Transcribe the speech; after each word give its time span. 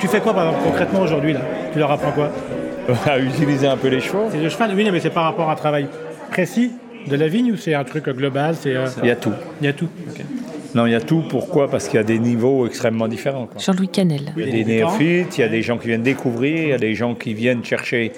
Tu 0.00 0.06
fais 0.06 0.20
quoi 0.20 0.32
par 0.32 0.46
exemple, 0.46 0.64
concrètement 0.64 1.00
aujourd'hui 1.00 1.32
là? 1.32 1.40
Tu 1.72 1.78
leur 1.78 1.90
apprends 1.90 2.12
quoi? 2.12 2.30
À 3.06 3.18
utiliser 3.18 3.66
un 3.66 3.76
peu 3.76 3.88
les 3.88 4.00
chevaux. 4.00 4.28
C'est 4.30 4.38
le 4.38 4.48
cheval, 4.48 4.70
oui, 4.74 4.88
mais 4.90 5.00
c'est 5.00 5.10
par 5.10 5.24
rapport 5.24 5.50
à 5.50 5.52
un 5.52 5.56
travail 5.56 5.88
précis 6.30 6.72
de 7.06 7.16
la 7.16 7.28
vigne 7.28 7.52
ou 7.52 7.56
c'est 7.56 7.74
un 7.74 7.84
truc 7.84 8.08
global 8.08 8.54
c'est, 8.58 8.74
euh, 8.76 8.86
Il 9.02 9.08
y 9.08 9.12
a 9.12 9.16
tout. 9.16 9.32
Il 9.60 9.66
y 9.66 9.68
a 9.68 9.72
tout. 9.72 9.88
Non, 10.74 10.84
il 10.86 10.92
y 10.92 10.94
a 10.94 11.00
tout. 11.00 11.22
Pourquoi? 11.30 11.70
Parce 11.70 11.88
qu'il 11.88 11.96
y 11.96 12.00
a 12.00 12.04
des 12.04 12.18
niveaux 12.18 12.66
extrêmement 12.66 13.08
différents. 13.08 13.46
quoi. 13.46 13.58
Jean-Louis 13.60 13.88
Canel. 13.88 14.32
Il 14.36 14.44
y 14.44 14.48
a 14.48 14.52
des 14.52 14.64
néophytes, 14.64 15.38
il 15.38 15.40
y 15.40 15.44
a 15.44 15.48
des 15.48 15.62
gens 15.62 15.78
qui 15.78 15.88
viennent 15.88 16.02
découvrir, 16.02 16.58
il 16.64 16.68
y 16.68 16.72
a 16.74 16.78
des 16.78 16.94
gens 16.94 17.14
qui 17.14 17.32
viennent 17.32 17.64
chercher 17.64 18.12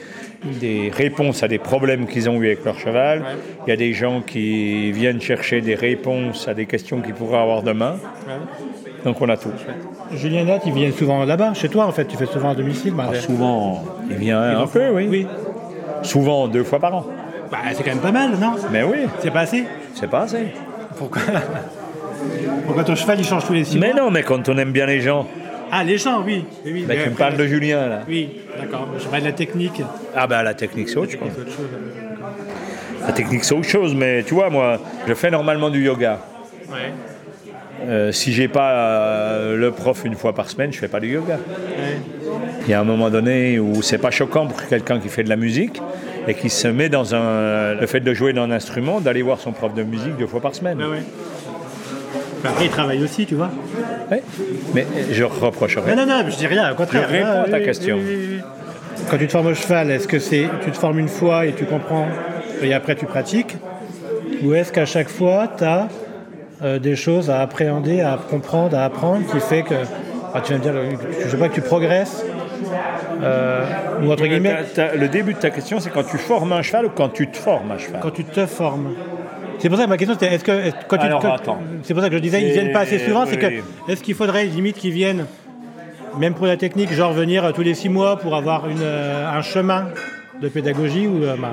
des 0.60 0.91
réponses 0.92 1.42
à 1.42 1.48
des 1.48 1.58
problèmes 1.58 2.06
qu'ils 2.06 2.28
ont 2.28 2.41
eu 2.42 2.46
avec 2.46 2.64
leur 2.64 2.78
cheval. 2.78 3.22
Il 3.66 3.70
y 3.70 3.72
a 3.72 3.77
des 3.77 3.92
gens 3.92 4.20
qui 4.22 4.91
viennent 4.91 5.20
chercher 5.20 5.60
des 5.60 5.74
réponses 5.77 6.48
à 6.48 6.55
des 6.55 6.66
questions 6.66 7.00
qu'ils 7.00 7.14
pourraient 7.14 7.38
avoir 7.38 7.62
demain. 7.62 7.97
Donc 9.05 9.20
on 9.20 9.28
a 9.28 9.36
tout. 9.36 9.50
Julien 10.14 10.41
et 10.41 10.44
Nat, 10.44 10.58
ils 10.66 10.72
viennent 10.72 10.92
souvent 10.92 11.24
là-bas, 11.24 11.55
chez 11.55 11.69
toi 11.69 11.86
en 11.86 11.92
fait, 11.92 12.06
tu 12.06 12.16
fais 12.16 12.27
souvent 12.27 12.50
à 12.50 12.55
domicile. 12.55 12.92
bah, 12.94 13.10
Souvent, 13.14 13.84
il 14.10 14.16
vient 14.16 14.42
un 14.58 14.66
peu, 14.66 14.91
oui. 14.91 15.27
Souvent 16.02 16.48
deux 16.48 16.64
fois 16.64 16.80
par 16.80 16.94
an. 16.97 17.06
Bah, 17.50 17.59
c'est 17.74 17.82
quand 17.82 17.90
même 17.90 17.98
pas 18.00 18.12
mal, 18.12 18.30
non? 18.40 18.52
Mais 18.70 18.82
oui, 18.82 18.98
C'est 19.20 19.30
pas 19.32 19.40
assez? 19.40 19.64
C'est 19.95 20.08
pas 20.08 20.20
assez. 20.22 20.48
Pourquoi? 20.96 21.22
Pourquoi 22.66 22.84
ton 22.84 22.95
cheval 22.95 23.18
il 23.18 23.24
change 23.27 23.46
tous 23.46 23.52
les 23.54 23.64
six 23.64 23.78
Mais 23.78 23.92
mois? 23.92 24.02
non, 24.04 24.11
mais 24.11 24.22
quand 24.22 24.48
on 24.48 24.56
aime 24.58 24.72
bien 24.72 24.86
les 24.86 25.00
gens, 25.00 25.27
Ah, 25.72 25.83
les 25.83 25.98
gens, 25.98 26.22
oui. 26.25 26.44
oui, 26.64 26.72
oui 26.75 26.84
bah, 26.86 26.94
mais 26.97 27.05
tu 27.05 27.10
me 27.10 27.14
parles 27.14 27.36
de 27.36 27.47
Julien 27.47 27.88
là. 27.88 28.00
Oui, 28.08 28.28
d'accord. 28.60 28.88
Je 28.98 29.05
parle 29.06 29.22
de 29.22 29.27
la 29.28 29.33
technique. 29.33 29.83
Ah 30.14 30.27
bah 30.27 30.42
la 30.42 30.55
technique 30.55 30.88
c'est 30.88 30.97
autre 30.98 31.12
chose. 31.12 31.20
La 33.06 33.12
technique 33.12 33.44
c'est 33.44 33.55
autre 33.55 33.69
chose, 33.69 33.94
mais 33.94 34.22
tu 34.22 34.34
vois 34.34 34.50
moi, 34.50 34.78
je 35.08 35.14
fais 35.14 35.30
normalement 35.30 35.70
du 35.70 35.82
yoga. 35.82 36.19
Ouais. 36.70 36.92
Euh, 37.88 38.12
si 38.12 38.32
j'ai 38.34 38.47
pas 38.48 38.72
euh, 38.72 39.56
le 39.56 39.70
prof 39.70 40.03
une 40.05 40.14
fois 40.14 40.34
par 40.34 40.50
semaine, 40.50 40.70
je 40.72 40.78
fais 40.78 40.88
pas 40.88 41.00
du 41.00 41.08
yoga. 41.08 41.38
Il 42.66 42.70
y 42.70 42.75
a 42.75 42.80
un 42.80 42.84
moment 42.84 43.08
donné 43.08 43.58
où 43.58 43.80
c'est 43.80 43.97
pas 43.98 44.10
choquant 44.10 44.47
pour 44.47 44.66
quelqu'un 44.66 44.98
qui 45.00 45.08
fait 45.08 45.22
de 45.25 45.30
la 45.30 45.36
musique 45.36 45.80
et 46.28 46.34
qui 46.34 46.50
se 46.50 46.68
met 46.68 46.88
dans 46.88 47.14
un, 47.14 47.74
le 47.74 47.86
fait 47.86 48.00
de 48.00 48.12
jouer 48.14 48.32
d'un 48.32 48.50
instrument, 48.50 49.00
d'aller 49.00 49.22
voir 49.22 49.38
son 49.40 49.52
prof 49.52 49.74
de 49.74 49.82
musique 49.82 50.16
deux 50.18 50.26
fois 50.26 50.40
par 50.40 50.54
semaine. 50.54 50.78
Ouais, 50.78 50.86
ouais. 50.88 51.02
Après, 52.44 52.64
il 52.66 52.70
travaille 52.70 53.02
aussi, 53.02 53.26
tu 53.26 53.34
vois. 53.34 53.50
Ouais. 54.10 54.22
Mais 54.74 54.86
je 55.10 55.24
reprocherais. 55.24 55.94
Non, 55.94 56.06
non, 56.06 56.22
non, 56.22 56.30
je 56.30 56.36
dis 56.36 56.46
rien, 56.46 56.72
au 56.72 56.74
contraire. 56.74 57.04
Je 57.08 57.12
réponds 57.16 57.26
Ah, 57.30 57.41
à 57.42 57.48
ta 57.48 57.58
oui, 57.58 57.64
question. 57.64 57.96
oui, 57.96 58.04
oui, 58.06 58.28
oui. 58.36 58.41
Quand 59.10 59.18
tu 59.18 59.26
te 59.26 59.32
formes 59.32 59.46
au 59.48 59.54
cheval, 59.54 59.91
est-ce 59.91 60.08
que 60.08 60.18
c'est 60.18 60.46
tu 60.64 60.70
te 60.70 60.76
formes 60.76 60.98
une 60.98 61.08
fois 61.08 61.46
et 61.46 61.52
tu 61.52 61.64
comprends 61.64 62.06
et 62.62 62.72
après 62.74 62.94
tu 62.96 63.06
pratiques? 63.06 63.56
Ou 64.42 64.54
est-ce 64.54 64.72
qu'à 64.72 64.86
chaque 64.86 65.08
fois, 65.08 65.48
tu 65.56 65.64
as 65.64 65.88
des 66.78 66.96
choses 66.96 67.30
à 67.30 67.41
appréhender, 67.41 68.00
à 68.00 68.18
comprendre, 68.30 68.76
à 68.76 68.84
apprendre 68.84 69.26
qui 69.30 69.41
fait 69.41 69.62
que. 69.62 69.74
ah, 70.34 70.41
tu 70.42 70.52
viens 70.54 70.58
de 70.58 70.62
dire, 70.62 70.98
je 71.24 71.28
sais 71.28 71.36
pas, 71.36 71.48
que 71.48 71.54
tu 71.54 71.60
progresses 71.62 72.24
euh, 73.22 73.64
Ou 74.03 74.11
entre 74.12 74.27
guillemets, 74.27 74.55
Ta- 74.75 74.89
ta- 74.89 74.94
le 74.97 75.08
début 75.08 75.34
de 75.34 75.39
ta 75.39 75.50
question, 75.50 75.80
c'est 75.80 75.91
quand 75.91 76.03
tu 76.05 76.19
formes 76.19 76.53
un 76.53 76.62
cheval 76.62 76.86
ou 76.86 76.91
quand 76.91 77.08
tu 77.08 77.28
te 77.28 77.36
formes 77.36 77.70
un 77.72 77.78
cheval 77.78 78.00
quand 78.00 78.11
tu 78.11 78.25
te 78.25 78.47
formes. 78.47 78.94
C'est 79.58 79.69
pour 79.69 79.77
ça 79.78 79.84
que 79.84 79.91
ma 79.91 79.97
question 79.98 80.14
c'était 80.19 80.34
est-ce 80.34 80.44
que 80.44 80.70
quand 80.88 80.97
tu 80.97 81.05
Alors, 81.06 81.25
attends. 81.27 81.58
c'est 81.83 81.92
pour 81.92 82.03
ça 82.03 82.08
que 82.08 82.14
je 82.16 82.20
disais 82.20 82.41
ils 82.41 82.47
C'est- 82.48 82.53
viennent 82.61 82.72
pas 82.72 82.81
assez 82.81 82.98
souvent, 82.98 83.27
c'est 83.27 83.36
que 83.36 83.47
est-ce 83.91 84.03
qu'il 84.03 84.14
faudrait 84.14 84.44
limite 84.44 84.77
qu'ils 84.78 84.92
viennent 84.92 85.27
même 86.19 86.34
pour 86.34 86.47
la 86.47 86.56
technique, 86.56 86.92
genre 86.92 87.12
venir 87.12 87.44
euh, 87.44 87.53
tous 87.53 87.62
les 87.62 87.75
six 87.75 87.88
mois 87.88 88.16
pour 88.16 88.34
avoir 88.34 88.69
une, 88.69 88.78
euh, 88.82 89.28
un 89.31 89.42
chemin 89.42 89.87
de 90.42 90.48
pédagogie 90.48 91.06
ou, 91.06 91.22
euh, 91.25 91.37
bah, 91.41 91.50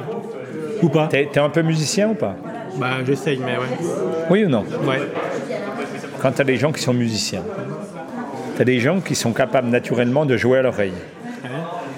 ou 0.82 0.90
pas? 0.90 1.08
T'es 1.08 1.28
t'es 1.32 1.40
un 1.40 1.50
peu 1.50 1.62
musicien 1.62 2.10
ou 2.10 2.14
pas? 2.16 2.36
Bah 2.78 2.88
j'essaye 3.06 3.40
mais 3.44 3.54
ouais. 3.58 3.88
Oui 4.30 4.46
ou 4.46 4.50
non? 4.50 4.64
Ouais. 4.86 5.00
Quand 6.22 6.32
tu 6.32 6.42
as 6.42 6.46
des 6.46 6.58
gens 6.58 6.72
qui 6.72 6.82
sont 6.82 6.94
musiciens, 6.94 7.42
tu 8.58 8.64
as 8.64 8.66
des 8.66 8.80
gens 8.80 9.02
qui 9.02 9.14
sont 9.14 9.34
capables 9.34 9.70
naturellement 9.70 10.26
de 10.26 10.36
jouer 10.36 10.58
à 10.58 10.62
l'oreille, 10.64 10.94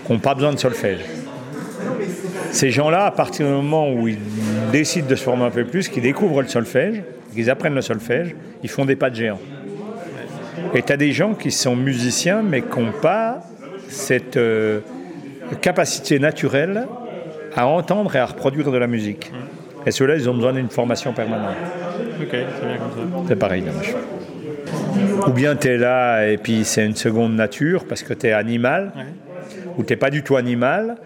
qui 0.05 0.11
n'ont 0.11 0.19
pas 0.19 0.35
besoin 0.35 0.51
de 0.51 0.59
solfège. 0.59 0.99
Ces 2.51 2.69
gens-là, 2.69 3.05
à 3.05 3.11
partir 3.11 3.45
du 3.45 3.51
moment 3.53 3.89
où 3.89 4.09
ils 4.09 4.19
décident 4.73 5.07
de 5.07 5.15
se 5.15 5.23
former 5.23 5.45
un 5.45 5.51
peu 5.51 5.63
plus, 5.63 5.87
qu'ils 5.87 6.03
découvrent 6.03 6.41
le 6.41 6.49
solfège, 6.49 7.01
qu'ils 7.33 7.49
apprennent 7.49 7.75
le 7.75 7.81
solfège, 7.81 8.35
ils 8.61 8.69
font 8.69 8.83
des 8.83 8.97
pas 8.97 9.09
de 9.09 9.15
géant. 9.15 9.39
Et 10.73 10.81
tu 10.81 10.91
as 10.91 10.97
des 10.97 11.13
gens 11.13 11.33
qui 11.33 11.49
sont 11.49 11.77
musiciens 11.77 12.41
mais 12.41 12.61
qui 12.61 12.79
n'ont 12.79 12.91
pas 12.91 13.39
cette 13.87 14.35
euh, 14.35 14.81
capacité 15.61 16.19
naturelle 16.19 16.87
à 17.55 17.67
entendre 17.67 18.13
et 18.17 18.19
à 18.19 18.25
reproduire 18.25 18.69
de 18.69 18.77
la 18.77 18.87
musique. 18.87 19.31
Et 19.85 19.91
ceux-là, 19.91 20.17
ils 20.17 20.29
ont 20.29 20.33
besoin 20.33 20.51
d'une 20.51 20.69
formation 20.69 21.13
permanente. 21.13 21.55
Ok, 22.21 22.27
c'est 22.31 22.67
bien 22.67 22.77
comme 22.77 22.91
ça. 22.91 23.25
C'est 23.29 23.35
pareil, 23.37 23.61
dommage. 23.61 23.95
Ou 25.27 25.31
bien 25.31 25.55
tu 25.55 25.67
es 25.67 25.77
là 25.77 26.27
et 26.27 26.37
puis 26.37 26.63
c'est 26.65 26.85
une 26.85 26.95
seconde 26.95 27.35
nature 27.35 27.85
parce 27.85 28.03
que 28.03 28.13
tu 28.13 28.27
es 28.27 28.31
animal, 28.31 28.91
ou 29.77 29.83
tu 29.83 29.93
n'es 29.93 29.97
pas 29.97 30.09
du 30.09 30.23
tout 30.23 30.35
animal 30.35 30.97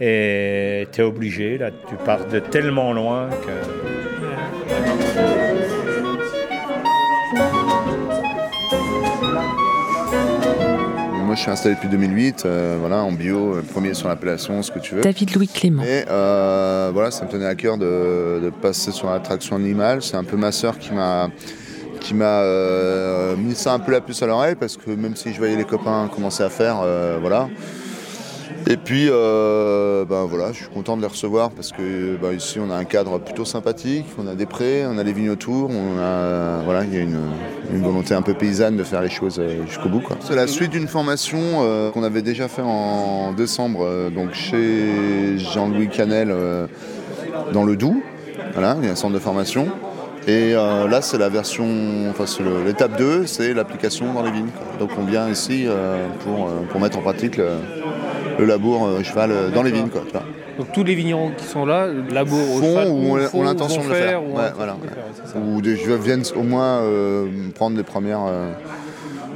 et 0.00 0.88
tu 0.92 1.00
es 1.00 1.04
obligé, 1.04 1.58
là, 1.58 1.70
tu 1.88 1.94
pars 2.04 2.26
de 2.26 2.38
tellement 2.38 2.92
loin 2.92 3.28
que. 3.30 3.92
Moi, 11.24 11.36
je 11.36 11.40
suis 11.40 11.50
installé 11.50 11.76
depuis 11.76 11.88
2008, 11.88 12.42
euh, 12.44 12.76
voilà, 12.78 12.98
en 12.98 13.12
bio, 13.12 13.54
euh, 13.54 13.62
premier 13.62 13.94
sur 13.94 14.06
l'appellation, 14.06 14.60
ce 14.62 14.70
que 14.70 14.78
tu 14.78 14.96
veux. 14.96 15.00
David 15.00 15.34
Louis 15.34 15.48
Clément. 15.48 15.82
Et 15.82 16.04
euh, 16.10 16.90
voilà, 16.92 17.10
ça 17.10 17.24
me 17.24 17.30
tenait 17.30 17.46
à 17.46 17.54
cœur 17.54 17.78
de, 17.78 18.38
de 18.42 18.50
passer 18.50 18.90
sur 18.90 19.08
l'attraction 19.08 19.56
animale. 19.56 20.02
C'est 20.02 20.16
un 20.16 20.24
peu 20.24 20.36
ma 20.36 20.52
sœur 20.52 20.78
qui 20.78 20.92
m'a 20.92 21.30
qui 22.02 22.14
m'a 22.14 22.40
euh, 22.42 23.36
mis 23.36 23.54
ça 23.54 23.72
un 23.72 23.78
peu 23.78 23.92
la 23.92 24.00
puce 24.00 24.22
à 24.22 24.26
l'oreille 24.26 24.56
parce 24.56 24.76
que 24.76 24.90
même 24.90 25.16
si 25.16 25.32
je 25.32 25.38
voyais 25.38 25.56
les 25.56 25.64
copains 25.64 26.10
commencer 26.14 26.42
à 26.42 26.50
faire, 26.50 26.80
euh, 26.82 27.18
voilà. 27.20 27.48
Et 28.68 28.76
puis, 28.76 29.08
euh, 29.08 30.04
ben 30.04 30.24
voilà, 30.24 30.52
je 30.52 30.58
suis 30.58 30.68
content 30.68 30.96
de 30.96 31.02
les 31.02 31.08
recevoir 31.08 31.50
parce 31.50 31.72
que 31.72 32.16
ben, 32.16 32.32
ici 32.32 32.60
on 32.60 32.70
a 32.70 32.76
un 32.76 32.84
cadre 32.84 33.18
plutôt 33.18 33.44
sympathique, 33.44 34.06
on 34.18 34.26
a 34.28 34.34
des 34.34 34.46
prés, 34.46 34.84
on 34.86 34.98
a 34.98 35.02
les 35.02 35.12
vignes 35.12 35.30
autour, 35.30 35.70
on 35.70 35.98
a, 36.00 36.62
voilà, 36.62 36.84
il 36.84 36.94
y 36.94 36.98
a 36.98 37.00
une, 37.00 37.18
volonté 37.82 38.14
un 38.14 38.22
peu 38.22 38.34
paysanne 38.34 38.76
de 38.76 38.84
faire 38.84 39.00
les 39.00 39.10
choses 39.10 39.42
jusqu'au 39.66 39.88
bout. 39.88 40.02
C'est 40.20 40.36
la 40.36 40.46
suite 40.46 40.70
d'une 40.70 40.86
formation 40.86 41.40
qu'on 41.92 42.04
avait 42.04 42.22
déjà 42.22 42.46
fait 42.46 42.62
en 42.62 43.32
décembre, 43.32 44.10
donc 44.14 44.34
chez 44.34 45.38
Jean-Louis 45.38 45.88
Canel 45.88 46.32
dans 47.52 47.64
le 47.64 47.76
Doubs. 47.76 48.00
Voilà, 48.52 48.76
il 48.80 48.84
y 48.84 48.88
a 48.88 48.92
un 48.92 48.96
centre 48.96 49.14
de 49.14 49.18
formation. 49.18 49.66
Et 50.28 50.54
euh, 50.54 50.86
là, 50.88 51.02
c'est 51.02 51.18
la 51.18 51.28
version, 51.28 51.66
enfin, 52.10 52.26
c'est 52.26 52.44
l'étape 52.64 52.96
2, 52.96 53.26
c'est 53.26 53.52
l'application 53.54 54.12
dans 54.14 54.22
les 54.22 54.30
vignes. 54.30 54.50
quoi. 54.56 54.66
Donc 54.78 54.90
on 54.98 55.04
vient 55.04 55.28
ici 55.28 55.64
euh, 55.66 56.06
pour, 56.24 56.46
euh, 56.46 56.50
pour 56.70 56.80
mettre 56.80 56.98
en 56.98 57.02
pratique 57.02 57.36
le, 57.36 57.48
le 58.38 58.44
labour 58.44 58.88
cheval 59.02 59.32
dans 59.52 59.62
les 59.64 59.72
vignes. 59.72 59.88
Quoi. 59.88 60.02
Donc 60.58 60.70
tous 60.72 60.84
les 60.84 60.94
vignerons 60.94 61.32
qui 61.36 61.44
sont 61.44 61.66
là, 61.66 61.88
labourent 62.10 62.56
au 62.56 62.62
cheval, 62.62 62.88
ou 62.88 63.16
ont- 63.34 63.42
l'intention 63.42 63.82
de 63.82 63.88
le 63.88 63.94
faire. 63.94 64.22
ou 64.22 64.36
Ouais, 64.36 64.52
voilà, 64.56 64.76
de 64.80 64.88
faire. 65.28 65.42
Ou 65.42 65.60
des, 65.60 65.74
viennent 65.74 66.22
au 66.36 66.42
moins 66.42 66.82
prendre 67.54 67.76
des 67.76 67.82
premières, 67.82 68.20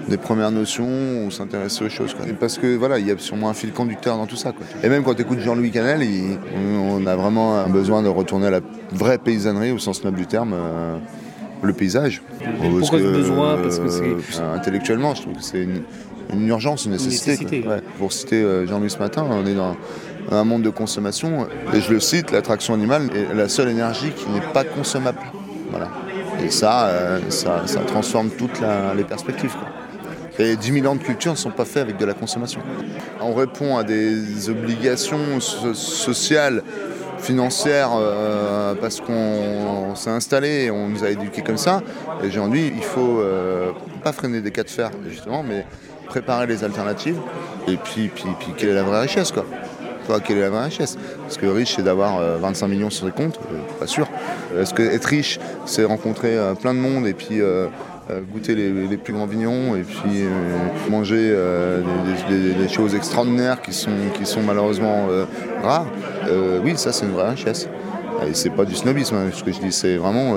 des 0.08 0.18
premières 0.18 0.52
notions 0.52 1.24
ou 1.26 1.30
s'intéresser 1.32 1.84
aux 1.84 1.88
choses. 1.88 2.14
quoi. 2.14 2.26
Et 2.28 2.32
Parce 2.32 2.58
que 2.58 2.76
voilà, 2.76 2.98
il 3.00 3.08
y 3.08 3.10
a 3.10 3.18
sûrement 3.18 3.48
un 3.48 3.54
fil 3.54 3.72
conducteur 3.72 4.16
dans 4.18 4.26
tout 4.26 4.36
ça. 4.36 4.52
quoi. 4.52 4.64
Et 4.84 4.88
même 4.88 5.02
quand 5.02 5.14
tu 5.14 5.22
écoutes 5.22 5.40
Jean-Louis 5.40 5.72
Canel, 5.72 6.02
il- 6.04 6.38
on 6.78 7.04
a 7.06 7.16
vraiment 7.16 7.56
un 7.58 7.68
besoin 7.68 8.02
de 8.02 8.08
retourner 8.08 8.46
à 8.46 8.50
la 8.50 8.60
vraie 8.92 9.18
paysannerie 9.18 9.72
au 9.72 9.78
sens 9.78 10.02
noble 10.04 10.18
du 10.18 10.26
terme. 10.26 10.52
euh, 10.54 10.96
le 11.62 11.72
paysage. 11.72 12.22
pourquoi 12.60 12.98
ce 12.98 13.04
besoin 13.04 13.56
Parce 13.56 13.78
que 13.78 13.88
c'est- 13.88 14.02
euh, 14.40 14.54
intellectuellement, 14.54 15.14
je 15.14 15.22
trouve 15.22 15.34
que 15.34 15.42
c'est 15.42 15.62
une, 15.62 15.82
une 16.32 16.46
urgence, 16.48 16.84
une 16.84 16.92
nécessité. 16.92 17.30
nécessité, 17.30 17.60
quoi. 17.62 17.76
Ouais. 17.76 17.82
Pour 17.98 18.12
citer 18.12 18.42
euh, 18.42 18.66
Jean-Louis 18.66 18.90
ce 18.90 18.98
matin, 18.98 19.26
on 19.28 19.44
est 19.46 19.54
dans 19.54 19.74
un 20.30 20.44
monde 20.44 20.62
de 20.62 20.68
consommation. 20.70 21.46
Et 21.74 21.80
je 21.80 21.92
le 21.92 21.98
cite, 21.98 22.30
l'attraction 22.30 22.74
animale 22.74 23.08
est 23.16 23.34
la 23.34 23.48
seule 23.48 23.70
énergie 23.70 24.10
qui 24.14 24.28
n'est 24.30 24.42
pas 24.52 24.64
consommable. 24.64 25.18
Voilà. 25.70 25.88
Et 26.44 26.50
ça, 26.50 26.88
euh, 26.88 27.20
ça, 27.30 27.62
ça 27.66 27.80
transforme 27.80 28.28
toutes 28.28 28.60
la- 28.60 28.94
les 28.94 29.04
perspectives. 29.04 29.52
quoi. 29.56 29.68
Et 30.44 30.56
10 30.56 30.72
000 30.72 30.86
ans 30.86 30.94
de 30.96 31.02
culture 31.02 31.32
ne 31.32 31.36
sont 31.38 31.50
pas 31.50 31.64
faits 31.64 31.82
avec 31.82 31.96
de 31.96 32.04
la 32.04 32.12
consommation. 32.12 32.60
On 33.22 33.32
répond 33.32 33.78
à 33.78 33.82
des 33.82 34.50
obligations 34.50 35.40
so- 35.40 35.72
sociales, 35.72 36.62
financières, 37.18 37.90
euh, 37.98 38.74
parce 38.80 39.00
qu'on 39.00 39.94
s'est 39.94 40.10
installé 40.10 40.64
et 40.64 40.70
on 40.70 40.88
nous 40.88 41.04
a 41.04 41.10
éduqués 41.10 41.42
comme 41.42 41.56
ça. 41.56 41.82
Et 42.22 42.28
aujourd'hui, 42.28 42.72
il 42.74 42.82
faut 42.82 43.20
euh, 43.20 43.72
pas 44.02 44.12
freiner 44.12 44.40
des 44.40 44.50
cas 44.50 44.62
de 44.62 44.70
fer, 44.70 44.90
justement, 45.08 45.42
mais 45.42 45.66
préparer 46.06 46.46
les 46.46 46.64
alternatives. 46.64 47.18
Et 47.68 47.76
puis, 47.76 48.08
puis, 48.08 48.28
puis 48.38 48.52
quelle 48.56 48.70
est 48.70 48.74
la 48.74 48.82
vraie 48.82 49.00
richesse, 49.00 49.32
quoi? 49.32 49.44
Quelle 50.24 50.38
est 50.38 50.42
la 50.42 50.50
vraie 50.50 50.66
richesse? 50.66 50.96
Parce 51.22 51.36
que 51.36 51.46
riche, 51.46 51.74
c'est 51.76 51.82
d'avoir 51.82 52.20
25 52.38 52.68
millions 52.68 52.90
sur 52.90 53.06
ses 53.06 53.12
comptes 53.12 53.40
Pas 53.80 53.88
sûr. 53.88 54.06
Est-ce 54.56 54.72
que 54.72 54.82
être 54.82 55.06
riche, 55.06 55.40
c'est 55.64 55.84
rencontrer 55.84 56.38
plein 56.60 56.74
de 56.74 56.78
monde 56.78 57.08
et 57.08 57.12
puis 57.12 57.40
goûter 58.32 58.54
les, 58.54 58.96
plus 58.96 59.12
grands 59.12 59.26
vignons 59.26 59.74
et 59.76 59.82
puis 59.82 60.24
manger 60.90 61.34
des, 62.28 62.68
choses 62.68 62.94
extraordinaires 62.94 63.60
qui 63.60 63.72
sont, 63.72 63.90
qui 64.14 64.26
sont 64.26 64.42
malheureusement 64.42 65.06
rares 65.62 65.86
Oui, 66.64 66.74
ça, 66.76 66.92
c'est 66.92 67.06
une 67.06 67.12
vraie 67.12 67.30
richesse. 67.30 67.68
Et 68.28 68.32
c'est 68.32 68.50
pas 68.50 68.64
du 68.64 68.74
snobisme 68.74 69.16
hein, 69.16 69.30
ce 69.32 69.44
que 69.44 69.52
je 69.52 69.58
dis, 69.58 69.72
c'est 69.72 69.96
vraiment 69.96 70.34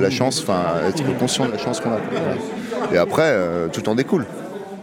la 0.00 0.10
chance, 0.10 0.40
enfin 0.42 0.62
être 0.88 1.02
conscient 1.18 1.46
de 1.46 1.52
la 1.52 1.58
chance 1.58 1.80
qu'on 1.80 1.90
a. 1.90 2.94
Et 2.94 2.98
après, 2.98 3.36
tout 3.72 3.88
en 3.88 3.94
découle. 3.94 4.26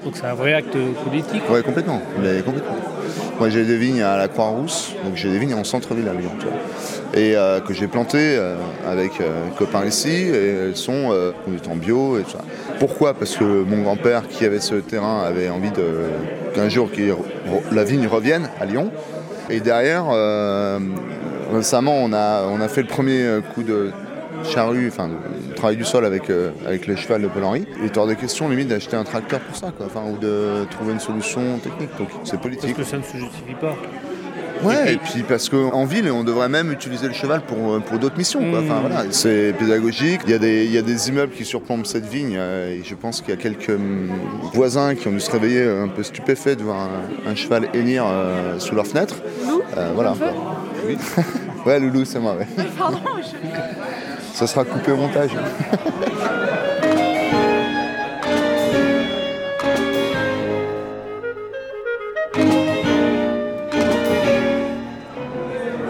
Donc 0.04 0.16
c'est 0.16 0.26
un 0.26 0.34
vrai 0.34 0.54
acte 0.54 0.78
politique 1.04 1.42
Oui, 1.50 1.62
complètement. 1.64 2.02
complètement. 2.46 2.76
Moi 3.40 3.48
j'ai 3.48 3.64
des 3.64 3.78
vignes 3.78 4.02
à 4.02 4.18
la 4.18 4.28
Croix-Rousse, 4.28 4.96
donc 5.06 5.16
j'ai 5.16 5.32
des 5.32 5.40
vignes 5.40 5.54
en 5.54 5.64
centre-ville 5.64 6.10
à 6.10 6.14
Lyon. 6.14 6.32
Et 7.14 7.38
euh, 7.38 7.62
que 7.62 7.74
j'ai 7.74 7.88
plantées 7.88 8.36
euh, 8.38 8.58
avec 8.86 9.22
euh, 9.22 9.48
un 9.48 9.52
copain 9.56 9.86
ici, 9.86 10.10
et 10.10 10.68
elles 10.68 10.76
sont 10.76 11.16
en 11.70 11.76
bio. 11.78 12.18
Pourquoi? 12.80 13.14
Parce 13.14 13.38
que 13.38 13.46
mon 13.46 13.82
grand-père 13.82 14.28
qui 14.28 14.44
avait 14.44 14.60
ce 14.60 14.76
terrain 14.76 15.24
avait 15.24 15.50
envie 15.50 15.72
qu'un 16.54 16.68
jour 16.68 16.90
la 17.72 17.84
vigne 17.86 18.08
revienne 18.08 18.50
à 18.60 18.66
Lyon. 18.66 18.92
Et 19.50 19.62
derrière, 19.62 20.08
récemment 21.54 21.96
on 21.96 22.12
a, 22.12 22.44
on 22.44 22.60
a 22.60 22.68
fait 22.68 22.82
le 22.82 22.88
premier 22.88 23.26
coup 23.56 23.64
de 23.64 23.92
charrue, 24.44 24.88
enfin, 24.88 25.10
le 25.48 25.56
travail 25.56 25.78
du 25.78 25.86
sol 25.86 26.06
avec, 26.06 26.30
euh, 26.30 26.52
avec 26.66 26.88
le 26.88 26.96
cheval 26.96 27.22
de 27.22 27.28
Paul-Henri. 27.28 27.66
Il 27.80 27.86
est 27.86 27.98
hors 27.98 28.08
de 28.08 28.14
question, 28.14 28.50
limite, 28.50 28.68
d'acheter 28.68 28.96
un 28.96 29.04
tracteur 29.04 29.40
pour 29.40 29.56
ça, 29.56 29.72
quoi, 29.76 29.86
enfin, 29.86 30.04
ou 30.10 30.18
de 30.18 30.66
trouver 30.72 30.94
une 30.94 31.00
solution 31.00 31.60
technique. 31.60 31.90
Donc, 31.98 32.10
c'est 32.24 32.40
politique. 32.40 32.76
Parce 32.76 32.90
que 32.90 32.92
ça 32.92 32.98
ne 32.98 33.04
se 33.04 33.18
justifie 33.18 33.56
pas. 33.60 33.76
Ouais, 34.64 34.94
et 34.94 34.98
puis, 34.98 35.24
parce 35.24 35.48
qu'en 35.48 35.86
ville, 35.86 36.12
on 36.12 36.24
devrait 36.24 36.50
même 36.50 36.72
utiliser 36.72 37.08
le 37.08 37.14
cheval 37.14 37.42
pour, 37.42 37.76
euh, 37.76 37.80
pour 37.80 37.98
d'autres 37.98 38.18
missions. 38.18 38.42
Quoi. 38.50 38.60
Enfin, 38.60 38.82
voilà, 38.82 39.06
c'est 39.12 39.54
pédagogique. 39.58 40.22
Il 40.26 40.32
y, 40.32 40.34
a 40.34 40.38
des, 40.38 40.66
il 40.66 40.72
y 40.72 40.78
a 40.78 40.82
des 40.82 41.08
immeubles 41.08 41.32
qui 41.32 41.46
surplombent 41.46 41.86
cette 41.86 42.06
vigne. 42.06 42.36
Euh, 42.38 42.76
et 42.76 42.84
je 42.84 42.94
pense 42.94 43.22
qu'il 43.22 43.30
y 43.30 43.38
a 43.38 43.42
quelques 43.42 43.70
hum, 43.70 44.10
voisins 44.54 44.96
qui 44.96 45.08
ont 45.08 45.12
dû 45.12 45.22
se 45.22 45.32
réveiller 45.32 45.64
un 45.64 45.88
peu 45.88 46.04
stupéfaits 46.04 46.58
de 46.58 46.64
voir 46.64 46.90
un, 47.26 47.36
cheval 47.36 47.70
hennir 47.74 48.04
sous 48.58 48.76
leur 48.76 48.86
fenêtre. 48.86 49.16
voilà. 49.96 50.14
Oui. 50.86 50.98
ouais, 51.66 51.80
Loulou, 51.80 52.04
c'est 52.04 52.20
moi. 52.20 52.36
Ouais. 52.36 52.48
Pardon, 52.78 53.00
ça 54.34 54.48
sera 54.48 54.66
coupé 54.66 54.92
au 54.92 54.98
montage. 54.98 55.32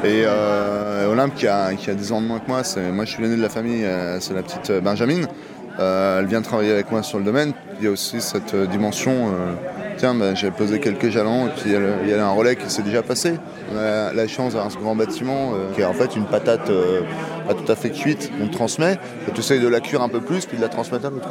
Et 0.03 0.23
euh, 0.25 1.11
Olympe 1.11 1.35
qui 1.35 1.47
a, 1.47 1.73
qui 1.75 1.89
a 1.89 1.93
10 1.93 2.11
ans 2.13 2.21
de 2.21 2.27
moins 2.27 2.39
que 2.39 2.47
moi, 2.47 2.61
moi 2.91 3.05
je 3.05 3.11
suis 3.11 3.21
l'aîné 3.21 3.35
de 3.35 3.41
la 3.41 3.49
famille, 3.49 3.85
euh, 3.85 4.19
c'est 4.19 4.33
la 4.33 4.41
petite 4.41 4.69
euh, 4.69 4.81
Benjamine. 4.81 5.27
elle 5.77 6.25
vient 6.25 6.41
travailler 6.41 6.71
avec 6.71 6.89
moi 6.91 7.03
sur 7.03 7.19
le 7.19 7.25
domaine. 7.25 7.53
Il 7.79 7.85
y 7.85 7.87
a 7.87 7.91
aussi 7.91 8.21
cette 8.21 8.55
dimension 8.55 9.31
tiens, 9.99 10.15
ben, 10.15 10.35
j'ai 10.35 10.49
posé 10.49 10.79
quelques 10.79 11.09
jalons 11.09 11.47
et 11.47 11.49
puis 11.49 11.71
il 12.03 12.09
y, 12.09 12.13
a 12.13 12.25
un 12.25 12.31
relais 12.31 12.55
qui 12.55 12.69
s'est 12.69 12.81
déjà 12.81 13.03
passé. 13.03 13.33
On 13.71 13.77
a 13.77 14.13
la 14.13 14.27
chance 14.27 14.53
d'avoir 14.53 14.71
ce 14.71 14.77
grand 14.77 14.95
bâtiment 14.95 15.51
euh, 15.53 15.73
qui 15.75 15.81
est 15.81 15.85
en 15.85 15.93
fait 15.93 16.15
une 16.15 16.25
patate 16.25 16.69
euh, 16.69 17.01
pas 17.47 17.53
tout 17.53 17.69
à 17.69 17.75
fait 17.75 17.89
cuite 17.89 18.31
qu'on 18.31 18.47
transmet. 18.47 18.93
Et 19.27 19.31
tu 19.31 19.41
essayes 19.41 19.59
de 19.59 19.67
la 19.67 19.81
cuire 19.81 20.01
un 20.01 20.09
peu 20.09 20.21
plus 20.21 20.45
puis 20.45 20.57
de 20.57 20.61
la 20.61 20.69
transmettre 20.69 21.05
à 21.05 21.09
l'autre. 21.09 21.29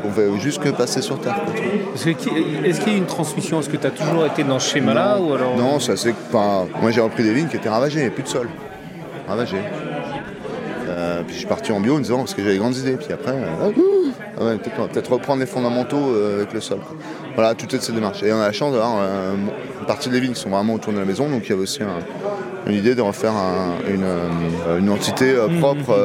qu'on 0.00 0.10
fait 0.10 0.38
juste 0.38 0.62
que 0.62 0.68
passer 0.68 1.02
sur 1.02 1.20
terre. 1.20 1.40
Est-ce 1.94 2.80
qu'il 2.80 2.92
y 2.92 2.96
a 2.96 2.98
une 2.98 3.06
transmission? 3.06 3.60
Est-ce 3.60 3.68
que 3.68 3.76
tu 3.76 3.86
as 3.86 3.90
toujours 3.90 4.24
été 4.26 4.44
dans 4.44 4.60
ce 4.60 4.70
schéma-là 4.70 5.18
ou 5.20 5.34
alors... 5.34 5.56
Non, 5.56 5.80
c'est 5.80 5.92
assez. 5.92 6.14
moi 6.32 6.90
j'ai 6.90 7.00
repris 7.00 7.24
des 7.24 7.34
vignes 7.34 7.48
qui 7.48 7.56
étaient 7.56 7.68
ravagées, 7.68 7.98
il 7.98 8.02
n'y 8.02 8.08
a 8.08 8.12
plus 8.12 8.22
de 8.22 8.28
sol. 8.28 8.48
Ravagées. 9.26 9.62
Euh, 10.88 11.22
puis 11.22 11.34
je 11.34 11.38
suis 11.40 11.48
parti 11.48 11.72
en 11.72 11.80
bio 11.80 11.96
en 11.96 11.98
disant 11.98 12.18
parce 12.18 12.34
que 12.34 12.42
j'avais 12.42 12.56
grandes 12.56 12.76
idées. 12.76 12.96
Puis 12.96 13.12
après, 13.12 13.34
euh, 14.40 14.56
peut-être 14.56 15.12
reprendre 15.12 15.40
les 15.40 15.46
fondamentaux 15.46 15.96
euh, 15.96 16.36
avec 16.36 16.52
le 16.52 16.60
sol. 16.60 16.78
Voilà, 17.34 17.54
toutes 17.54 17.80
ces 17.80 17.92
démarches. 17.92 18.22
Et 18.22 18.32
on 18.32 18.40
a 18.40 18.46
la 18.46 18.52
chance 18.52 18.72
d'avoir 18.72 18.96
une 18.96 19.86
partie 19.86 20.08
des 20.08 20.20
vignes 20.20 20.34
qui 20.34 20.40
sont 20.40 20.50
vraiment 20.50 20.74
autour 20.74 20.92
de 20.92 20.98
la 20.98 21.04
maison. 21.04 21.28
Donc 21.28 21.42
il 21.46 21.50
y 21.50 21.52
avait 21.52 21.62
aussi 21.62 21.80
une 22.66 22.74
idée 22.74 22.94
de 22.94 23.02
refaire 23.02 23.32
une, 23.88 24.88
entité 24.88 25.34
propre. 25.58 25.96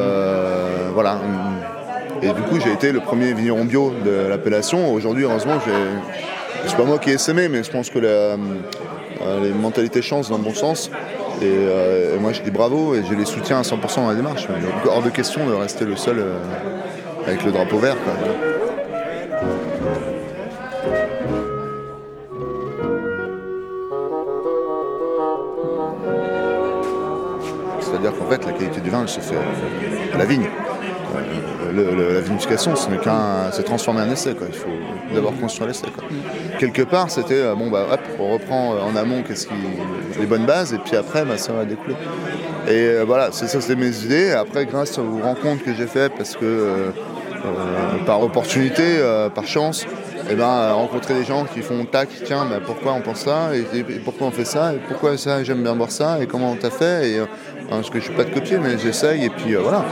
voilà. 0.94 1.20
Et 2.22 2.28
du 2.28 2.42
coup, 2.42 2.60
j'ai 2.60 2.74
été 2.74 2.92
le 2.92 3.00
premier 3.00 3.34
vigneron 3.34 3.64
bio 3.64 3.94
de 4.04 4.28
l'appellation. 4.28 4.92
Aujourd'hui, 4.92 5.24
heureusement, 5.26 5.60
c'est 6.66 6.76
pas 6.76 6.84
moi 6.84 6.98
qui 6.98 7.12
ai 7.12 7.18
sémé, 7.18 7.48
mais 7.48 7.64
je 7.64 7.72
pense 7.72 7.92
que 7.92 8.00
les 8.00 9.54
mentalités 9.54 10.02
changent 10.02 10.30
dans 10.30 10.38
le 10.38 10.44
bon 10.44 10.56
sens. 10.56 10.90
Euh, 11.42 12.16
et, 12.16 12.20
moi 12.20 12.34
je 12.34 12.42
dis 12.42 12.52
bravo 12.52 12.96
et 12.96 13.04
je 13.10 13.14
les 13.14 13.26
soutiens 13.26 13.60
à 13.60 13.62
100% 13.62 13.96
dans 13.98 14.10
la 14.10 14.16
démarche. 14.16 14.48
Donc, 14.48 14.86
hors 14.86 15.02
de 15.02 15.10
question 15.10 15.48
de 15.48 15.54
rester 15.54 15.86
le 15.86 15.96
seul 15.96 16.20
euh, 16.20 16.38
avec 17.26 17.44
le 17.44 17.52
drapeau 17.52 17.78
vert. 17.78 17.96
C'est-à-dire 28.02 28.20
qu'en 28.20 28.30
fait 28.30 28.46
la 28.46 28.52
qualité 28.54 28.82
du 28.82 28.90
vin 28.90 29.02
elle 29.02 29.10
se 29.10 29.20
fait 29.20 29.36
à 30.14 30.18
la 30.18 30.26
vigne 30.26 30.48
la 31.74 32.20
vinification, 32.20 32.74
c'est 32.76 33.64
transformer 33.64 34.02
un 34.02 34.12
essai. 34.12 34.36
Il 34.40 34.56
faut 34.56 34.70
d'abord 35.14 35.34
construire 35.40 35.68
l'essai. 35.68 35.88
Quelque 36.60 36.82
part, 36.82 37.10
c'était 37.10 37.36
euh, 37.36 37.56
bon 37.56 37.70
bah 37.70 37.86
on 38.20 38.34
reprend 38.34 38.74
euh, 38.74 38.82
en 38.82 38.96
amont 38.96 39.24
qu'est-ce 39.24 39.48
qui, 39.48 39.54
les 40.20 40.26
bonnes 40.26 40.46
bases, 40.46 40.74
et 40.74 40.78
puis 40.78 40.96
après, 40.96 41.26
bah, 41.26 41.38
ça 41.38 41.54
va 41.54 41.66
découler. 41.66 41.96
Et 42.68 42.72
euh, 42.72 43.04
voilà, 43.06 43.30
c'est 43.32 43.48
ça, 43.48 43.62
c'était 43.62 43.76
mes 43.76 44.04
idées. 44.04 44.32
Après, 44.32 44.66
grâce 44.66 44.98
aux 44.98 45.20
rencontres 45.24 45.64
que 45.64 45.74
j'ai 45.74 45.88
faites, 45.88 46.14
parce 46.16 46.36
que 46.36 46.92
par 48.06 48.22
opportunité, 48.22 49.00
par 49.34 49.48
chance, 49.48 49.84
et 49.84 50.34
eh 50.34 50.36
ben, 50.36 50.74
rencontrer 50.74 51.16
des 51.16 51.24
gens 51.24 51.46
qui 51.46 51.62
font 51.62 51.86
tac, 51.86 52.10
tiens, 52.26 52.46
bah, 52.48 52.58
pourquoi 52.64 52.94
on 52.94 53.02
pense 53.02 53.22
ça, 53.22 53.50
et, 53.56 53.84
pourquoi 54.04 54.28
on 54.28 54.32
fait 54.32 54.46
ça, 54.46 54.74
et 54.74 54.78
pourquoi 54.88 55.18
ça, 55.18 55.44
j'aime 55.44 55.64
bien 55.64 55.76
boire 55.76 55.90
ça, 55.90 56.22
et 56.22 56.28
comment 56.28 56.52
on 56.52 56.56
t'a 56.56 56.70
fait, 56.70 57.20
parce 57.70 57.90
que 57.90 58.00
je 58.00 58.06
suis 58.06 58.14
pas 58.14 58.24
de 58.24 58.34
copier, 58.34 58.58
mais 58.58 58.78
j'essaye, 58.78 59.26
et 59.26 59.30
puis 59.30 59.56
voilà. 59.56 59.86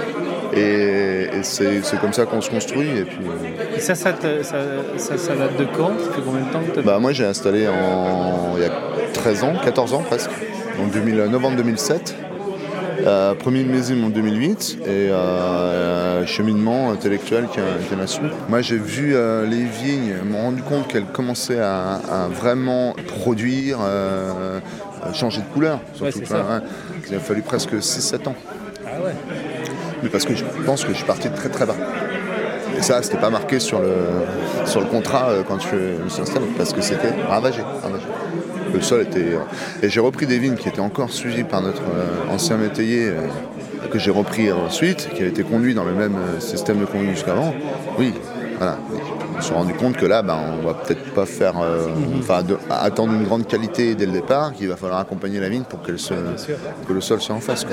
Et, 0.54 1.28
c'est 1.44 2.00
comme 2.02 2.14
ça 2.14 2.26
qu'on 2.26 2.42
se 2.42 2.50
construit. 2.50 2.88
Et, 2.90 3.04
puis, 3.04 3.20
euh. 3.26 3.80
ça, 3.80 3.96
ça, 3.96 4.12
ça, 4.14 5.36
date 5.36 5.58
de 5.58 5.66
quand? 5.66 5.92
Ça 6.00 6.22
combien 6.24 6.42
de 6.42 6.52
temps 6.52 6.82
bah, 6.84 7.00
Moi, 7.00 7.12
j'ai 7.14 7.26
installé 7.26 7.68
en, 7.68 8.56
il 8.58 8.64
y 8.64 8.66
a 8.66 8.72
13 9.14 9.44
ans, 9.44 9.54
14 9.64 9.94
ans 9.94 10.02
presque, 10.02 10.32
en 10.82 10.88
2000, 10.88 11.16
novembre 11.30 11.58
2007. 11.58 12.16
Euh, 13.06 13.36
premier 13.36 13.64
millésime 13.64 14.04
en 14.04 14.10
2008 14.10 14.80
et 14.82 14.90
euh, 14.90 16.26
cheminement 16.26 16.90
intellectuel 16.90 17.46
qui, 17.46 17.60
qui 17.88 18.02
a 18.02 18.08
suivi. 18.08 18.30
Moi 18.50 18.62
j'ai 18.62 18.78
vu 18.78 19.16
les 19.48 19.64
vignes, 19.64 20.16
me 20.26 20.36
rendu 20.36 20.64
compte 20.64 20.88
qu'elles 20.88 21.06
commençaient 21.06 21.60
à, 21.60 22.28
vraiment 22.34 22.96
produire, 23.20 23.78
changer 25.14 25.42
de 25.42 25.54
couleur. 25.54 25.80
Surtout, 25.94 26.20
il 27.10 27.16
a 27.16 27.20
fallu 27.20 27.42
presque 27.42 27.74
6-7 27.74 28.28
ans. 28.28 28.36
Ah 28.86 29.02
ouais 29.04 29.14
mais 30.04 30.10
parce 30.10 30.26
que 30.26 30.36
je 30.36 30.44
pense 30.66 30.84
que 30.84 30.92
je 30.92 30.98
suis 30.98 31.06
parti 31.06 31.30
de 31.30 31.36
très 31.36 31.50
très 31.50 31.66
bas. 31.66 31.76
Et 32.78 32.82
ça, 32.82 33.02
c'était 33.02 33.18
pas 33.18 33.30
marqué 33.30 33.60
sur 33.60 33.80
le, 33.80 33.96
sur 34.66 34.82
le 34.82 34.86
contrat 34.86 35.30
euh, 35.30 35.44
quand 35.48 35.60
je 35.60 36.04
me 36.04 36.10
suis 36.10 36.22
installé, 36.22 36.46
parce 36.58 36.74
que 36.74 36.82
c'était 36.82 37.14
ravagé, 37.28 37.62
Le 38.72 38.82
sol 38.82 39.02
était. 39.02 39.34
Euh, 39.34 39.40
et 39.82 39.90
j'ai 39.90 40.00
repris 40.00 40.28
des 40.28 40.38
vignes 40.38 40.56
qui 40.56 40.70
étaient 40.70 40.80
encore 40.80 41.10
suivies 41.10 41.44
par 41.44 41.62
notre 41.62 41.82
euh, 41.82 42.32
ancien 42.32 42.58
métayer, 42.58 43.12
que 43.92 43.98
j'ai 43.98 44.12
repris 44.12 44.52
ensuite, 44.52 45.10
qui 45.16 45.24
a 45.24 45.28
été 45.28 45.44
conduit 45.44 45.74
dans 45.74 45.86
le 45.86 45.94
même 45.94 46.18
système 46.40 46.80
de 46.80 46.86
conduite 46.86 47.12
jusqu'avant. 47.12 47.56
Oui, 47.98 48.14
voilà. 48.58 48.78
Me 49.38 49.42
suis 49.42 49.54
rendu 49.54 49.74
compte 49.74 49.98
que 49.98 50.06
là, 50.06 50.22
ben, 50.24 50.38
on 50.60 50.66
va 50.66 50.74
peut-être 50.74 51.14
pas 51.14 51.26
faire, 51.26 51.56
enfin, 52.20 52.44
attendre 52.70 53.14
une 53.14 53.24
grande 53.24 53.48
qualité 53.48 53.96
dès 53.96 54.06
le 54.06 54.12
départ, 54.12 54.54
qu'il 54.54 54.68
va 54.68 54.76
falloir 54.76 55.00
accompagner 55.00 55.40
la 55.40 55.50
vigne 55.50 55.64
pour 55.64 55.82
que 55.82 55.92
le 55.92 57.02
sol 57.02 57.22
soit 57.22 57.36
en 57.36 57.40
face. 57.40 57.66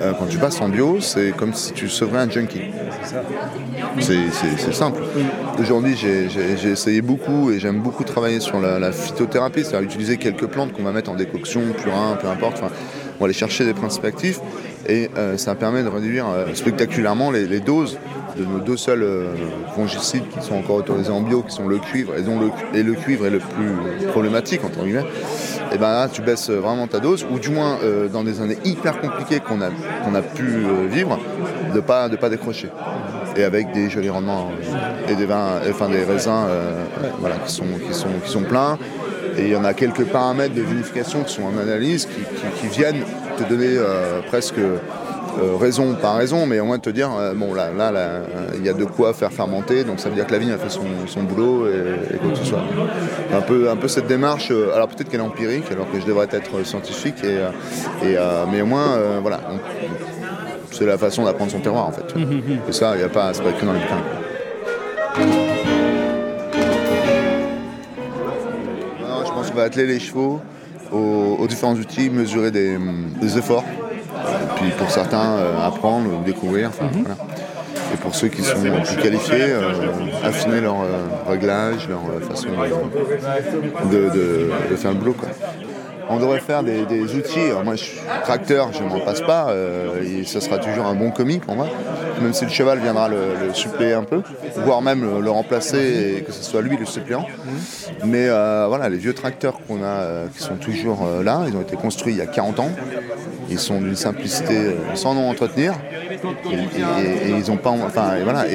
Euh, 0.00 0.12
quand 0.16 0.26
tu 0.26 0.38
passes 0.38 0.60
en 0.60 0.68
bio, 0.68 1.00
c'est 1.00 1.32
comme 1.32 1.52
si 1.54 1.72
tu 1.72 1.88
sevrais 1.88 2.20
un 2.20 2.30
junkie. 2.30 2.60
C'est 3.98 4.72
simple. 4.72 5.02
Aujourd'hui, 5.58 5.96
j'ai 5.96 6.70
essayé 6.70 7.02
beaucoup 7.02 7.50
et 7.50 7.58
j'aime 7.58 7.80
beaucoup 7.80 8.04
travailler 8.04 8.40
sur 8.40 8.60
la, 8.60 8.92
phytothérapie, 8.92 9.64
c'est-à-dire 9.64 9.82
utiliser 9.82 10.16
quelques 10.16 10.46
plantes 10.46 10.72
qu'on 10.72 10.84
va 10.84 10.92
mettre 10.92 11.10
en 11.10 11.14
décoction, 11.14 11.60
purin, 11.76 12.16
peu 12.20 12.28
importe. 12.28 12.62
on 12.62 13.18
va 13.20 13.24
aller 13.24 13.32
chercher 13.32 13.64
des 13.64 13.74
principes 13.74 14.04
actifs 14.04 14.40
et 14.86 15.10
euh, 15.16 15.36
ça 15.36 15.54
permet 15.54 15.82
de 15.82 15.88
réduire 15.88 16.26
euh, 16.28 16.54
spectaculairement 16.54 17.30
les, 17.30 17.60
doses 17.60 17.98
de 18.36 18.44
nos 18.44 18.58
deux 18.58 18.76
seuls 18.76 19.06
fongicides 19.74 20.28
qui 20.28 20.44
sont 20.44 20.56
encore 20.56 20.76
autorisés 20.76 21.10
en 21.10 21.20
bio, 21.20 21.42
qui 21.42 21.54
sont 21.54 21.68
le 21.68 21.78
cuivre, 21.78 22.16
et 22.16 22.22
dont 22.22 22.38
le, 22.38 22.94
cuivre 22.94 23.26
est 23.26 23.30
le 23.30 23.38
plus 23.38 24.08
problématique, 24.08 24.64
entre 24.64 24.82
guillemets 24.84 25.04
et 25.70 25.74
eh 25.74 25.78
ben 25.78 25.92
là 25.92 26.08
tu 26.08 26.22
baisses 26.22 26.48
vraiment 26.48 26.86
ta 26.86 26.98
dose, 26.98 27.26
ou 27.30 27.38
du 27.38 27.50
moins 27.50 27.78
euh, 27.82 28.08
dans 28.08 28.24
des 28.24 28.40
années 28.40 28.56
hyper 28.64 29.00
compliquées 29.00 29.40
qu'on 29.40 29.60
a, 29.60 30.22
pu 30.22 30.44
euh, 30.44 30.86
vivre, 30.88 31.18
de 31.74 31.80
pas, 31.80 32.08
de 32.08 32.16
pas 32.16 32.30
décrocher. 32.30 32.70
Et 33.36 33.44
avec 33.44 33.72
des 33.72 33.90
jolis 33.90 34.08
rendements 34.08 34.50
et 35.10 35.14
des 35.14 35.26
vins, 35.26 35.60
enfin 35.68 35.90
des 35.90 36.04
raisins 36.04 36.46
voilà, 37.20 37.36
qui, 37.36 37.52
sont, 37.52 37.64
qui, 38.24 38.38
pleins 38.48 38.78
Et 39.36 39.42
il 39.42 39.48
y 39.48 39.56
en 39.56 39.64
a 39.64 39.74
quelques 39.74 40.04
paramètres 40.04 40.54
de 40.54 40.62
vinification 40.62 41.22
qui 41.22 41.34
sont 41.34 41.42
en 41.42 41.58
analyse, 41.58 42.06
qui, 42.06 42.66
viennent 42.68 43.04
te 43.36 43.48
donner 43.48 43.76
euh, 43.76 44.20
presque 44.26 44.58
euh, 45.40 45.56
raison 45.56 45.94
par 45.94 46.16
raison, 46.16 46.46
mais 46.46 46.58
au 46.60 46.64
moins 46.64 46.78
de 46.78 46.82
te 46.82 46.90
dire, 46.90 47.10
euh, 47.18 47.34
bon 47.34 47.54
là, 47.54 47.70
là, 47.76 47.92
il 48.56 48.64
y 48.64 48.68
a 48.68 48.72
de 48.72 48.84
quoi 48.84 49.12
faire 49.12 49.32
fermenter, 49.32 49.84
donc 49.84 50.00
ça 50.00 50.08
veut 50.08 50.14
dire 50.14 50.26
que 50.26 50.32
la 50.32 50.38
vigne 50.38 50.52
a 50.52 50.58
fait 50.58 50.70
son, 50.70 50.86
son 51.06 51.22
boulot 51.22 51.66
et, 51.68 52.14
et 52.14 52.16
quoi 52.18 52.30
que 52.30 52.38
ce 52.38 52.44
soit. 52.44 52.62
Un 53.34 53.40
peu, 53.40 53.70
un 53.70 53.76
peu 53.76 53.88
cette 53.88 54.06
démarche, 54.06 54.50
euh, 54.50 54.74
alors 54.74 54.88
peut-être 54.88 55.08
qu'elle 55.08 55.20
est 55.20 55.22
empirique, 55.22 55.70
alors 55.70 55.90
que 55.90 56.00
je 56.00 56.06
devrais 56.06 56.28
être 56.30 56.64
scientifique, 56.64 57.22
et, 57.24 57.38
et, 58.06 58.16
mais 58.50 58.62
au 58.62 58.66
moins, 58.66 59.20
voilà, 59.22 59.40
c'est 60.70 60.86
la 60.86 60.98
façon 60.98 61.24
d'apprendre 61.24 61.50
son 61.50 61.60
terroir 61.60 61.86
en 61.86 61.92
fait. 61.92 62.14
Et 62.68 62.72
ça, 62.72 62.94
il 62.96 63.00
y 63.00 63.04
a 63.04 63.08
pas, 63.08 63.32
c'est 63.32 63.42
pas 63.42 63.50
écrit 63.50 63.66
dans 63.66 63.72
les 63.72 63.80
bouquins. 63.80 64.02
Non, 69.00 69.24
je 69.26 69.32
pense 69.32 69.50
qu'on 69.50 69.56
va 69.56 69.64
atteler 69.64 69.86
les 69.86 69.98
chevaux 69.98 70.40
aux, 70.92 71.36
aux 71.40 71.46
différents 71.46 71.74
outils, 71.74 72.10
mesurer 72.10 72.50
des, 72.50 72.76
des 73.20 73.38
efforts. 73.38 73.64
Puis 74.60 74.70
pour 74.76 74.90
certains, 74.90 75.36
euh, 75.38 75.66
apprendre 75.66 76.08
ou 76.18 76.24
découvrir. 76.24 76.68
enfin, 76.68 76.86
voilà. 76.92 77.14
Et 77.94 77.96
pour 77.96 78.14
ceux 78.14 78.28
qui 78.28 78.42
sont 78.42 78.56
plus 78.84 78.96
qualifiés, 78.96 79.36
euh, 79.52 79.70
affiner 80.24 80.60
leur 80.60 80.80
euh, 80.82 81.06
réglage, 81.28 81.88
leur 81.88 82.00
euh, 82.00 82.20
façon 82.20 82.48
de, 82.48 83.96
de- 83.96 84.10
de- 84.10 84.50
de 84.70 84.76
faire 84.76 84.90
le 84.92 84.96
boulot. 84.98 85.14
quoi. 85.14 85.28
On 86.10 86.18
devrait 86.18 86.40
faire 86.40 86.62
des, 86.62 86.84
des 86.86 87.14
outils. 87.16 87.38
Alors 87.50 87.64
moi, 87.64 87.76
je 87.76 87.84
suis 87.84 88.00
tracteur, 88.24 88.70
je 88.72 88.82
m'en 88.82 89.00
passe 89.00 89.20
pas. 89.20 89.48
euh, 89.50 90.02
et 90.02 90.24
ça 90.24 90.40
sera 90.40 90.58
toujours 90.58 90.86
un 90.86 90.94
bon 90.94 91.10
commis 91.10 91.38
pour 91.38 91.54
moi. 91.54 91.66
Même 92.20 92.32
si 92.32 92.44
le 92.44 92.50
cheval 92.50 92.78
viendra 92.80 93.08
le, 93.08 93.52
suppléer 93.52 93.92
un 93.94 94.04
peu, 94.04 94.22
voire 94.56 94.82
même 94.82 95.20
le, 95.20 95.30
remplacer 95.30 96.16
et 96.18 96.22
que 96.22 96.32
ce 96.32 96.42
soit 96.42 96.62
lui 96.62 96.76
le 96.76 96.86
suppléant. 96.86 97.26
Mais 98.04 98.28
euh, 98.28 98.66
voilà, 98.68 98.88
les 98.88 98.96
vieux 98.96 99.14
tracteurs 99.14 99.58
qu'on 99.66 99.82
a, 99.82 99.86
euh, 99.86 100.26
qui 100.28 100.42
sont 100.42 100.56
toujours 100.56 101.06
euh, 101.06 101.22
là, 101.22 101.44
ils 101.46 101.56
ont 101.56 101.60
été 101.60 101.76
construits 101.76 102.14
il 102.14 102.18
y 102.18 102.22
a 102.22 102.26
40 102.26 102.60
ans. 102.60 102.70
Ils 103.50 103.58
sont 103.58 103.80
d'une 103.80 103.96
simplicité 103.96 104.76
sans 104.94 105.14
nom 105.14 105.30
entretenir. 105.30 105.74
Et, 106.10 106.18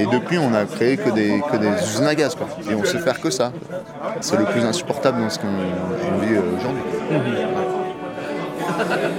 depuis, 0.05 0.37
on 0.37 0.53
a 0.53 0.65
créé 0.65 0.97
que 0.97 1.09
des 1.09 1.41
que. 1.51 1.57
Et 2.71 2.75
on 2.75 2.83
sait 2.83 2.99
faire 2.99 3.19
que 3.19 3.29
ça. 3.29 3.51
C'est 4.21 4.37
le 4.37 4.45
plus 4.45 4.61
insupportable 4.61 5.19
dans 5.19 5.29
ce 5.29 5.39
qu'on 5.39 5.47
on 5.47 6.19
vit 6.19 6.37
aujourd'hui. 6.37 6.83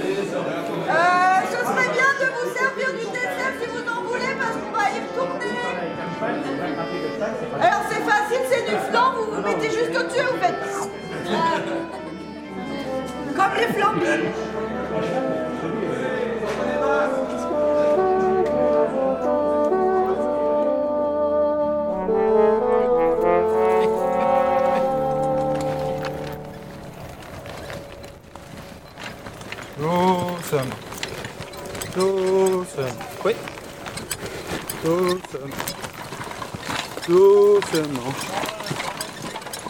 Kommer 13.35 13.55
det 13.55 13.73
flom? 13.73 15.44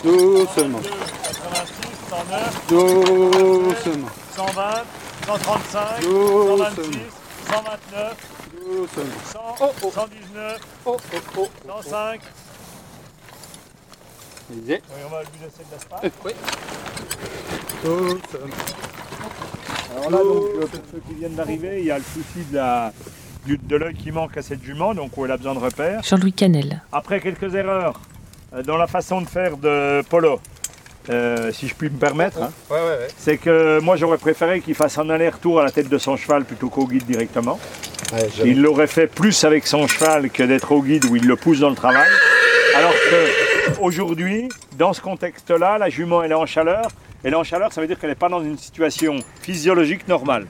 Doucement. 0.05 0.79
109, 2.09 2.67
Doucement. 2.69 4.07
120, 4.35 4.83
135, 5.25 6.01
Doucement. 6.01 6.57
126, 6.57 7.00
129, 7.50 8.15
Doucement. 8.53 9.03
100, 9.25 9.39
Oh, 9.62 9.71
oh. 9.83 9.91
119, 9.91 10.59
Oh, 10.85 10.97
oh, 11.13 11.17
oh. 11.39 11.47
105. 11.81 12.21
Lisez. 14.51 14.81
Oui, 14.89 15.01
on 15.05 15.09
va 15.09 15.21
lui 15.21 15.29
laisser 15.41 15.63
de 15.63 15.71
l'espace. 15.74 16.12
Oui. 16.24 16.31
Doucement. 17.83 18.55
Alors 19.97 20.12
là, 20.12 20.17
donc, 20.17 20.43
euh, 20.55 20.59
pour 20.67 20.79
ceux 20.91 21.01
qui 21.07 21.13
viennent 21.15 21.33
d'arriver, 21.35 21.79
il 21.79 21.85
y 21.85 21.91
a 21.91 21.97
le 21.97 22.03
souci 22.03 22.45
de 22.51 22.55
la- 22.57 22.93
de 23.47 23.75
l'œil 23.75 23.95
qui 23.95 24.12
manque 24.12 24.38
à 24.38 24.41
cette 24.43 24.62
jument, 24.63 24.93
donc 24.93 25.17
où 25.17 25.25
elle 25.25 25.31
a 25.31 25.38
besoin 25.38 25.53
de 25.55 25.59
repères. 25.59 26.03
Jean-Louis 26.03 26.33
Canel. 26.33 26.81
Après 26.91 27.19
quelques 27.19 27.53
erreurs 27.55 28.00
dans 28.63 28.77
la 28.77 28.88
façon 28.88 29.21
de 29.21 29.27
faire 29.27 29.57
de 29.57 30.01
Polo, 30.09 30.39
euh, 31.09 31.51
si 31.51 31.67
je 31.67 31.75
puis 31.75 31.89
me 31.89 31.97
permettre, 31.97 32.41
hein, 32.41 32.51
Ouais, 32.69 32.77
ouais, 32.77 32.83
ouais. 32.83 33.07
c'est 33.17 33.38
que 33.38 33.79
moi 33.79 33.95
j'aurais 33.95 34.17
préféré 34.17 34.62
qu'il 34.62 34.75
fasse 34.75 34.97
un 34.97 35.09
aller-retour 35.09 35.59
à 35.59 35.63
la 35.63 35.71
tête 35.71 35.89
de 35.89 35.97
son 35.97 36.17
cheval 36.17 36.45
plutôt 36.45 36.69
qu'au 36.69 36.88
guide 36.88 37.05
directement. 37.05 37.59
Il 38.43 38.62
l'aurait 38.62 38.88
fait 38.88 39.07
plus 39.07 39.43
avec 39.43 39.67
son 39.67 39.88
cheval 39.88 40.29
que 40.29 40.43
d'être 40.43 40.71
au 40.71 40.81
guide 40.81 41.05
où 41.05 41.15
il 41.15 41.27
le 41.27 41.35
pousse 41.35 41.59
dans 41.59 41.69
le 41.69 41.75
travail. 41.75 42.07
Alors 42.75 42.91
que 42.93 43.79
aujourd'hui, 43.81 44.50
dans 44.77 44.93
ce 44.93 45.01
contexte-là, 45.01 45.77
la 45.77 45.89
jument 45.89 46.24
elle 46.24 46.31
est 46.31 46.35
en 46.35 46.45
chaleur. 46.45 46.83
Elle 47.24 47.33
est 47.33 47.38
en 47.38 47.43
chaleur, 47.43 47.74
ça 47.74 47.81
veut 47.81 47.88
dire 47.88 47.97
qu'elle 48.00 48.12
n'est 48.12 48.15
pas 48.15 48.29
dans 48.29 48.43
une 48.43 48.57
situation 48.57 49.15
physiologique 49.41 50.07
normale. 50.07 50.45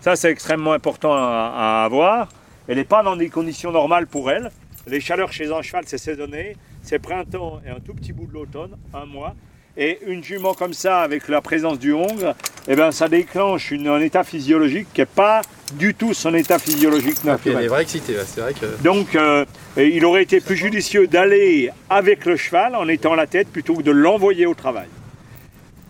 Ça, 0.00 0.14
c'est 0.14 0.30
extrêmement 0.30 0.72
important 0.72 1.12
à, 1.14 1.52
à 1.56 1.84
avoir. 1.84 2.28
Elle 2.68 2.76
n'est 2.76 2.84
pas 2.84 3.02
dans 3.02 3.16
des 3.16 3.28
conditions 3.28 3.72
normales 3.72 4.06
pour 4.06 4.30
elle. 4.30 4.50
Les 4.86 5.00
chaleurs 5.00 5.32
chez 5.32 5.50
un 5.52 5.62
cheval, 5.62 5.82
c'est 5.86 5.98
saisonné. 5.98 6.56
C'est 6.86 7.00
printemps 7.00 7.60
et 7.66 7.70
un 7.70 7.80
tout 7.80 7.94
petit 7.94 8.12
bout 8.12 8.26
de 8.26 8.32
l'automne, 8.32 8.76
un 8.94 9.06
mois. 9.06 9.34
Et 9.76 9.98
une 10.06 10.22
jument 10.22 10.54
comme 10.54 10.72
ça, 10.72 11.00
avec 11.00 11.26
la 11.28 11.40
présence 11.40 11.80
du 11.80 11.92
hongre, 11.92 12.34
eh 12.68 12.76
ben, 12.76 12.92
ça 12.92 13.08
déclenche 13.08 13.72
une- 13.72 13.88
un 13.88 13.98
état 14.00 14.22
physiologique 14.22 14.86
qui 14.94 15.00
n'est 15.00 15.06
pas 15.06 15.42
du 15.74 15.94
tout 15.94 16.14
son 16.14 16.32
état 16.32 16.60
physiologique 16.60 17.16
est 17.24 17.26
naturel. 17.26 17.56
vraiment 17.56 17.78
excitée, 17.80 18.14
là. 18.14 18.22
c'est 18.24 18.40
vrai 18.40 18.54
que. 18.54 18.80
Donc, 18.84 19.16
euh, 19.16 19.44
il 19.76 20.04
aurait 20.04 20.22
été 20.22 20.40
plus 20.40 20.54
judicieux 20.56 21.08
d'aller 21.08 21.70
avec 21.90 22.24
le 22.24 22.36
cheval 22.36 22.76
en 22.76 22.86
étant 22.86 23.16
la 23.16 23.26
tête 23.26 23.48
plutôt 23.48 23.74
que 23.74 23.82
de 23.82 23.90
l'envoyer 23.90 24.46
au 24.46 24.54
travail. 24.54 24.86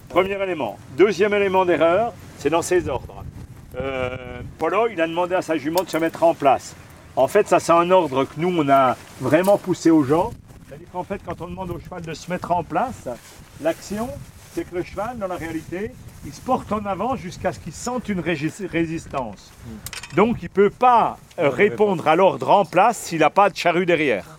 Premier 0.09 0.43
élément. 0.43 0.79
Deuxième 0.97 1.35
élément 1.35 1.67
d'erreur, 1.67 2.15
c'est 2.38 2.49
dans 2.50 2.62
ses 2.62 2.88
ordres. 2.88 3.23
Euh, 3.79 4.17
Polo, 4.59 4.88
il 4.91 4.99
a 5.03 5.07
demandé 5.07 5.35
à 5.35 5.43
sa 5.43 5.59
jument 5.59 5.83
de 5.85 5.91
se 5.91 5.99
mettre 5.99 6.23
en 6.25 6.33
place. 6.35 6.75
En 7.17 7.29
fait, 7.29 7.47
ça, 7.47 7.61
c'est 7.61 7.73
un 7.73 7.91
ordre 7.91 8.25
que 8.25 8.33
nous, 8.38 8.53
on 8.57 8.67
a 8.71 8.97
vraiment 9.21 9.59
poussé 9.59 9.91
aux 9.91 10.03
gens. 10.05 10.33
C'est-à-dire 10.69 10.89
qu'en 10.93 11.05
fait, 11.05 11.21
quand 11.25 11.41
on 11.41 11.47
demande 11.47 11.71
au 11.71 11.79
cheval 11.79 12.03
de 12.03 12.13
se 12.15 12.31
mettre 12.31 12.51
en 12.51 12.65
place, 12.65 13.09
l'action, 13.61 14.09
c'est 14.53 14.69
que 14.69 14.75
le 14.75 14.83
cheval, 14.83 15.17
dans 15.19 15.29
la 15.29 15.37
réalité, 15.37 15.93
il 16.25 16.35
se 16.35 16.41
porte 16.41 16.73
en 16.73 16.85
avant 16.87 17.15
jusqu'à 17.15 17.53
ce 17.53 17.61
qu'il 17.61 17.73
sente 17.73 18.09
une 18.09 18.21
résistance. 18.21 19.53
Donc, 20.17 20.39
il 20.41 20.47
ne 20.47 20.49
peut 20.49 20.71
pas 20.71 21.19
euh, 21.39 21.51
répondre 21.51 22.09
à 22.09 22.17
l'ordre 22.17 22.51
en 22.51 22.65
place 22.65 22.97
s'il 22.97 23.21
n'a 23.21 23.31
pas 23.31 23.49
de 23.49 23.57
charrue 23.57 23.87
derrière. 23.87 24.39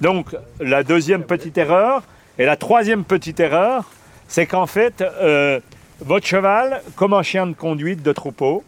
Donc, 0.00 0.34
la 0.60 0.82
deuxième 0.82 1.24
petite 1.24 1.58
erreur. 1.58 2.02
Et 2.38 2.44
la 2.44 2.56
troisième 2.56 3.02
petite 3.04 3.40
erreur, 3.40 3.84
c'est 4.28 4.46
qu'en 4.46 4.66
fait, 4.66 5.02
euh, 5.02 5.58
votre 6.00 6.24
cheval, 6.24 6.82
comme 6.94 7.12
un 7.12 7.22
chien 7.22 7.48
de 7.48 7.52
conduite 7.52 8.00
de 8.02 8.12
troupeau, 8.12 8.62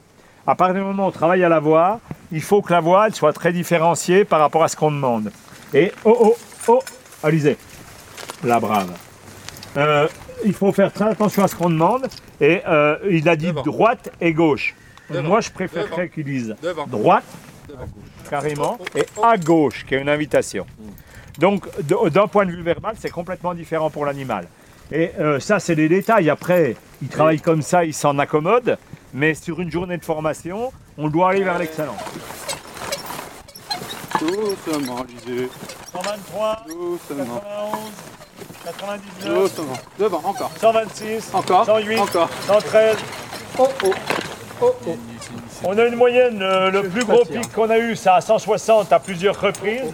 à 0.46 0.56
partir 0.56 0.74
du 0.74 0.80
moment 0.80 1.04
où 1.04 1.08
on 1.08 1.12
travaille 1.12 1.44
à 1.44 1.48
la 1.48 1.60
voix, 1.60 2.00
il 2.32 2.42
faut 2.42 2.62
que 2.62 2.72
la 2.72 2.80
voix 2.80 3.06
elle 3.06 3.14
soit 3.14 3.32
très 3.32 3.52
différenciée 3.52 4.24
par 4.24 4.40
rapport 4.40 4.64
à 4.64 4.68
ce 4.68 4.74
qu'on 4.74 4.90
demande. 4.90 5.30
Et 5.72 5.92
oh 6.04 6.16
oh 6.20 6.36
oh, 6.68 6.82
Alizé, 7.22 7.56
la 8.44 8.58
brave. 8.60 8.90
Euh, 9.76 10.08
il 10.44 10.54
faut 10.54 10.72
faire 10.72 10.92
très 10.92 11.10
attention 11.10 11.44
à 11.44 11.48
ce 11.48 11.54
qu'on 11.54 11.70
demande. 11.70 12.06
Et 12.40 12.62
euh, 12.66 12.96
il 13.10 13.28
a 13.28 13.36
dit 13.36 13.48
Devant. 13.48 13.62
droite 13.62 14.10
et 14.20 14.32
gauche. 14.32 14.74
Devant. 15.10 15.28
Moi, 15.28 15.40
je 15.40 15.50
préférerais 15.50 16.08
qu'il 16.08 16.24
dise 16.24 16.56
Devant. 16.62 16.86
droite, 16.86 17.24
carrément, 18.30 18.78
et 18.94 19.04
à 19.22 19.36
gauche, 19.36 19.84
qui 19.86 19.94
est 19.94 20.00
une 20.00 20.08
invitation. 20.08 20.66
Donc, 21.38 21.66
d'un 21.86 22.26
point 22.26 22.46
de 22.46 22.50
vue 22.50 22.62
verbal, 22.62 22.96
c'est 22.98 23.10
complètement 23.10 23.54
différent 23.54 23.90
pour 23.90 24.04
l'animal. 24.06 24.46
Et 24.92 25.10
euh, 25.20 25.38
ça, 25.40 25.60
c'est 25.60 25.76
des 25.76 25.88
détails. 25.88 26.30
Après, 26.30 26.76
il 27.02 27.08
travaille 27.08 27.40
comme 27.40 27.62
ça, 27.62 27.84
il 27.84 27.94
s'en 27.94 28.18
accommode. 28.18 28.76
Mais 29.12 29.34
sur 29.34 29.60
une 29.60 29.70
journée 29.70 29.98
de 29.98 30.04
formation, 30.04 30.72
on 30.96 31.08
doit 31.08 31.30
aller 31.30 31.42
vers 31.42 31.58
l'excellence. 31.58 32.00
Doucement, 34.18 35.04
lisez. 35.04 35.48
123, 35.92 36.64
Doucement. 36.68 37.42
91, 38.64 38.90
99, 39.24 39.34
Doucement. 39.34 39.72
Devant, 39.98 40.20
encore. 40.24 40.50
126, 40.60 41.30
Encore. 41.34 41.64
108, 41.66 41.98
Encore. 41.98 42.28
113. 42.46 42.96
Oh, 43.58 43.68
oh. 43.84 43.92
Oh, 44.62 44.74
oh. 44.86 44.90
On 45.64 45.78
a 45.78 45.84
une 45.84 45.96
moyenne, 45.96 46.42
euh, 46.42 46.70
le 46.70 46.88
plus 46.88 47.04
gros 47.04 47.24
pic 47.24 47.50
qu'on 47.52 47.70
a 47.70 47.78
eu, 47.78 47.96
c'est 47.96 48.10
à 48.10 48.20
160 48.20 48.92
à 48.92 48.98
plusieurs 48.98 49.38
reprises. 49.40 49.92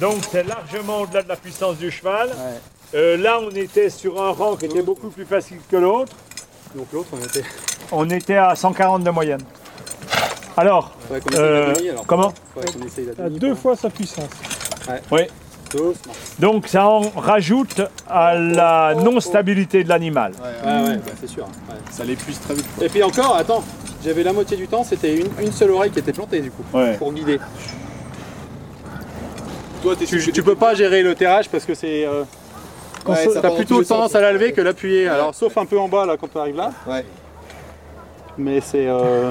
Donc 0.00 0.18
c'est 0.30 0.44
largement 0.44 1.00
au-delà 1.00 1.22
de 1.24 1.28
la 1.28 1.36
puissance 1.36 1.76
du 1.76 1.90
cheval. 1.90 2.30
Euh, 2.94 3.16
là, 3.16 3.40
on 3.42 3.50
était 3.50 3.90
sur 3.90 4.22
un 4.22 4.30
rang 4.30 4.56
qui 4.56 4.66
était 4.66 4.82
beaucoup 4.82 5.08
plus 5.10 5.24
facile 5.24 5.58
que 5.70 5.76
l'autre. 5.76 6.12
Donc 6.74 6.86
l'autre, 6.92 7.08
on 7.12 7.18
était. 7.18 7.42
On 7.90 8.08
était 8.10 8.36
à 8.36 8.54
140 8.54 9.02
de 9.02 9.10
moyenne. 9.10 9.42
Alors, 10.56 10.92
Faudrait 11.06 11.20
qu'on 11.20 11.30
essaye 11.30 11.40
euh, 11.42 11.66
la 11.66 11.72
demi 11.74 11.88
alors. 11.90 12.06
comment 12.06 12.32
Faudrait 12.54 12.72
qu'on 12.72 12.86
essaye 12.86 13.06
la 13.16 13.24
À 13.24 13.28
demi. 13.28 13.38
deux 13.40 13.54
fois 13.54 13.76
sa 13.76 13.90
puissance. 13.90 14.28
Oui. 15.10 15.22
Doucement. 15.70 16.12
Donc 16.38 16.66
ça 16.66 16.86
en 16.86 17.00
rajoute 17.10 17.82
à 18.08 18.34
la 18.34 18.94
non-stabilité 18.94 19.84
de 19.84 19.88
l'animal. 19.90 20.32
Ouais, 20.40 20.66
ouais, 20.88 20.96
bah, 20.96 21.12
c'est 21.20 21.26
sûr. 21.28 21.44
ouais. 21.44 21.74
Ça 21.90 22.04
l'épuise 22.04 22.40
très 22.40 22.54
vite. 22.54 22.64
Et 22.80 22.88
puis 22.88 23.02
encore, 23.02 23.36
attends, 23.36 23.62
j'avais 24.02 24.22
la 24.22 24.32
moitié 24.32 24.56
du 24.56 24.66
temps, 24.66 24.82
c'était 24.82 25.14
une, 25.16 25.28
une 25.42 25.52
seule 25.52 25.70
oreille 25.72 25.90
qui 25.90 25.98
était 25.98 26.12
plantée 26.14 26.40
du 26.40 26.50
coup, 26.50 26.62
Ouais. 26.72 26.94
pour 26.96 27.12
guider. 27.12 27.38
Toi, 29.82 29.94
tu, 29.96 30.32
tu 30.32 30.42
peux 30.42 30.54
pas 30.56 30.74
gérer 30.74 31.02
le 31.02 31.14
terrage 31.14 31.48
parce 31.48 31.64
que 31.64 31.74
c'est. 31.74 32.04
Euh, 32.06 32.24
ça 33.06 33.14
T'as 33.34 33.40
part 33.40 33.50
dans 33.50 33.56
plutôt 33.56 33.80
les 33.80 33.86
tendance 33.86 34.14
à 34.14 34.20
la 34.20 34.32
lever 34.32 34.52
que 34.52 34.60
l'appuyer. 34.60 35.08
Alors, 35.08 35.34
sauf 35.34 35.56
un 35.56 35.66
peu 35.66 35.78
en 35.78 35.88
bas 35.88 36.04
là 36.04 36.16
quand 36.20 36.28
tu 36.32 36.38
arrives 36.38 36.56
là. 36.56 36.72
Ouais. 36.86 37.04
Mais 38.36 38.60
c'est. 38.60 38.86
euh, 38.88 39.30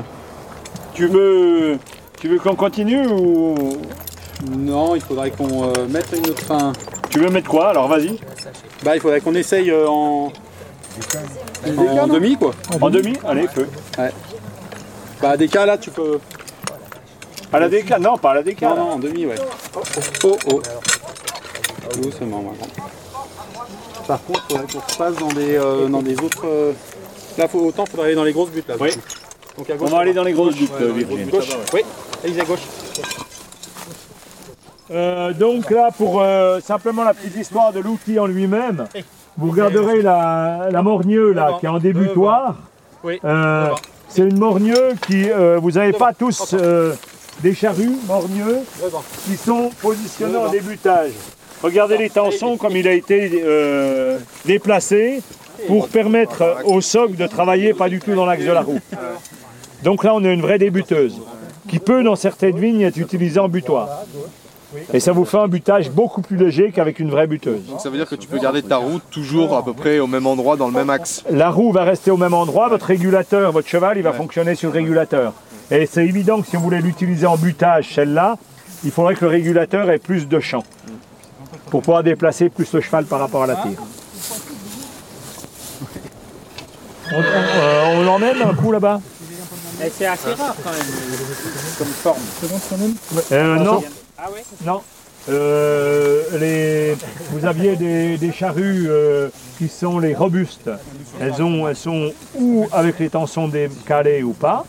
Tu 0.94 1.08
veux, 1.08 1.78
tu 2.20 2.28
veux 2.28 2.40
qu'on 2.40 2.56
continue 2.56 3.06
ou 3.08 3.56
Non, 4.46 4.96
il 4.96 5.01
faudrait 5.01 5.32
qu'on 5.32 5.70
euh, 5.70 5.88
mette 5.89 6.08
une 6.15 6.29
autre 6.29 6.44
fin. 6.44 6.74
tu 7.10 7.20
veux 7.20 7.29
mettre 7.29 7.50
quoi 7.50 7.70
Alors 7.70 7.88
vas-y. 7.88 8.20
Bah, 8.84 8.96
il 8.96 9.01
faudrait 9.01 9.20
qu'on 9.22 9.34
essaye 9.36 9.72
euh, 9.72 9.88
en. 9.88 10.32
En 12.00 12.08
demi 12.08 12.38
quoi. 12.38 12.53
En 12.82 12.89
demi? 12.89 13.13
Allez, 13.27 13.48
feu. 13.48 13.67
Bah, 15.22 15.36
des 15.38 15.48
cas 15.48 15.65
là, 15.65 15.77
tu 15.77 15.89
peux. 15.89 16.20
À 17.51 17.60
la 17.60 17.70
décale 17.70 18.01
Non, 18.01 18.17
pas 18.17 18.32
à 18.32 18.36
la 18.36 18.44
décale. 18.44 18.70
Non, 18.70 18.75
non, 18.75 18.91
en 18.94 19.00
demi, 19.00 19.25
ouais. 19.25 19.36
Oh, 20.24 20.38
oh. 20.51 20.62
Doucement, 22.01 22.41
maintenant. 22.44 22.67
Par 24.08 24.24
contre, 24.24 24.44
il 24.50 24.58
faudrait 24.58 24.74
qu'on 24.74 24.79
repasse 24.94 25.15
dans 25.15 25.27
des, 25.29 25.56
euh, 25.58 25.88
dans 25.88 26.01
des 26.01 26.20
autres. 26.20 26.46
euh, 26.46 26.74
Là, 27.38 27.48
faut, 27.48 27.60
autant 27.60 27.86
faudrait 27.86 28.08
aller 28.08 28.15
dans 28.15 28.24
les 28.24 28.34
grosses 28.34 28.50
buttes 28.50 28.67
là. 28.67 28.75
Oui. 28.79 28.89
Donc 29.58 29.70
à 29.70 29.74
On 29.74 29.77
gauche. 29.77 29.89
va 29.91 30.00
aller 30.00 30.13
dans 30.13 30.24
les 30.24 30.34
grosses 30.34 30.56
buttes, 30.56 30.72
Ouais, 30.79 30.88
dans 30.88 30.94
les 30.96 31.03
Virginie. 31.03 31.29
grosses 31.32 31.46
buttes. 31.48 31.56
Gauche. 31.56 31.74
Oui, 31.74 31.82
allez 32.24 32.39
à 32.39 32.44
gauche. 32.46 32.60
Euh, 34.89 35.34
donc 35.34 35.70
là, 35.70 35.89
pour 35.96 36.22
euh, 36.22 36.60
simplement 36.62 37.03
la 37.03 37.13
petite 37.13 37.36
histoire 37.36 37.74
de 37.74 37.79
l'outil 37.79 38.20
en 38.20 38.25
lui-même, 38.25 38.86
vous 39.38 39.51
regarderez 39.51 40.01
la, 40.01 40.70
la 40.72 40.82
morgneux 40.82 41.32
là, 41.32 41.58
qui 41.60 41.65
est 41.65 41.70
en 41.70 41.79
débutoir. 41.79 42.56
Oui. 43.03 43.20
Euh, 43.24 43.70
c'est 44.08 44.22
une 44.22 44.39
morgneux 44.39 44.94
qui, 45.06 45.29
euh, 45.29 45.60
vous 45.62 45.72
n'avez 45.72 45.94
pas 45.94 46.13
tous 46.13 46.56
des 47.44 47.53
charrues 47.53 47.98
morgneux 48.08 48.60
qui 49.25 49.36
sont 49.36 49.70
positionnés 49.82 50.38
en 50.38 50.50
débutage. 50.50 51.12
Regardez 51.62 51.98
les 51.98 52.10
tensions 52.10 52.58
comme 52.58 52.75
il 52.75 52.88
a 52.88 52.94
été 52.94 53.44
déplacé 54.46 55.22
pour 55.67 55.89
permettre 55.89 56.58
au 56.65 56.82
soc 56.82 57.15
de 57.15 57.27
travailler 57.27 57.74
pas 57.74 57.89
du 57.89 58.00
tout 58.00 58.15
dans 58.15 58.25
l'axe 58.25 58.46
de 58.46 58.51
la 58.51 58.62
roue. 58.62 58.79
Donc 59.84 60.03
là, 60.03 60.15
on 60.15 60.24
a 60.24 60.29
une 60.29 60.41
vraie 60.41 60.58
débuteuse 60.58 61.20
qui 61.67 61.79
peut, 61.79 62.03
dans 62.03 62.15
certaines 62.15 62.58
vignes, 62.58 62.82
être 62.82 62.98
utilisée 62.98 63.39
en 63.39 63.50
butoir. 63.50 64.06
Et 64.94 65.00
ça 65.00 65.14
vous 65.14 65.24
fait 65.26 65.38
un 65.38 65.48
butage 65.48 65.90
beaucoup 65.92 66.22
plus 66.22 66.36
léger 66.36 66.72
qu'avec 66.72 67.00
une 67.00 67.10
vraie 67.10 67.28
buteuse. 67.28 67.66
Donc 67.68 67.80
ça 67.80 67.90
veut 67.90 67.98
dire 67.98 68.08
que 68.08 68.16
tu 68.16 68.28
peux 68.28 68.38
garder 68.38 68.62
ta 68.62 68.78
roue 68.78 69.00
toujours 69.12 69.56
à 69.56 69.64
peu 69.64 69.74
près 69.74 70.00
au 70.00 70.08
même 70.08 70.28
endroit, 70.28 70.58
dans 70.58 70.68
le 70.68 70.74
même 70.74 70.90
axe. 70.90 71.24
La 71.30 71.50
roue 71.50 71.72
va 71.72 71.84
rester 71.84 72.12
au 72.12 72.18
même 72.18 72.34
endroit, 72.34 72.68
votre 72.68 72.86
régulateur, 72.86 73.52
votre 73.52 73.68
cheval, 73.68 73.98
il 73.98 74.04
va 74.04 74.14
fonctionner 74.14 74.56
sur 74.56 74.70
le 74.70 74.74
régulateur. 74.74 75.34
Et 75.72 75.86
c'est 75.86 76.06
évident 76.06 76.42
que 76.42 76.48
si 76.48 76.56
vous 76.58 76.64
voulez 76.64 76.82
l'utiliser 76.82 77.26
en 77.26 77.38
butage, 77.38 77.94
celle-là, 77.96 78.38
il 78.84 78.92
faudrait 78.92 79.16
que 79.16 79.26
le 79.26 79.32
régulateur 79.32 79.90
ait 79.90 80.00
plus 80.00 80.28
de 80.28 80.40
champ 80.40 80.64
pour 81.70 81.82
pouvoir 81.82 82.04
déplacer 82.04 82.50
plus 82.50 82.72
le 82.74 82.82
cheval 82.82 83.06
par 83.06 83.20
rapport 83.20 83.44
à 83.44 83.48
la 83.48 83.56
tire. 83.56 83.80
On, 87.12 87.16
on, 87.16 87.22
euh, 87.22 87.84
on 87.96 88.04
l'emmène 88.04 88.42
un 88.42 88.54
coup 88.54 88.72
là-bas? 88.72 89.00
C'est 89.98 90.06
assez 90.06 90.34
rare 90.34 90.56
quand 90.64 90.72
même, 90.72 90.82
comme 91.78 91.88
forme. 91.88 92.20
Euh, 93.32 93.56
Non. 93.56 93.84
Ah 94.18 94.30
ouais 94.32 94.44
Non. 94.66 94.82
Euh, 95.30 96.24
les, 96.40 96.96
vous 97.32 97.46
aviez 97.46 97.76
des, 97.76 98.18
des 98.18 98.32
charrues 98.32 98.86
euh, 98.90 99.30
qui 99.58 99.68
sont 99.68 100.00
les 100.00 100.16
robustes. 100.16 100.70
Elles, 101.20 101.42
ont, 101.44 101.68
elles 101.68 101.76
sont 101.76 102.12
ou 102.36 102.66
avec 102.72 102.98
les 103.00 103.10
tensions 103.10 103.48
décalées 103.50 104.24
ou 104.24 104.32
pas, 104.32 104.66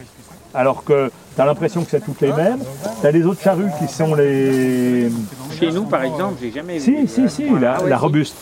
alors 0.55 0.83
que 0.83 1.11
tu 1.37 1.41
as 1.41 1.47
l'impression 1.47 1.85
que 1.85 1.91
c'est 1.91 2.05
toutes 2.05 2.21
les 2.21 2.33
mêmes. 2.33 2.59
Tu 3.01 3.07
as 3.07 3.11
les 3.13 3.25
autres 3.25 3.41
charrues 3.41 3.71
qui 3.79 3.87
sont 3.93 4.15
les... 4.17 5.11
Chez 5.59 5.71
nous, 5.71 5.85
par 5.85 6.03
exemple, 6.03 6.35
j'ai 6.43 6.51
jamais 6.51 6.81
Si, 6.81 6.95
vu. 6.97 7.07
si, 7.09 7.29
si, 7.29 7.49
la, 7.61 7.77
Ah 7.79 7.83
ouais, 7.85 7.89
la 7.91 7.97
si. 7.97 8.03
robuste. 8.03 8.37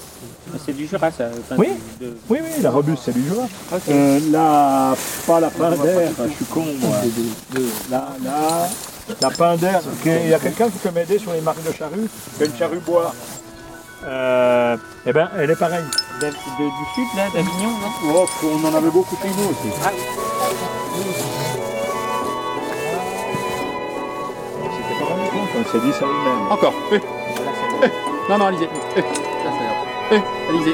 C'est 0.64 0.72
du 0.76 0.86
Jura, 0.86 1.10
ça. 1.10 1.24
enfin, 1.38 1.56
Oui. 1.58 1.68
de- 2.00 2.16
Oui, 2.28 2.38
oui, 2.42 2.62
la 2.62 2.70
robuste, 2.70 3.02
c'est 3.04 3.12
du 3.12 3.22
Jura. 3.26 3.46
Euh, 3.90 4.20
là, 4.30 4.94
pas 5.26 5.40
la 5.40 5.50
pain 5.50 5.70
d'air, 5.76 6.10
je 6.24 6.32
suis 6.32 6.44
con, 6.46 6.64
moi. 6.80 6.96
Là, 7.90 8.08
là, 8.24 8.68
la 9.20 9.30
pain 9.30 9.56
d'air. 9.56 9.80
ok, 9.84 10.06
Il 10.24 10.28
y 10.30 10.34
a 10.34 10.38
quelqu'un 10.38 10.68
qui 10.70 10.78
peut 10.78 10.90
m'aider 10.90 11.18
sur 11.18 11.32
les 11.32 11.40
marques 11.40 11.62
de 11.66 11.72
charrue 11.72 12.06
Il 12.36 12.40
y 12.40 12.42
a 12.44 12.46
une 12.50 12.56
charrue 12.56 12.78
bois. 12.78 13.14
Euh, 14.06 14.76
eh 15.04 15.12
bien, 15.12 15.30
elle 15.38 15.50
est 15.50 15.56
pareille. 15.56 15.84
de- 16.20 16.26
de- 16.28 16.30
du 16.32 16.86
sud, 16.94 17.04
là, 17.16 17.24
d'Avignon, 17.34 17.70
non? 17.70 18.14
Oh, 18.14 18.26
on 18.44 18.64
en 18.66 18.74
avait 18.74 18.88
beaucoup 18.90 19.16
chez 19.20 19.28
nous 19.28 19.50
aussi. 19.50 19.76
Ah. 19.84 19.90
C'était 24.62 24.98
pas 24.98 25.04
rendu 25.04 25.28
compte, 25.30 25.48
on 25.58 25.72
s'est 25.72 25.84
dit 25.86 25.92
ça 25.92 26.04
lui-même. 26.06 26.50
Encore. 26.50 26.72
Eh. 26.92 27.00
Eh. 27.84 28.30
Non, 28.30 28.38
non, 28.38 28.46
Alizé. 28.46 28.68
Eh. 28.96 29.02
Eh. 30.12 30.20
Alizé. 30.48 30.72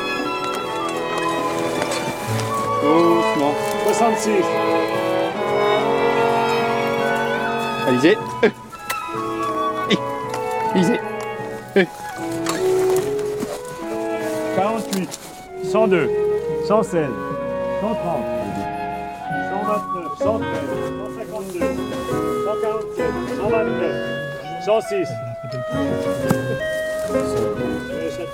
Doucement. 2.82 3.54
66. 3.86 4.44
Alizé. 7.88 8.18
Eh. 8.42 8.50
Eh. 9.90 9.98
Alizé. 10.74 11.00
48, 14.54 15.08
102, 15.64 16.10
116, 16.68 17.08
130, 17.80 18.24
129, 19.50 20.18
113, 20.18 20.60
152, 20.98 21.76
147, 22.44 23.12
129, 23.38 23.96
106. 24.64 25.08
Je 27.12 27.18
laisse 27.18 28.18
la 28.18 28.24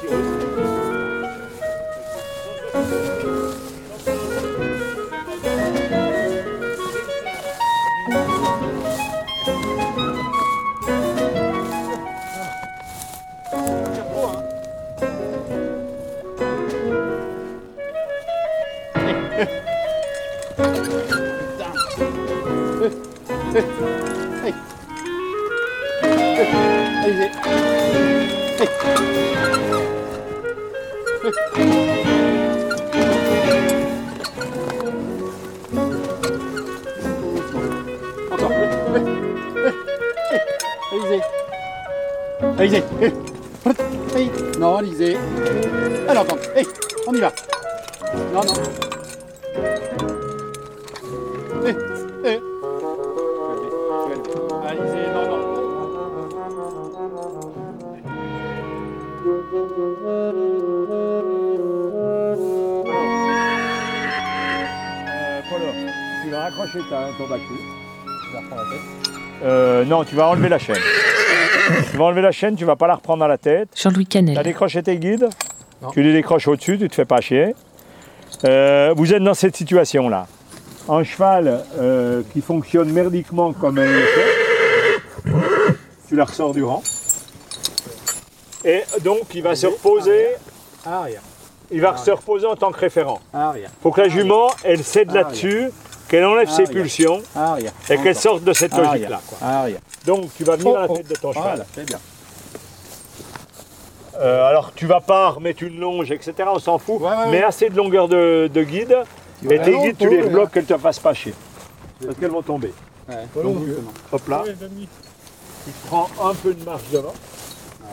Eh. 42.61 42.83
Non, 44.59 44.79
Alizé. 44.79 45.17
Alors, 46.09 46.25
attends. 46.25 46.39
Eh. 46.57 46.65
On 47.07 47.15
y 47.15 47.21
va. 47.21 47.33
Non, 48.33 48.41
non. 48.45 48.55
Eh. 51.65 51.77
Eh. 52.25 52.41
Alizé, 54.67 55.03
non, 55.15 55.29
non. 55.29 55.39
Euh, 65.07 65.41
Polo, 65.49 65.65
tu 66.25 66.31
vas 66.31 66.41
raccrocher 66.41 66.81
ta, 66.91 67.09
ton 67.17 67.29
bacu. 67.29 67.45
Euh, 69.45 69.85
non, 69.85 70.03
tu 70.05 70.17
vas 70.17 70.29
enlever 70.31 70.49
la 70.49 70.59
chaîne. 70.59 70.77
Tu 71.91 71.97
vas 71.97 72.05
enlever 72.05 72.23
la 72.23 72.33
chaîne, 72.33 72.57
tu 72.57 72.65
vas 72.65 72.77
pas 72.77 72.87
la 72.87 72.95
reprendre 72.97 73.25
à 73.25 73.29
la 73.29 73.39
tête. 73.39 73.69
Jean-Louis 73.77 74.07
Tu 74.07 74.19
as 74.19 74.21
Canel. 74.23 74.43
décroché 74.43 74.83
tes 74.83 74.97
guides, 74.97 75.29
tu 75.93 76.03
les 76.03 76.13
décroches 76.13 76.49
au-dessus, 76.49 76.79
tu 76.79 76.89
te 76.89 76.95
fais 76.95 77.05
pas 77.05 77.21
chier. 77.21 77.55
Euh, 78.45 78.93
vous 78.97 79.13
êtes 79.13 79.23
dans 79.23 79.35
cette 79.35 79.57
situation-là. 79.57 80.27
Un 80.89 81.03
cheval 81.05 81.63
euh, 81.79 82.23
qui 82.33 82.41
fonctionne 82.41 82.91
merdiquement 82.93 83.53
comme 83.53 83.79
elle 83.79 83.93
le 83.93 84.01
fait, 84.03 85.33
tu 86.09 86.17
la 86.17 86.25
ressors 86.25 86.55
du 86.55 86.63
rang. 86.65 86.83
Et 88.65 88.83
donc 89.05 89.35
il 89.35 89.43
va 89.43 89.55
se 89.55 89.67
reposer, 89.67 90.27
Arrière. 90.87 91.21
il 91.71 91.81
va 91.81 91.97
se 91.97 92.11
reposer 92.11 92.47
en 92.47 92.57
tant 92.57 92.71
que 92.73 92.81
référent. 92.81 93.21
Arrière. 93.33 93.71
Il 93.73 93.83
faut 93.83 93.91
que 93.93 94.01
la 94.01 94.09
jument, 94.09 94.49
elle 94.65 94.83
cède 94.83 95.13
là-dessus, 95.13 95.69
qu'elle 96.09 96.25
enlève 96.25 96.49
ses 96.51 96.65
pulsions 96.65 97.23
et 97.89 97.97
qu'elle 97.99 98.17
sorte 98.17 98.43
de 98.45 98.53
cette 98.53 98.75
logique-là. 98.77 99.21
Donc 100.07 100.31
tu 100.37 100.45
vas 100.45 100.57
venir 100.57 100.77
à 100.77 100.81
la 100.83 100.87
Oh, 100.91 100.97
tête 100.97 101.09
de 101.09 101.15
ton 101.17 101.33
cheval. 101.33 101.65
Euh, 104.21 104.45
alors 104.49 104.73
tu 104.75 104.87
vas 104.87 105.01
pas 105.01 105.31
remettre 105.31 105.63
une 105.63 105.79
longe, 105.79 106.11
etc. 106.11 106.33
On 106.53 106.59
s'en 106.59 106.79
fout. 106.79 107.01
Ouais, 107.01 107.09
ouais, 107.09 107.17
ouais. 107.17 107.31
Mais 107.31 107.43
assez 107.45 107.69
de 107.71 107.77
longueur 107.77 108.09
de, 108.09 108.51
de 108.53 108.63
guide. 108.65 108.97
Et 109.49 109.61
tes 109.61 109.79
guides, 109.79 109.97
tu 109.97 110.09
les 110.09 110.23
bloques 110.29 110.51
qu'elles 110.51 110.65
te 110.65 110.77
fassent 110.77 110.99
pas 110.99 111.15
chier. 111.15 111.35
Parce 112.05 112.19
qu'elles 112.19 112.31
vont 112.31 112.43
tomber. 112.43 112.73
Ouais, 113.09 113.15
Donc. 113.43 113.57
Hop 114.11 114.29
là. 114.29 114.43
Tu 115.65 115.71
prends 115.87 116.09
un 116.25 116.35
peu 116.35 116.53
de 116.55 116.65
marche 116.65 116.83
devant, 116.93 117.13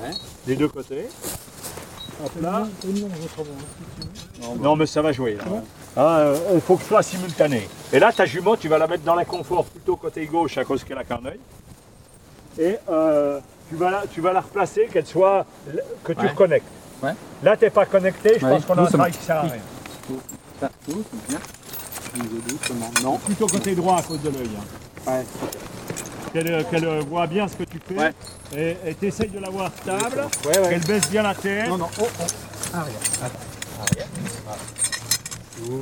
Ouais. 0.02 0.10
des 0.48 0.56
deux 0.56 0.68
côtés. 0.68 1.06
Hop 2.24 2.32
là. 2.42 2.64
Non, 4.60 4.76
mais 4.76 4.86
ça 4.88 5.02
va 5.02 5.12
jouer. 5.12 5.36
là. 5.36 5.44
Ah, 5.98 6.18
euh, 6.20 6.38
Il 6.56 6.62
faut 6.62 6.76
que 6.76 6.82
ce 6.84 6.90
soit 6.90 7.04
simultané. 7.04 7.68
Et 7.94 8.00
là, 8.00 8.12
ta 8.12 8.26
jument, 8.26 8.56
tu 8.58 8.68
vas 8.68 8.78
la 8.78 8.88
mettre 8.88 9.04
dans 9.04 9.16
l'inconfort 9.16 9.64
plutôt 9.66 9.96
côté 9.96 10.26
gauche 10.26 10.58
à 10.58 10.66
cause 10.66 10.84
qu'elle 10.84 10.98
a 10.98 11.04
qu'un 11.04 11.22
œil. 11.26 11.40
Et 12.60 12.76
euh, 12.90 13.40
tu, 13.70 13.76
vas 13.76 13.92
la, 13.92 14.04
tu 14.12 14.22
vas 14.22 14.34
la 14.34 14.42
replacer, 14.42 14.88
qu'elle 14.92 15.06
soit. 15.06 15.46
que 16.04 16.14
tu 16.14 16.20
Ouais. 16.22 16.28
reconnectes. 16.30 16.68
Ouais. 17.04 17.12
Là, 17.44 17.56
t'es 17.58 17.70
pas 17.70 17.86
connecté, 17.86 18.38
je 18.40 18.46
Ouais, 18.46 18.52
pense 18.52 18.66
qu'on 18.66 18.78
a 18.78 18.82
un 18.82 18.86
travail 18.86 19.12
qui 19.12 19.24
sert 19.24 19.38
à 19.38 19.42
rien. 19.42 19.52
Bien. 21.30 21.40
Non. 23.04 23.18
Plutôt 23.18 23.48
côté 23.48 23.76
droit 23.76 23.98
à 24.00 24.02
cause 24.02 24.22
de 24.22 24.30
l'œil. 24.30 24.50
hein. 25.08 25.24
Qu'elle 26.34 26.86
euh, 26.86 27.02
voit 27.10 27.28
bien 27.28 27.48
ce 27.48 27.56
que 27.56 27.64
tu 27.64 27.80
fais. 27.86 28.14
Et 28.58 28.78
et 28.90 28.94
t'essayes 28.96 29.30
de 29.30 29.40
l'avoir 29.40 29.72
stable, 29.82 30.28
Ouais, 30.46 30.60
ouais. 30.60 30.70
qu'elle 30.70 30.86
baisse 30.86 31.10
bien 31.10 31.24
la 31.24 31.36
tête. 31.36 31.68
Non, 31.70 31.78
non. 31.78 31.88
Oh, 32.00 32.04
oh. 32.20 32.24
Arrière. 32.74 32.96
Attends. 33.24 33.38
Arrière. 33.82 34.08
Voilà. 34.46 34.60
Doucement. 35.58 35.80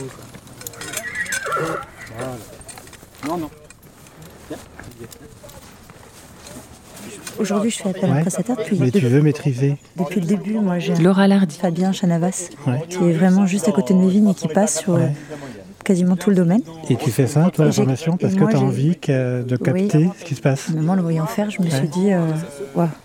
Voilà. 2.17 2.37
Non, 3.27 3.37
non. 3.37 3.49
Bien. 4.49 4.57
Aujourd'hui, 7.39 7.71
je 7.71 7.77
fais 7.77 7.89
appel 7.89 8.05
à 8.05 8.07
un 8.07 8.15
Ouais. 8.17 8.21
prestataire 8.21 8.55
depuis, 8.57 8.77
Mais 8.79 8.91
tu 8.91 8.99
veux 8.99 9.21
maîtriser. 9.21 9.77
depuis 9.97 10.19
le 10.21 10.27
début. 10.27 10.53
Moi, 10.59 10.79
j'ai 10.79 10.95
Laura 10.95 11.27
Lardy. 11.27 11.57
Fabien 11.57 11.91
Chanavas, 11.91 12.49
Ouais. 12.67 12.83
qui 12.89 12.97
est 12.97 13.13
vraiment 13.13 13.45
juste 13.47 13.67
à 13.67 13.71
côté 13.71 13.93
de 13.93 13.99
mes 13.99 14.09
vignes 14.09 14.29
et 14.29 14.35
qui 14.35 14.47
passe 14.47 14.79
sur 14.81 14.93
Ouais. 14.93 15.13
quasiment 15.83 16.15
tout 16.15 16.29
le 16.29 16.35
domaine. 16.35 16.61
Et 16.89 16.95
tu 16.95 17.09
fais 17.09 17.25
ça, 17.27 17.49
toi, 17.51 17.65
la 17.65 17.71
formation, 17.71 18.17
parce 18.17 18.33
que 18.35 18.39
moi, 18.39 18.49
tu 18.51 18.55
as 18.57 18.59
envie 18.61 18.97
que- 18.99 19.41
de 19.43 19.55
capter 19.57 20.09
ce 20.19 20.23
qui 20.23 20.35
se 20.35 20.41
passe. 20.41 20.69
Moment, 20.69 20.95
le 20.95 21.01
voyant 21.01 21.25
faire, 21.25 21.49
je 21.49 21.61
me 21.61 21.65
Ouais. 21.67 21.75
suis 21.75 21.87
dit, 21.87 22.13
euh, 22.13 22.19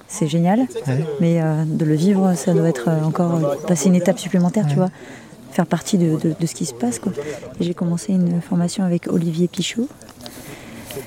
c'est 0.07 0.29
génial, 0.29 0.61
Ouais. 0.87 1.05
mais 1.21 1.41
euh, 1.43 1.65
de 1.67 1.85
le 1.85 1.95
vivre, 1.95 2.35
ça 2.35 2.53
doit 2.53 2.69
être 2.69 2.89
euh, 2.89 3.03
encore 3.05 3.35
euh, 3.35 3.55
passer 3.67 3.89
une 3.89 3.95
étape 3.97 4.19
supplémentaire, 4.19 4.67
tu 4.69 4.77
vois, 4.77 4.91
faire 5.51 5.67
partie 5.67 5.99
de, 5.99 6.17
de- 6.17 6.47
ce 6.47 6.55
qui 6.55 6.67
se 6.67 6.75
passe. 6.75 7.01
J'ai 7.61 7.75
commencé 7.75 8.13
une 8.13 8.41
formation 8.41 8.85
avec 8.85 9.07
Olivier 9.09 9.49
Pichot, 9.49 9.89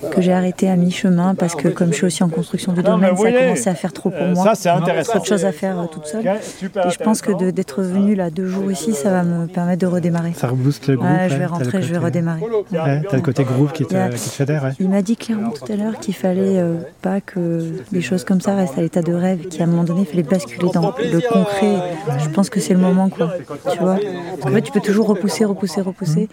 que 0.10 0.22
j'ai 0.22 0.34
arrêté 0.34 0.70
à 0.70 0.76
mi-chemin 0.76 1.36
parce 1.36 1.56
que 1.56 1.68
comme 1.68 1.92
je 1.92 1.96
suis 1.96 2.06
aussi 2.06 2.24
en 2.24 2.30
construction 2.30 2.74
de 2.74 2.82
domaine, 2.82 3.16
ça 3.16 3.28
a 3.28 3.32
commencé 3.32 3.70
à 3.70 3.76
faire 3.76 3.94
trop 3.94 4.10
pour 4.10 4.22
euh, 4.22 4.34
moi. 4.34 4.44
ça, 4.44 4.56
c'est 4.56 4.70
intéressant. 4.70 5.14
Trop 5.14 5.22
de 5.22 5.26
choses 5.26 5.46
à 5.46 5.52
faire 5.52 5.80
euh, 5.80 5.86
toute 5.86 6.06
seule. 6.06 6.26
Et 6.26 6.90
je 6.90 6.98
pense 7.04 7.22
que 7.22 7.52
d'être 7.52 7.82
venue 7.82 8.16
là 8.16 8.30
deux 8.30 8.48
jours 8.48 8.72
ici, 8.72 8.94
ça 8.94 9.10
va 9.10 9.24
me 9.24 9.48
permettre 9.48 9.82
de 9.82 9.88
redémarrer. 9.88 10.34
Ça 10.36 10.48
rebooste 10.48 10.88
le 10.88 10.96
groupe. 10.96 11.08
Ouais, 11.08 11.30
je 11.30 11.36
vais 11.36 11.46
rentrer, 11.46 11.82
je 11.82 11.92
vais 11.92 11.98
redémarrer. 11.98 12.42
Ouais, 12.42 13.02
t'as 13.10 13.16
le 13.16 13.22
côté 13.22 13.44
groupe 13.44 13.74
qui 13.74 13.86
te, 13.86 14.10
qui 14.10 14.30
te 14.30 14.30
fédère. 14.30 14.64
Ouais. 14.64 14.72
Il 14.80 14.90
m'a 14.90 15.02
dit 15.02 15.18
clairement 15.18 15.52
tout 15.52 15.72
à 15.72 15.76
l'heure 15.76 16.00
qu'il 16.00 16.16
fallait 16.16 16.60
euh, 16.60 16.78
pas 17.02 17.22
que 17.22 17.64
des 17.92 18.02
choses 18.02 18.24
comme 18.24 18.42
ça 18.42 18.56
restent 18.56 18.78
à 18.78 18.82
l'état 18.82 19.02
de 19.02 19.14
rêve, 19.14 19.48
qu'à 19.48 19.64
un 19.64 19.68
moment 19.68 19.84
donné, 19.84 20.02
il 20.02 20.08
fallait 20.08 20.24
basculer 20.24 20.70
dans 20.74 20.94
le 20.98 21.30
concret. 21.30 21.78
Je 22.20 22.30
pense 22.30 22.50
que 22.50 22.60
c'est 22.60 22.74
le 22.74 22.80
moment, 22.80 23.10
quoi. 23.10 23.34
Tu 23.72 23.80
vois? 23.80 23.96
Parce 23.96 24.42
qu'en 24.42 24.50
fait, 24.50 24.62
tu 24.62 24.72
peux 24.72 24.82
toujours 24.82 25.08
repousser, 25.08 25.46
repousser, 25.46 25.82
repousser. 25.82 26.30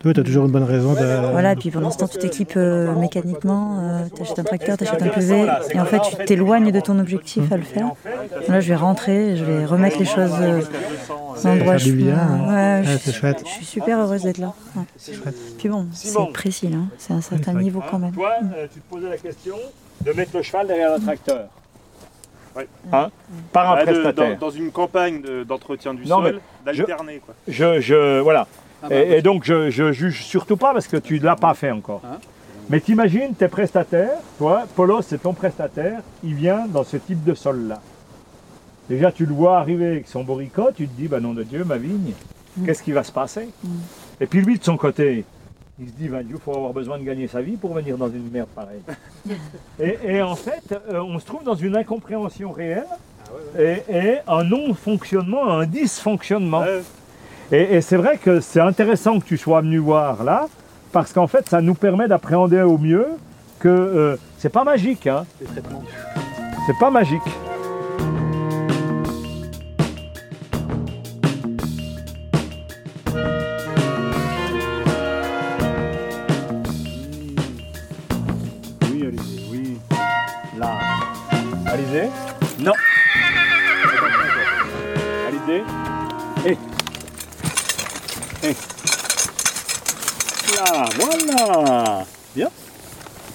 Toi, 0.00 0.14
t'as 0.14 0.22
toujours 0.22 0.46
une 0.46 0.50
bonne 0.50 0.64
raison 0.64 0.94
de. 0.94 1.30
Voilà, 1.32 1.52
et 1.52 1.56
puis 1.56 1.70
pendant 1.70 1.90
ce 1.90 1.98
temps, 1.98 2.08
tu 2.08 2.16
t'équipes 2.16 2.54
euh, 2.56 2.94
mécaniquement, 2.94 3.78
euh, 3.82 4.08
t'achètes 4.16 4.38
un 4.38 4.44
tracteur, 4.44 4.78
t'achètes 4.78 5.02
un 5.02 5.08
PV, 5.08 5.46
et 5.74 5.78
en 5.80 5.84
fait, 5.84 6.00
tu 6.00 6.24
t'éloignes 6.24 6.72
de 6.72 6.80
ton 6.80 6.98
objectif 6.98 7.52
à 7.52 7.58
le 7.58 7.62
faire. 7.62 7.90
Là, 8.48 8.60
je 8.60 8.68
vais 8.70 8.76
rentrer, 8.76 9.36
je 9.36 9.44
vais 9.44 9.66
remettre 9.66 9.98
les 9.98 10.06
choses 10.06 10.32
euh, 10.40 10.62
dans 11.44 11.50
l'endroit. 11.54 11.76
Du 11.76 11.92
bien, 11.92 12.16
chemin. 12.16 12.40
ouais. 12.46 12.48
Ouais, 12.48 12.56
Ouais, 12.80 12.82
je- 12.84 12.96
c'est 12.98 13.12
chouette. 13.12 13.42
Je 13.44 13.50
suis 13.50 13.64
super 13.66 13.98
heureuse 14.00 14.22
d'être 14.22 14.38
là. 14.38 14.54
Ouais. 14.74 14.82
Puis 15.58 15.68
bon, 15.68 15.86
c'est 15.92 16.32
précis, 16.32 16.68
là. 16.68 16.78
C'est 16.96 17.12
un 17.12 17.20
certain 17.20 17.52
niveau 17.52 17.82
quand 17.90 17.98
même. 17.98 18.12
Toi, 18.12 18.32
euh, 18.56 18.66
tu 18.72 18.80
te 18.80 18.88
posais 18.90 19.08
la 19.10 19.18
question 19.18 19.56
de 20.06 20.12
mettre 20.12 20.30
le 20.34 20.42
cheval 20.42 20.66
derrière 20.66 20.94
le 20.96 21.02
tracteur. 21.02 21.44
Hein 22.92 23.10
Par 23.52 23.70
un 23.72 23.76
Bah, 23.76 23.82
prestataire. 23.82 24.38
dans, 24.38 24.46
dans 24.48 24.50
une 24.50 24.70
campagne 24.72 25.20
de- 25.20 25.44
d'entretien 25.44 25.92
du 25.94 26.04
Non, 26.06 26.22
sol, 26.22 26.40
je- 26.72 26.72
d'alterner. 26.82 27.20
quoi. 27.24 27.34
Je, 27.46 27.80
je, 27.80 28.20
voilà. 28.20 28.46
Ah 28.82 28.88
bah, 28.88 28.94
et, 28.94 29.18
et 29.18 29.22
donc, 29.22 29.44
je, 29.44 29.70
je 29.70 29.92
juge 29.92 30.24
surtout 30.24 30.56
pas 30.56 30.72
parce 30.72 30.86
que 30.88 30.96
tu 30.96 31.18
ne 31.20 31.24
l'as 31.24 31.36
pas 31.36 31.54
fait 31.54 31.70
encore. 31.70 32.02
Hein 32.04 32.18
Mais 32.68 32.80
t'imagines, 32.80 33.34
tes 33.34 33.48
prestataires, 33.48 34.18
toi, 34.38 34.64
Polo, 34.74 35.02
c'est 35.02 35.18
ton 35.18 35.32
prestataire, 35.32 36.00
il 36.22 36.34
vient 36.34 36.66
dans 36.66 36.84
ce 36.84 36.96
type 36.96 37.24
de 37.24 37.34
sol-là. 37.34 37.80
Déjà, 38.88 39.12
tu 39.12 39.24
le 39.26 39.32
vois 39.32 39.58
arriver 39.58 39.86
avec 39.86 40.08
son 40.08 40.24
boricot, 40.24 40.70
tu 40.74 40.88
te 40.88 41.00
dis, 41.00 41.06
bah 41.06 41.20
nom 41.20 41.32
de 41.32 41.44
Dieu, 41.44 41.64
ma 41.64 41.76
vigne, 41.76 42.12
qu'est-ce 42.64 42.82
qui 42.82 42.92
va 42.92 43.04
se 43.04 43.12
passer 43.12 43.48
Et 44.20 44.26
puis 44.26 44.40
lui, 44.42 44.58
de 44.58 44.64
son 44.64 44.76
côté, 44.76 45.24
il 45.78 45.88
se 45.88 45.92
dit, 45.92 46.08
ben 46.08 46.22
Dieu, 46.24 46.36
il 46.36 46.42
faut 46.42 46.56
avoir 46.56 46.72
besoin 46.72 46.98
de 46.98 47.04
gagner 47.04 47.28
sa 47.28 47.40
vie 47.40 47.56
pour 47.56 47.72
venir 47.72 47.96
dans 47.96 48.08
une 48.08 48.28
merde 48.30 48.48
pareille. 48.48 48.82
et, 49.80 49.96
et 50.04 50.22
en 50.22 50.34
fait, 50.34 50.74
euh, 50.92 51.00
on 51.00 51.18
se 51.20 51.24
trouve 51.24 51.44
dans 51.44 51.54
une 51.54 51.76
incompréhension 51.76 52.50
réelle 52.50 52.86
et, 53.58 53.82
et 53.88 54.16
un 54.26 54.42
non-fonctionnement, 54.42 55.48
un 55.48 55.66
dysfonctionnement. 55.66 56.64
Et, 57.52 57.76
et 57.76 57.80
c'est 57.80 57.96
vrai 57.96 58.16
que 58.16 58.40
c'est 58.40 58.60
intéressant 58.60 59.18
que 59.18 59.24
tu 59.24 59.36
sois 59.36 59.60
venu 59.60 59.78
voir 59.78 60.22
là, 60.22 60.46
parce 60.92 61.12
qu'en 61.12 61.26
fait, 61.26 61.48
ça 61.48 61.60
nous 61.60 61.74
permet 61.74 62.06
d'appréhender 62.06 62.62
au 62.62 62.78
mieux 62.78 63.06
que 63.58 63.68
euh, 63.68 64.16
c'est 64.38 64.48
pas 64.50 64.64
magique, 64.64 65.06
hein. 65.06 65.24
C'est 66.66 66.78
pas 66.78 66.90
magique. 66.90 67.22
Oui, 78.92 79.06
Alizé, 79.06 79.42
oui. 79.50 79.78
Là. 80.56 80.78
Alizé? 81.66 82.08
Non. 82.60 82.72
Alizé? 85.28 85.64
Là, 88.42 88.54
voilà. 90.98 92.06
Bien. 92.34 92.48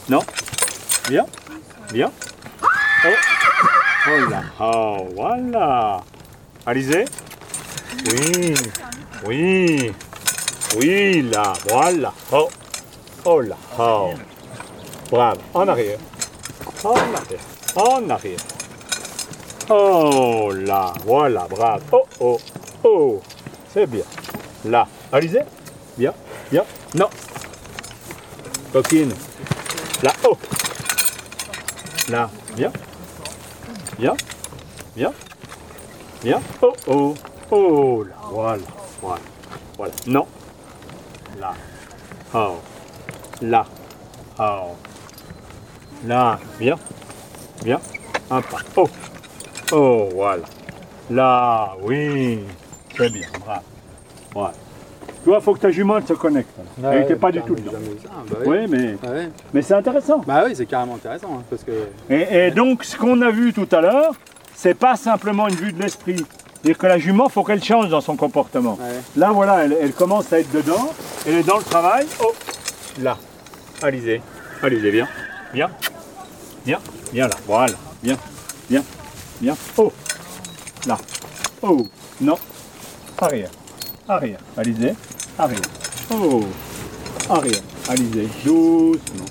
Non. 0.10 0.22
Bien. 1.08 1.26
Bien. 1.94 2.12
Oh. 2.64 3.10
Oh. 4.08 4.26
Oh, 4.60 5.08
voilà. 5.16 6.02
Alizé 6.66 7.06
Oui. 8.08 8.56
Oui. 9.26 9.94
Oui, 10.76 11.22
là. 11.22 11.54
Voilà. 11.70 12.12
Oh. 12.32 12.50
Oh 13.26 13.42
là. 13.42 13.58
Oh. 13.78 14.10
Bravo. 15.12 15.42
En 15.54 15.68
arrière. 15.68 16.00
En 16.84 16.96
arrière. 16.96 17.40
En 17.76 18.10
arrière. 18.10 18.40
Oh 19.70 20.52
là. 20.52 20.94
Voilà. 21.06 21.48
Bravo. 21.48 21.84
Oh, 21.92 22.08
oh. 22.20 22.40
Oh. 22.84 23.22
C'est 23.72 23.86
bien. 23.86 24.04
Là. 24.66 24.88
Alizé? 25.12 25.42
Bien. 25.96 26.14
Bien. 26.52 26.64
Non. 26.96 27.08
Coquine. 28.74 29.14
Là. 30.02 30.12
Oh. 30.24 30.38
Là. 32.10 32.30
Bien. 32.56 32.72
Bien. 34.00 34.16
Bien. 34.96 35.14
Bien. 36.24 36.42
Oh 36.62 36.74
oh. 36.88 37.16
Oh 37.52 38.04
là. 38.04 38.16
Voilà. 38.32 38.64
Voilà. 39.02 39.22
Voilà. 39.78 39.94
Non. 40.08 40.28
Là. 41.40 41.54
Oh. 42.34 42.56
Là. 43.42 43.66
Oh. 44.40 44.76
Là. 46.06 46.40
Bien. 46.60 46.76
Bien. 47.64 47.80
Un 48.32 48.42
pas. 48.42 48.58
Oh. 48.76 48.90
Oh, 49.72 50.10
voilà. 50.12 50.44
Là. 51.12 51.76
Oui. 51.82 52.40
Très 52.96 53.10
bien. 53.10 53.28
Bravo. 53.46 53.75
Voilà. 54.36 54.54
Tu 55.24 55.30
vois, 55.30 55.38
il 55.40 55.44
faut 55.44 55.54
que 55.56 55.60
ta 55.60 55.72
jument 55.72 55.98
elle 55.98 56.06
se 56.06 56.14
connecte. 56.14 56.50
Elle 56.84 57.00
n'était 57.00 57.16
pas 57.16 57.32
du 57.32 57.42
tout 57.42 57.56
dedans. 57.56 57.72
Ah, 58.08 58.24
bah 58.30 58.38
oui. 58.46 58.58
Oui, 58.60 58.68
mais, 58.70 58.96
Ah 59.04 59.10
ouais. 59.12 59.30
mais 59.54 59.62
c'est 59.64 59.74
intéressant. 59.74 60.20
Bah 60.28 60.44
oui, 60.46 60.54
c'est 60.56 60.68
carrément 60.68 60.96
intéressant, 60.96 61.40
hein, 61.40 61.44
parce 61.50 61.64
que... 61.64 61.72
Et, 62.12 62.48
et 62.48 62.52
donc, 62.52 62.84
ce 62.84 62.96
qu'on 62.96 63.20
a 63.24 63.32
vu 63.32 63.52
tout 63.54 63.68
à 63.72 63.82
l'heure, 63.82 64.14
c'est 64.54 64.76
pas 64.76 64.96
simplement 64.96 65.48
une 65.48 65.56
vue 65.56 65.74
de 65.74 65.82
l'esprit. 65.82 66.18
C'est-à-dire 66.18 66.78
que 66.78 66.88
la 66.88 67.00
jument, 67.00 67.30
faut 67.30 67.44
qu'elle 67.44 67.64
change 67.64 67.90
dans 67.90 68.02
son 68.02 68.16
comportement. 68.16 68.74
Ouais. 68.74 69.00
Là, 69.18 69.32
voilà, 69.32 69.66
elle, 69.66 69.76
elle 69.82 69.94
commence 69.94 70.32
à 70.34 70.40
être 70.40 70.52
dedans, 70.52 70.90
elle 71.26 71.36
est 71.36 71.44
dans 71.44 71.58
le 71.58 71.64
travail. 71.64 72.06
Oh, 72.24 72.34
là. 73.02 73.18
Alizé. 73.82 74.22
Alizé, 74.62 74.92
viens. 74.92 75.08
Viens. 75.54 75.70
Viens. 76.66 76.80
Viens 77.14 77.28
là. 77.28 77.36
Voilà. 77.48 77.74
Viens. 78.04 78.18
Viens. 78.70 78.84
Viens. 79.42 79.56
Oh. 79.78 79.92
Là. 80.88 80.98
Oh. 81.62 81.86
Non. 82.22 82.38
Arrière. 83.20 83.50
Arrière. 84.08 84.38
Alizé. 84.56 84.94
Arrière. 85.38 85.60
Oh. 86.12 86.44
Arrière. 87.28 87.62
Alizé. 87.90 88.30
Doucement. 88.46 89.26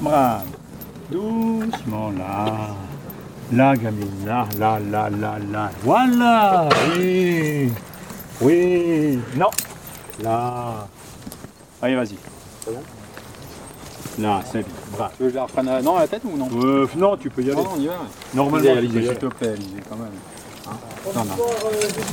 Bravo. 0.00 0.44
Doucement 1.08 2.10
là. 2.10 2.74
Là, 3.52 3.76
gamine, 3.76 4.08
là, 4.26 4.48
là, 4.58 4.80
là, 4.80 5.08
là, 5.08 5.38
là. 5.52 5.70
Voilà 5.84 6.68
Oui 6.96 7.70
Oui 8.40 9.20
Non 9.36 9.50
Là 10.20 10.88
Allez, 11.80 11.94
vas-y. 11.94 12.16
Là, 14.18 14.40
c'est 14.50 14.58
bien. 14.58 14.66
Bravo. 14.92 15.12
Tu 15.16 15.22
veux 15.22 15.28
que 15.28 15.32
je 15.32 15.36
la 15.36 15.44
reprenne 15.44 15.68
à... 15.68 15.80
non, 15.80 15.96
à 15.96 16.00
la 16.00 16.08
tête 16.08 16.22
ou 16.24 16.36
non? 16.36 16.48
Euh, 16.56 16.88
non, 16.96 17.16
tu 17.16 17.30
peux 17.30 17.42
y 17.42 17.50
aller. 17.50 17.62
Non, 17.62 17.68
on 17.76 17.80
y 17.80 17.86
va. 17.86 17.94
Normalement, 18.34 18.70
aller. 18.70 18.88
s'il 18.88 19.14
te 19.16 19.26
plaît, 19.26 19.54
quand 19.88 19.96
même. 19.96 20.08
Non, 20.66 21.24
non. 21.24 21.36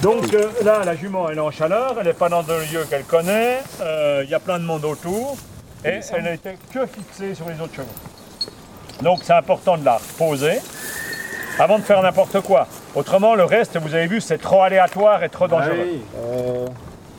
Donc 0.01 0.33
euh, 0.33 0.49
là, 0.63 0.81
la 0.83 0.95
jument, 0.95 1.29
elle 1.29 1.37
est 1.37 1.41
en 1.41 1.51
chaleur, 1.51 1.95
elle 1.99 2.07
n'est 2.07 2.13
pas 2.13 2.29
dans 2.29 2.39
un 2.49 2.59
lieu 2.71 2.85
qu'elle 2.89 3.03
connaît, 3.03 3.59
euh, 3.81 4.21
il 4.23 4.29
y 4.29 4.33
a 4.33 4.39
plein 4.39 4.59
de 4.59 4.65
monde 4.65 4.85
autour, 4.85 5.37
et 5.85 5.99
elle 6.11 6.23
n'était 6.23 6.57
que 6.73 6.85
fixée 6.85 7.35
sur 7.35 7.47
les 7.47 7.61
autres 7.61 7.75
chevaux. 7.75 7.87
Donc 9.03 9.19
c'est 9.23 9.33
important 9.33 9.77
de 9.77 9.85
la 9.85 9.99
poser 10.17 10.59
avant 11.59 11.77
de 11.77 11.83
faire 11.83 12.01
n'importe 12.01 12.41
quoi. 12.41 12.67
Autrement, 12.95 13.35
le 13.35 13.43
reste, 13.43 13.77
vous 13.77 13.93
avez 13.93 14.07
vu, 14.07 14.19
c'est 14.19 14.37
trop 14.39 14.61
aléatoire 14.63 15.23
et 15.23 15.29
trop 15.29 15.47
dangereux. 15.47 15.75
Ah 15.79 15.85
oui, 15.85 16.01
euh, 16.17 16.65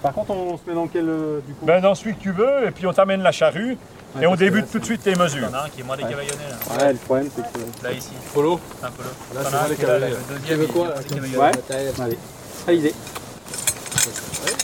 Par 0.03 0.13
contre, 0.13 0.33
on 0.33 0.57
se 0.57 0.63
met 0.67 0.75
dans 0.75 0.89
quel 0.89 1.07
du 1.47 1.55
coup? 1.55 1.65
Ben, 1.65 1.81
dans 1.81 1.95
celui 1.95 2.15
que 2.17 2.21
tu 2.21 2.33
veux, 2.33 2.67
et 2.67 2.71
puis 2.71 2.87
on 2.87 2.93
t'amène 2.93 3.23
la 3.23 3.33
charrue, 3.33 3.79
et 4.21 4.27
on 4.27 4.35
débute 4.35 4.63
là, 4.65 4.69
tout 4.73 4.79
de 4.79 4.85
suite 4.85 5.05
les 5.07 5.15
mesures. 5.15 5.47
Il 5.49 5.53
y 5.53 5.55
en 5.55 5.59
a 5.59 5.65
un 5.65 5.69
qui 5.69 5.81
est 5.81 5.85
moins 5.85 5.97
décavaillonné 5.97 6.45
là. 6.51 6.77
Ouais, 6.85 6.93
le 6.93 6.99
problème 6.99 7.29
c'est 7.35 7.43
que. 7.43 7.85
Là 7.85 7.93
ici. 7.93 8.09
Polo 8.35 8.61
Un 8.83 8.91
polo. 8.91 9.09
Là, 9.35 9.41
c'est 9.45 9.51
moins 9.51 9.69
décavaillonné. 9.69 10.15
le 10.31 10.39
deuxième, 10.39 10.63
il 10.63 10.71
est 10.71 10.73
moins 10.75 10.97
décavaillonné. 10.97 11.37
Ouais 11.37 12.05
Allez. 12.05 12.19
Allez, 12.67 12.95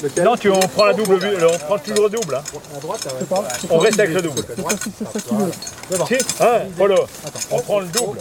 Lequel 0.02 0.24
Non, 0.24 0.36
tu, 0.36 0.50
on 0.50 0.58
prend 0.60 0.84
la 0.86 0.92
double, 0.94 1.16
vue- 1.18 1.36
on 1.44 1.58
prend 1.58 1.78
toujours 1.78 2.04
le 2.04 2.10
double. 2.10 2.34
hein. 2.36 2.42
À 2.76 2.80
droite, 2.80 3.08
On 3.70 3.78
reste 3.78 3.98
avec 4.00 4.14
le 4.14 4.22
double. 4.22 4.42
Si, 6.08 6.14
hein, 6.40 6.58
Polo, 6.76 6.96
on 7.50 7.60
prend 7.60 7.80
le 7.80 7.86
double. 7.86 8.18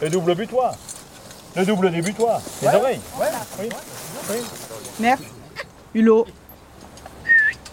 Le 0.00 0.10
double 0.10 0.34
butoir. 0.34 0.74
Le 1.56 1.64
double 1.64 1.90
des 1.90 2.02
butoirs. 2.02 2.40
Les 2.62 2.68
oreilles. 2.68 3.00
Oui. 3.18 3.68
Oui. 4.30 4.36
Merde. 5.00 5.20
Hulot. 5.94 6.26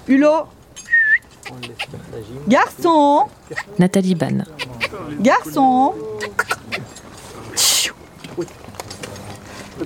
Hulot. 0.08 0.48
Garçon. 2.48 3.28
Nathalie 3.80 4.16
Ban. 4.16 4.44
Garçon. 5.20 5.94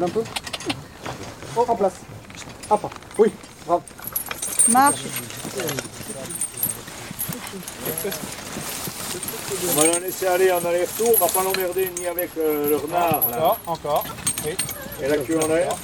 Un 0.02 0.08
peu. 0.08 0.24
Oh, 1.58 1.66
en 1.68 1.76
place. 1.76 1.94
Hop. 2.70 2.94
Oui, 3.18 3.32
bravo. 3.66 3.82
Marche. 4.70 5.04
On 9.62 9.80
va 9.80 9.88
la 9.88 10.00
laisser 10.00 10.28
aller 10.28 10.52
en 10.52 10.64
aller-retour. 10.64 11.12
On 11.16 11.20
va 11.20 11.28
pas 11.28 11.44
l'emmerder 11.44 11.92
ni 12.00 12.08
avec 12.08 12.30
euh, 12.38 12.70
le 12.70 12.76
renard 12.78 13.28
là, 13.30 13.38
Encore, 13.38 13.60
encore. 13.68 14.04
Oui. 14.46 14.52
et 15.04 15.08
la 15.08 15.18
queue 15.18 15.40
en 15.44 15.48
l'air. 15.48 15.76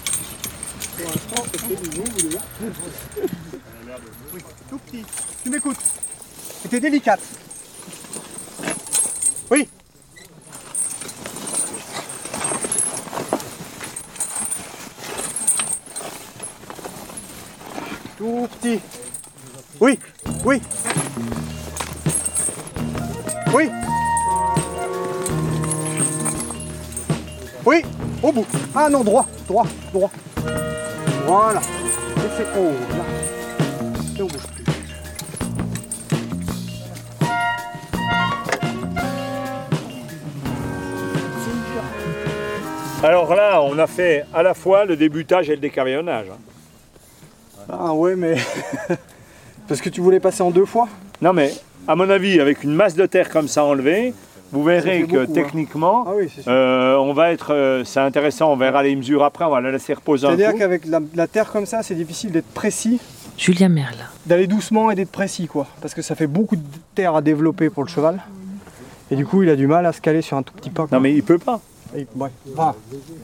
Oui, 4.34 4.42
tout 4.70 4.78
petit. 4.78 5.06
Tu 5.46 5.52
m'écoutes. 5.52 5.78
C'était 6.64 6.80
délicate. 6.80 7.20
Oui. 9.52 9.70
Tout 18.18 18.48
petit. 18.60 18.80
Oui, 19.80 20.00
oui. 20.44 20.62
Oui. 23.54 23.70
Oui, 27.68 27.84
au 28.24 28.32
bout. 28.32 28.48
Ah 28.74 28.90
non, 28.90 29.04
droit, 29.04 29.28
droit, 29.48 29.68
droit. 29.94 30.12
Voilà. 31.28 31.62
Laissez. 32.18 32.48
Oh 32.58 32.72
là. 32.98 33.45
Alors 43.06 43.36
là, 43.36 43.62
on 43.62 43.78
a 43.78 43.86
fait 43.88 44.26
à 44.34 44.42
la 44.42 44.54
fois 44.54 44.86
le 44.86 44.96
débutage 44.96 45.48
et 45.50 45.56
le 45.56 45.62
décavillonnage. 45.62 46.28
hein. 46.32 47.66
Ah 47.72 47.94
ouais, 47.94 48.16
mais. 48.16 48.36
Parce 49.68 49.80
que 49.82 49.90
tu 49.90 50.02
voulais 50.02 50.20
passer 50.20 50.42
en 50.42 50.52
deux 50.52 50.66
fois? 50.66 50.88
Non 51.22 51.34
mais, 51.34 51.52
à 51.88 51.96
mon 51.96 52.10
avis, 52.10 52.40
avec 52.40 52.64
une 52.64 52.74
masse 52.74 52.96
de 52.96 53.06
terre 53.06 53.30
comme 53.30 53.48
ça 53.48 53.64
enlevée, 53.64 54.14
vous 54.52 54.64
verrez 54.64 55.02
que 55.04 55.06
beaucoup, 55.08 55.22
hein. 55.22 55.34
techniquement, 55.34 56.04
Ah 56.08 56.12
oui, 56.16 56.32
euh, 56.48 56.96
on 56.98 57.14
va 57.14 57.32
être, 57.32 57.54
euh, 57.54 57.84
c'est 57.84 58.00
intéressant, 58.00 58.52
on 58.52 58.58
verra 58.58 58.84
les 58.84 58.96
mesures 58.96 59.24
après, 59.24 59.46
on 59.46 59.50
va 59.50 59.62
la 59.62 59.72
laisser 59.72 59.94
reposer 59.94 60.28
un 60.28 60.36
C'est-à-dire 60.36 60.58
qu'avec 60.58 60.86
la, 60.86 61.00
la 61.16 61.28
terre 61.28 61.52
comme 61.52 61.66
ça, 61.66 61.82
c'est 61.84 61.96
difficile 61.96 62.32
d'être 62.32 62.52
précis, 62.54 63.00
Julien 63.38 63.70
Merle. 63.70 63.96
d'aller 64.26 64.46
doucement 64.48 64.92
et 64.92 64.96
d'être 64.96 65.12
précis, 65.12 65.48
quoi. 65.48 65.68
Parce 65.82 65.94
que 65.94 66.02
ça 66.02 66.16
fait 66.16 66.28
beaucoup 66.28 66.56
de 66.56 66.64
terre 66.96 67.16
à 67.16 67.22
développer 67.22 67.70
pour 67.70 67.84
le 67.84 67.90
cheval. 67.90 68.20
Et 69.12 69.16
du 69.16 69.26
coup, 69.26 69.42
il 69.44 69.50
a 69.50 69.56
du 69.56 69.68
mal 69.68 69.86
à 69.86 69.94
se 69.94 70.02
caler 70.02 70.22
sur 70.22 70.38
un 70.38 70.44
tout 70.44 70.54
petit 70.54 70.70
pas. 70.70 70.88
quoi. 70.88 70.98
Non 70.98 71.02
mais 71.02 71.14
il 71.14 71.24
peut 71.24 71.38
pas. 71.40 71.60
Et- 71.96 72.08
ouais. 72.16 72.30
Enfin, 72.54 72.76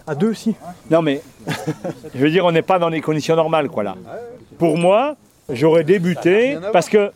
à 0.06 0.16
deux, 0.16 0.34
si. 0.34 0.56
Non 0.90 1.02
mais, 1.02 1.22
je 2.16 2.20
veux 2.20 2.30
dire, 2.30 2.46
on 2.46 2.52
n'est 2.52 2.62
pas 2.62 2.80
dans 2.80 2.90
les 2.90 3.02
conditions 3.02 3.36
normales, 3.36 3.70
quoi 3.70 3.84
là. 3.84 3.96
Pour 4.58 4.78
moi, 4.78 5.16
j'aurais 5.50 5.84
débuté 5.84 6.58
parce 6.74 6.90
que 6.90 7.12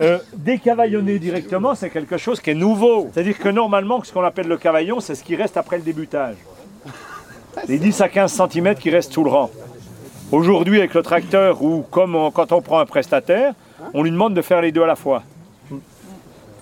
euh, 0.00 0.18
décavaillonner 0.34 1.18
directement, 1.18 1.74
c'est 1.74 1.90
quelque 1.90 2.16
chose 2.18 2.40
qui 2.40 2.50
est 2.50 2.54
nouveau. 2.54 3.08
C'est-à-dire 3.12 3.38
que 3.38 3.48
normalement, 3.48 4.02
ce 4.04 4.12
qu'on 4.12 4.22
appelle 4.22 4.46
le 4.48 4.56
cavaillon, 4.56 5.00
c'est 5.00 5.14
ce 5.14 5.24
qui 5.24 5.34
reste 5.36 5.56
après 5.56 5.76
le 5.76 5.82
débutage. 5.82 6.36
Les 7.68 7.78
10 7.78 8.00
à 8.00 8.08
15 8.08 8.32
cm 8.32 8.74
qui 8.76 8.90
restent 8.90 9.12
sous 9.12 9.24
le 9.24 9.30
rang. 9.30 9.50
Aujourd'hui, 10.30 10.78
avec 10.78 10.94
le 10.94 11.02
tracteur 11.02 11.62
ou 11.62 11.84
comme 11.90 12.14
on- 12.14 12.30
quand 12.30 12.52
on 12.52 12.60
prend 12.62 12.78
un 12.80 12.86
prestataire, 12.86 13.54
on 13.94 14.02
lui 14.02 14.10
demande 14.10 14.34
de 14.34 14.42
faire 14.42 14.60
les 14.60 14.70
deux 14.72 14.82
à 14.82 14.86
la 14.86 14.96
fois. 14.96 15.22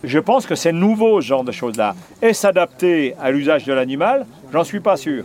Je 0.06 0.20
pense 0.20 0.46
que 0.46 0.54
c'est 0.54 0.72
nouveau 0.72 1.20
ce 1.20 1.26
genre 1.26 1.42
de 1.42 1.50
choses-là. 1.50 1.96
Et 2.22 2.32
s'adapter 2.32 3.14
à 3.20 3.32
l'usage 3.32 3.64
de 3.64 3.72
l'animal, 3.72 4.24
j'en 4.52 4.62
suis 4.62 4.78
pas 4.78 4.96
sûr. 4.96 5.24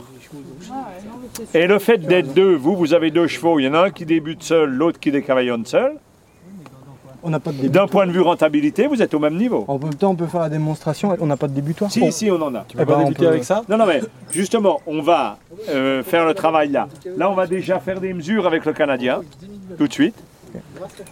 Et 1.54 1.67
le 1.67 1.78
fait 1.78 2.00
d'être 2.00 2.34
deux, 2.34 2.56
vous, 2.56 2.76
vous 2.76 2.94
avez 2.96 3.12
deux 3.12 3.28
chevaux, 3.28 3.60
il 3.60 3.65
y 3.65 3.67
en 3.67 3.76
a 3.76 3.86
un 3.86 3.89
qui 3.91 4.06
débute 4.06 4.41
seul, 4.41 4.72
l'autre 4.72 5.00
qui 5.00 5.12
décavaillonne 5.12 5.65
seul. 5.67 5.94
On 7.24 7.30
n'a 7.30 7.39
pas 7.39 7.52
de 7.52 7.58
début. 7.58 7.70
D'un 7.70 7.86
point 7.86 8.08
de 8.08 8.12
vue 8.12 8.22
rentabilité, 8.22 8.88
vous 8.88 9.00
êtes 9.04 9.13
au 9.13 9.20
même 9.20 9.36
niveau. 9.36 9.65
En 9.67 9.78
même 9.78 9.94
temps, 9.94 10.10
on 10.10 10.15
peut 10.15 10.26
faire 10.26 10.41
la 10.41 10.50
démonstration, 10.50 11.15
on 11.20 11.28
n'a 11.28 11.38
pas 11.38 11.48
de 11.48 11.54
débutoir. 11.54 11.91
Si, 11.91 12.12
si, 12.12 12.32
on 12.32 12.41
en 12.41 12.56
a. 12.56 12.65
Tu 12.67 12.76
peux 12.76 12.86
pas 12.86 13.04
débuter 13.04 13.28
avec 13.28 13.44
ça 13.44 13.62
Non, 13.70 13.78
non, 13.78 13.86
mais 13.86 14.02
justement, 14.32 14.82
on 14.88 15.04
va 15.04 15.38
euh, 15.70 16.02
faire 16.02 16.26
le 16.26 16.34
travail 16.34 16.72
là. 16.72 16.88
Là, 17.17 17.30
on 17.30 17.36
va 17.36 17.46
déjà 17.46 17.80
faire 17.80 18.02
des 18.02 18.13
mesures 18.13 18.48
avec 18.48 18.65
le 18.65 18.74
Canadien, 18.74 19.22
tout 19.78 19.88
de 19.88 19.94
suite. 19.94 20.15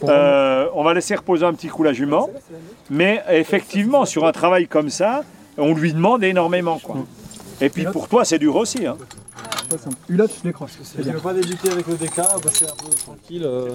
Euh, 0.04 0.68
on 0.74 0.84
va 0.84 0.94
laisser 0.94 1.16
reposer 1.16 1.46
un 1.46 1.54
petit 1.54 1.68
coup 1.68 1.84
la 1.84 1.94
jument. 1.94 2.30
Mais 2.90 3.24
effectivement, 3.30 4.06
sur 4.06 4.26
un 4.26 4.32
travail 4.32 4.68
comme 4.68 4.90
ça, 4.90 5.24
on 5.58 5.74
lui 5.74 5.94
demande 5.94 6.24
énormément. 6.24 6.80
Quoi. 6.80 6.98
Et 7.62 7.70
puis 7.70 7.86
pour 7.86 8.08
toi, 8.08 8.26
c'est 8.26 8.40
dur 8.40 8.56
aussi. 8.56 8.86
Hein. 8.86 8.98
Hulot, 10.10 10.28
je 10.38 10.44
décroche. 10.44 10.72
Tu 10.96 11.02
veux 11.04 11.20
pas 11.20 11.34
débuter 11.34 11.70
avec 11.70 11.86
le 11.88 11.96
DK, 11.96 12.16
passer 12.16 12.66
un 12.66 12.76
peu 12.84 12.90
tranquille. 12.96 13.44
euh, 13.46 13.70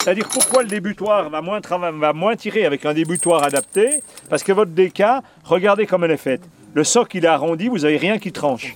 C'est-à-dire 0.00 0.28
pourquoi 0.28 0.62
le 0.62 0.68
débutoir 0.68 1.28
va 1.28 1.42
moins, 1.42 1.60
va 1.60 2.12
moins 2.12 2.36
tirer 2.36 2.64
avec 2.64 2.86
un 2.86 2.94
débutoir 2.94 3.42
adapté? 3.42 4.02
Parce 4.30 4.42
que 4.42 4.52
votre 4.52 4.70
DK, 4.70 5.02
regardez 5.44 5.86
comme 5.86 6.04
elle 6.04 6.12
est 6.12 6.16
faite. 6.16 6.42
Le 6.74 6.84
socle 6.84 7.16
il 7.16 7.24
est 7.24 7.28
arrondi, 7.28 7.68
vous 7.68 7.78
n'avez 7.78 7.96
rien 7.96 8.18
qui 8.18 8.32
tranche. 8.32 8.74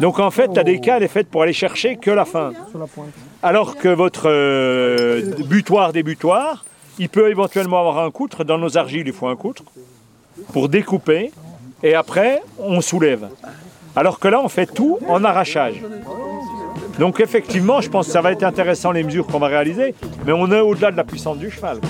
Donc 0.00 0.18
en 0.18 0.30
fait, 0.30 0.54
la 0.54 0.64
DK 0.64 0.88
elle 0.88 1.02
est 1.02 1.08
faite 1.08 1.28
pour 1.28 1.42
aller 1.42 1.52
chercher 1.52 1.96
que 1.96 2.10
la 2.10 2.24
fin. 2.24 2.52
Alors 3.42 3.76
que 3.76 3.88
votre 3.88 4.28
euh, 4.28 5.32
butoir 5.46 5.92
débutoir, 5.92 6.64
il 6.98 7.08
peut 7.08 7.30
éventuellement 7.30 7.80
avoir 7.80 7.98
un 7.98 8.10
coutre. 8.10 8.44
Dans 8.44 8.58
nos 8.58 8.76
argiles, 8.76 9.06
il 9.06 9.12
faut 9.12 9.28
un 9.28 9.36
coutre 9.36 9.64
pour 10.52 10.68
découper. 10.68 11.32
Et 11.82 11.94
après, 11.94 12.42
on 12.58 12.80
soulève. 12.80 13.28
Alors 13.96 14.18
que 14.18 14.28
là, 14.28 14.40
on 14.42 14.48
fait 14.48 14.66
tout 14.66 14.98
en 15.08 15.24
arrachage. 15.24 15.82
Donc 16.98 17.20
effectivement, 17.20 17.80
je 17.80 17.88
pense 17.88 18.06
que 18.06 18.12
ça 18.12 18.20
va 18.20 18.32
être 18.32 18.42
intéressant 18.44 18.92
les 18.92 19.02
mesures 19.02 19.26
qu'on 19.26 19.38
va 19.38 19.48
réaliser, 19.48 19.94
mais 20.24 20.32
on 20.32 20.50
est 20.52 20.60
au-delà 20.60 20.90
de 20.90 20.96
la 20.96 21.04
puissance 21.04 21.38
du 21.38 21.50
cheval. 21.50 21.80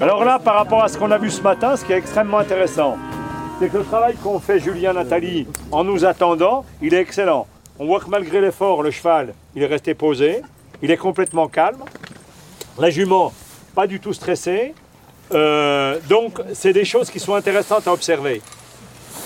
Alors 0.00 0.24
là, 0.24 0.38
par 0.38 0.54
rapport 0.54 0.84
à 0.84 0.88
ce 0.88 0.96
qu'on 0.96 1.10
a 1.10 1.18
vu 1.18 1.28
ce 1.28 1.42
matin, 1.42 1.76
ce 1.76 1.84
qui 1.84 1.92
est 1.92 1.96
extrêmement 1.96 2.38
intéressant, 2.38 2.96
c'est 3.58 3.68
que 3.68 3.78
le 3.78 3.84
travail 3.84 4.14
qu'ont 4.14 4.38
fait 4.38 4.60
Julien 4.60 4.92
Nathalie 4.92 5.48
en 5.72 5.82
nous 5.82 6.04
attendant, 6.04 6.64
il 6.80 6.94
est 6.94 7.00
excellent. 7.00 7.48
On 7.80 7.86
voit 7.86 7.98
que 7.98 8.08
malgré 8.08 8.40
l'effort, 8.40 8.84
le 8.84 8.92
cheval, 8.92 9.34
il 9.56 9.62
est 9.64 9.66
resté 9.66 9.94
posé, 9.94 10.42
il 10.82 10.92
est 10.92 10.96
complètement 10.96 11.48
calme. 11.48 11.82
La 12.78 12.90
jument, 12.90 13.32
pas 13.74 13.88
du 13.88 13.98
tout 13.98 14.12
stressée. 14.12 14.72
Euh, 15.32 15.98
donc, 16.08 16.40
c'est 16.54 16.72
des 16.72 16.84
choses 16.84 17.10
qui 17.10 17.18
sont 17.18 17.34
intéressantes 17.34 17.88
à 17.88 17.92
observer. 17.92 18.40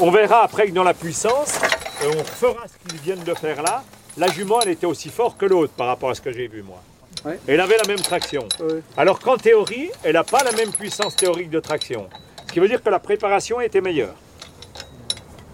On 0.01 0.11
verra 0.11 0.43
après 0.43 0.69
que 0.69 0.73
dans 0.73 0.85
la 0.85 0.95
puissance, 0.95 1.61
euh, 2.03 2.13
on 2.19 2.25
fera 2.25 2.67
ce 2.67 2.89
qu'ils 2.89 3.01
viennent 3.01 3.25
de 3.25 3.35
faire 3.35 3.63
là, 3.63 3.83
la 4.17 4.29
jument, 4.29 4.61
elle 4.63 4.71
était 4.71 4.87
aussi 4.87 5.11
forte 5.11 5.37
que 5.37 5.45
l'autre 5.45 5.75
par 5.75 5.89
rapport 5.89 6.09
à 6.09 6.15
ce 6.15 6.23
que 6.23 6.33
j'ai 6.33 6.49
vu, 6.49 6.63
moi. 6.63 6.83
Ouais. 7.25 7.39
Elle 7.47 7.61
avait 7.61 7.77
la 7.77 7.87
même 7.87 8.01
traction. 8.01 8.49
Alors 8.97 9.21
qu'en 9.21 9.37
théorie, 9.37 9.91
elle 10.03 10.15
n'a 10.15 10.25
pas 10.25 10.43
la 10.43 10.53
même 10.53 10.73
puissance 10.73 11.15
théorique 11.17 11.51
de 11.51 11.61
traction. 11.61 12.09
Ce 12.47 12.53
qui 12.53 12.61
veut 12.61 12.69
dire 12.69 12.83
que 12.83 12.91
la 12.91 12.99
préparation 12.99 13.61
était 13.61 13.81
meilleure. 13.81 14.15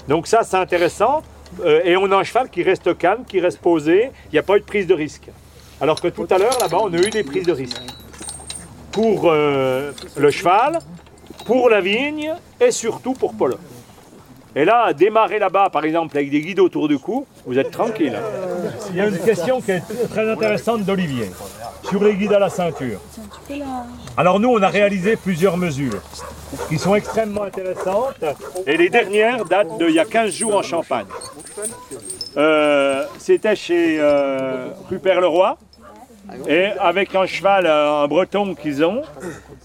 Donc 0.08 0.26
ça, 0.26 0.42
c'est 0.42 0.56
intéressant. 0.56 1.22
Euh, 1.64 1.80
et 1.84 1.96
on 1.96 2.10
a 2.12 2.16
un 2.16 2.24
cheval 2.24 2.50
qui 2.50 2.62
reste 2.62 2.96
calme, 2.96 3.24
qui 3.26 3.40
reste 3.40 3.58
posé. 3.58 4.10
Il 4.26 4.32
n'y 4.32 4.38
a 4.38 4.42
pas 4.42 4.56
eu 4.56 4.60
de 4.60 4.64
prise 4.64 4.86
de 4.86 4.94
risque. 4.94 5.28
Alors 5.80 6.00
que 6.00 6.08
tout 6.08 6.26
à 6.30 6.38
l'heure, 6.38 6.58
là-bas, 6.60 6.78
on 6.80 6.92
a 6.92 6.96
eu 6.96 7.10
des 7.10 7.22
prises 7.22 7.46
de 7.46 7.52
risque. 7.52 7.80
Pour 8.90 9.30
euh, 9.30 9.92
le 10.16 10.30
cheval, 10.30 10.78
pour 11.44 11.68
la 11.70 11.80
vigne 11.80 12.34
et 12.60 12.70
surtout 12.70 13.12
pour 13.12 13.34
Polo. 13.34 13.56
Et 14.56 14.64
là, 14.64 14.92
démarrer 14.92 15.38
là-bas, 15.38 15.68
par 15.70 15.84
exemple, 15.84 16.16
avec 16.16 16.30
des 16.30 16.40
guides 16.40 16.60
autour 16.60 16.88
du 16.88 16.98
cou, 16.98 17.26
vous 17.46 17.58
êtes 17.58 17.70
tranquille. 17.70 18.18
Il 18.90 18.96
y 18.96 19.00
a 19.00 19.06
une 19.06 19.18
question 19.18 19.60
qui 19.60 19.72
est 19.72 19.82
très 20.10 20.28
intéressante 20.30 20.82
d'Olivier 20.82 21.30
sur 21.88 22.02
les 22.02 22.14
guides 22.14 22.32
à 22.32 22.38
la 22.38 22.48
ceinture. 22.48 23.00
Alors 24.16 24.40
nous, 24.40 24.48
on 24.48 24.62
a 24.62 24.68
réalisé 24.68 25.16
plusieurs 25.16 25.56
mesures 25.56 26.00
qui 26.68 26.78
sont 26.78 26.94
extrêmement 26.94 27.42
intéressantes 27.42 28.24
et 28.66 28.76
les 28.76 28.88
dernières 28.88 29.44
datent 29.44 29.78
d'il 29.78 29.90
y 29.90 29.98
a 30.00 30.04
15 30.04 30.32
jours 30.32 30.56
en 30.56 30.62
Champagne. 30.62 31.06
Euh, 32.36 33.04
C'était 33.18 33.56
chez 33.56 33.98
euh, 34.00 34.68
Rupert 34.90 35.20
Leroy 35.20 35.56
et 36.48 36.66
avec 36.80 37.14
un 37.14 37.26
cheval, 37.26 37.66
euh, 37.66 38.02
un 38.04 38.08
breton 38.08 38.54
qu'ils 38.54 38.84
ont 38.84 39.02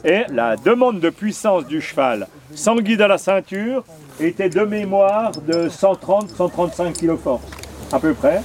et 0.06 0.24
la 0.30 0.56
demande 0.56 1.00
de 1.00 1.10
puissance 1.10 1.66
du 1.66 1.82
cheval 1.82 2.28
sans 2.56 2.76
guide 2.76 3.02
à 3.02 3.08
la 3.08 3.18
ceinture 3.18 3.84
était 4.20 4.50
de 4.50 4.62
mémoire 4.62 5.32
de 5.32 5.70
130-135 5.70 6.94
kg 7.00 7.16
force 7.18 7.44
à 7.92 8.00
peu 8.00 8.14
près. 8.14 8.42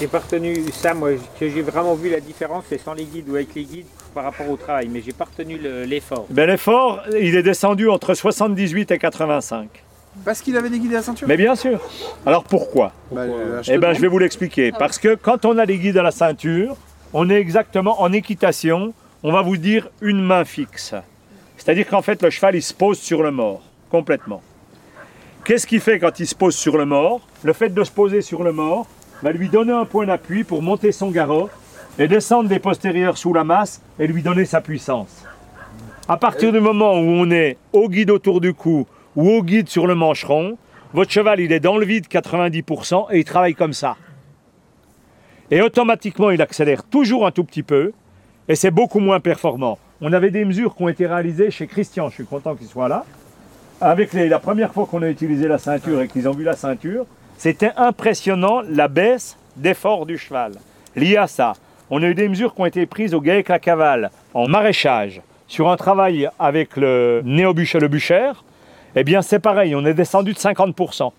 J'ai 0.00 0.06
pas 0.06 0.20
retenu 0.20 0.54
ça, 0.72 0.94
moi, 0.94 1.10
que 1.40 1.48
j'ai 1.48 1.62
vraiment 1.62 1.94
vu 1.94 2.08
la 2.10 2.20
différence, 2.20 2.64
c'est 2.68 2.78
sans 2.78 2.94
les 2.94 3.04
guides 3.04 3.28
ou 3.28 3.34
avec 3.34 3.52
les 3.54 3.64
guides 3.64 3.86
par 4.14 4.24
rapport 4.24 4.48
au 4.48 4.56
travail, 4.56 4.88
mais 4.88 5.02
j'ai 5.04 5.12
pas 5.12 5.24
retenu 5.24 5.58
le- 5.58 5.84
l'effort. 5.84 6.26
Ben, 6.30 6.46
L'effort, 6.46 7.00
il 7.20 7.34
est 7.34 7.42
descendu 7.42 7.88
entre 7.88 8.14
78 8.14 8.90
et 8.92 8.98
85. 8.98 9.68
Parce 10.24 10.40
qu'il 10.40 10.56
avait 10.56 10.70
des 10.70 10.78
guides 10.78 10.92
à 10.94 10.96
la 10.98 11.02
ceinture? 11.02 11.26
Mais 11.28 11.36
bien 11.36 11.54
sûr. 11.56 11.80
Alors 12.26 12.44
pourquoi? 12.44 12.92
Bah, 13.10 13.22
Eh 13.68 13.78
bien, 13.78 13.92
je 13.92 14.00
vais 14.00 14.08
vous 14.08 14.18
l'expliquer. 14.18 14.72
Parce 14.72 14.98
que 14.98 15.14
quand 15.16 15.44
on 15.44 15.58
a 15.58 15.64
les 15.64 15.78
guides 15.78 15.98
à 15.98 16.02
la 16.02 16.10
ceinture, 16.12 16.76
on 17.12 17.30
est 17.30 17.40
exactement 17.40 18.02
en 18.02 18.12
équitation, 18.12 18.92
on 19.22 19.32
va 19.32 19.42
vous 19.42 19.56
dire 19.56 19.88
une 20.00 20.22
main 20.22 20.44
fixe. 20.44 20.94
C'est-à-dire 21.56 21.88
qu'en 21.88 22.02
fait, 22.02 22.22
le 22.22 22.30
cheval, 22.30 22.56
il 22.56 22.62
se 22.62 22.74
pose 22.74 22.98
sur 22.98 23.22
le 23.22 23.30
mort, 23.30 23.62
complètement. 23.90 24.42
Qu'est-ce 25.44 25.66
qu'il 25.66 25.80
fait 25.80 25.98
quand 25.98 26.20
il 26.20 26.26
se 26.26 26.34
pose 26.34 26.54
sur 26.54 26.76
le 26.76 26.84
mort? 26.84 27.20
Le 27.42 27.52
fait 27.52 27.70
de 27.70 27.84
se 27.84 27.90
poser 27.90 28.20
sur 28.20 28.44
le 28.44 28.52
mort 28.52 28.86
va 29.22 29.32
lui 29.32 29.48
donner 29.48 29.72
un 29.72 29.86
point 29.86 30.06
d'appui 30.06 30.44
pour 30.44 30.62
monter 30.62 30.92
son 30.92 31.10
garrot 31.10 31.48
et 31.98 32.06
descendre 32.06 32.48
des 32.48 32.58
postérieurs 32.58 33.18
sous 33.18 33.32
la 33.32 33.44
masse 33.44 33.80
et 33.98 34.06
lui 34.06 34.22
donner 34.22 34.44
sa 34.44 34.60
puissance. 34.60 35.24
À 36.06 36.16
partir 36.16 36.52
du 36.52 36.60
moment 36.60 36.94
où 36.94 37.04
on 37.04 37.30
est 37.30 37.56
au 37.72 37.88
guide 37.88 38.10
autour 38.10 38.40
du 38.40 38.54
cou 38.54 38.86
ou 39.16 39.30
au 39.30 39.42
guide 39.42 39.68
sur 39.68 39.86
le 39.86 39.94
mancheron, 39.94 40.56
votre 40.92 41.10
cheval 41.10 41.40
il 41.40 41.52
est 41.52 41.60
dans 41.60 41.76
le 41.76 41.84
vide 41.84 42.06
90% 42.06 43.06
et 43.10 43.18
il 43.18 43.24
travaille 43.24 43.54
comme 43.54 43.72
ça. 43.72 43.96
Et 45.50 45.62
automatiquement 45.62 46.30
il 46.30 46.42
accélère 46.42 46.82
toujours 46.84 47.26
un 47.26 47.30
tout 47.30 47.44
petit 47.44 47.62
peu 47.62 47.92
et 48.48 48.54
c'est 48.54 48.70
beaucoup 48.70 49.00
moins 49.00 49.20
performant. 49.20 49.78
On 50.00 50.12
avait 50.12 50.30
des 50.30 50.44
mesures 50.44 50.74
qui 50.74 50.82
ont 50.82 50.88
été 50.88 51.06
réalisées 51.06 51.50
chez 51.50 51.66
Christian, 51.66 52.08
je 52.08 52.14
suis 52.14 52.24
content 52.26 52.54
qu'il 52.54 52.66
soit 52.66 52.88
là. 52.88 53.04
Avec 53.80 54.12
les- 54.12 54.28
la 54.28 54.38
première 54.38 54.72
fois 54.72 54.86
qu'on 54.86 55.02
a 55.02 55.08
utilisé 55.08 55.48
la 55.48 55.58
ceinture 55.58 56.00
et 56.02 56.08
qu'ils 56.08 56.28
ont 56.28 56.32
vu 56.32 56.44
la 56.44 56.54
ceinture, 56.54 57.06
c'était 57.36 57.72
impressionnant 57.76 58.62
la 58.68 58.88
baisse 58.88 59.36
d'effort 59.56 60.06
du 60.06 60.18
cheval. 60.18 60.52
Lié 60.96 61.16
à 61.16 61.26
ça, 61.26 61.52
on 61.90 62.02
a 62.02 62.06
eu 62.06 62.14
des 62.14 62.28
mesures 62.28 62.54
qui 62.54 62.60
ont 62.60 62.66
été 62.66 62.86
prises 62.86 63.14
au 63.14 63.20
GAEC 63.20 63.48
la 63.48 63.58
cavale 63.58 64.10
en 64.34 64.48
maraîchage 64.48 65.20
sur 65.46 65.68
un 65.70 65.76
travail 65.76 66.28
avec 66.38 66.76
le 66.76 67.22
néobucher 67.24 67.78
le 67.78 67.88
bûcher. 67.88 68.32
Eh 68.96 69.04
bien, 69.04 69.22
c'est 69.22 69.38
pareil, 69.38 69.74
on 69.74 69.84
est 69.86 69.94
descendu 69.94 70.32
de 70.32 70.38
50%. 70.38 71.12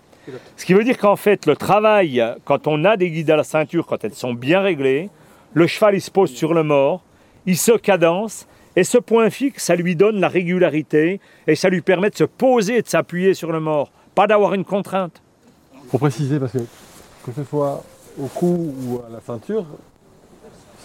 Ce 0.56 0.64
qui 0.64 0.74
veut 0.74 0.84
dire 0.84 0.98
qu'en 0.98 1.16
fait, 1.16 1.46
le 1.46 1.56
travail, 1.56 2.22
quand 2.44 2.66
on 2.66 2.84
a 2.84 2.96
des 2.96 3.10
guides 3.10 3.30
à 3.30 3.36
la 3.36 3.44
ceinture, 3.44 3.86
quand 3.86 4.04
elles 4.04 4.14
sont 4.14 4.34
bien 4.34 4.60
réglées, 4.60 5.10
le 5.54 5.66
cheval 5.66 5.94
il 5.94 6.00
se 6.00 6.10
pose 6.10 6.30
sur 6.30 6.54
le 6.54 6.62
mort, 6.62 7.02
il 7.46 7.56
se 7.56 7.72
cadence, 7.72 8.46
et 8.76 8.84
ce 8.84 8.98
point 8.98 9.30
fixe, 9.30 9.64
ça 9.64 9.74
lui 9.74 9.96
donne 9.96 10.20
la 10.20 10.28
régularité, 10.28 11.20
et 11.46 11.54
ça 11.54 11.68
lui 11.68 11.80
permet 11.80 12.10
de 12.10 12.16
se 12.16 12.24
poser 12.24 12.76
et 12.78 12.82
de 12.82 12.88
s'appuyer 12.88 13.34
sur 13.34 13.50
le 13.50 13.60
mort, 13.60 13.90
pas 14.14 14.26
d'avoir 14.26 14.54
une 14.54 14.64
contrainte. 14.64 15.22
Faut 15.90 15.98
préciser 15.98 16.38
parce 16.38 16.52
que 16.52 16.58
que 16.58 17.32
ce 17.34 17.44
soit 17.44 17.82
au 18.18 18.26
cou 18.26 18.74
ou 18.86 19.00
à 19.06 19.10
la 19.10 19.20
ceinture, 19.20 19.64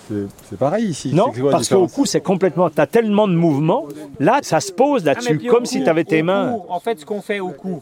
c'est 0.07 0.25
c'est 0.49 0.57
pareil 0.57 0.85
ici. 0.87 1.13
Non, 1.13 1.31
la 1.35 1.51
parce 1.51 1.69
qu'au 1.69 1.87
cou, 1.87 2.05
c'est 2.05 2.21
complètement. 2.21 2.69
Tu 2.69 2.79
as 2.81 2.87
tellement 2.87 3.27
de 3.27 3.35
mouvements. 3.35 3.85
Là, 4.19 4.39
ça 4.41 4.59
se 4.59 4.71
pose 4.71 5.03
Ah, 5.03 5.13
là-dessus, 5.13 5.37
puis 5.37 5.47
comme 5.47 5.63
au 5.63 5.65
si 5.65 5.83
tu 5.83 5.89
avais 5.89 6.03
tes 6.03 6.21
mains. 6.23 6.53
cou, 6.57 6.65
en 6.69 6.79
fait, 6.79 6.99
ce 6.99 7.05
qu'on 7.05 7.21
fait 7.21 7.39
au 7.39 7.49
cou, 7.49 7.81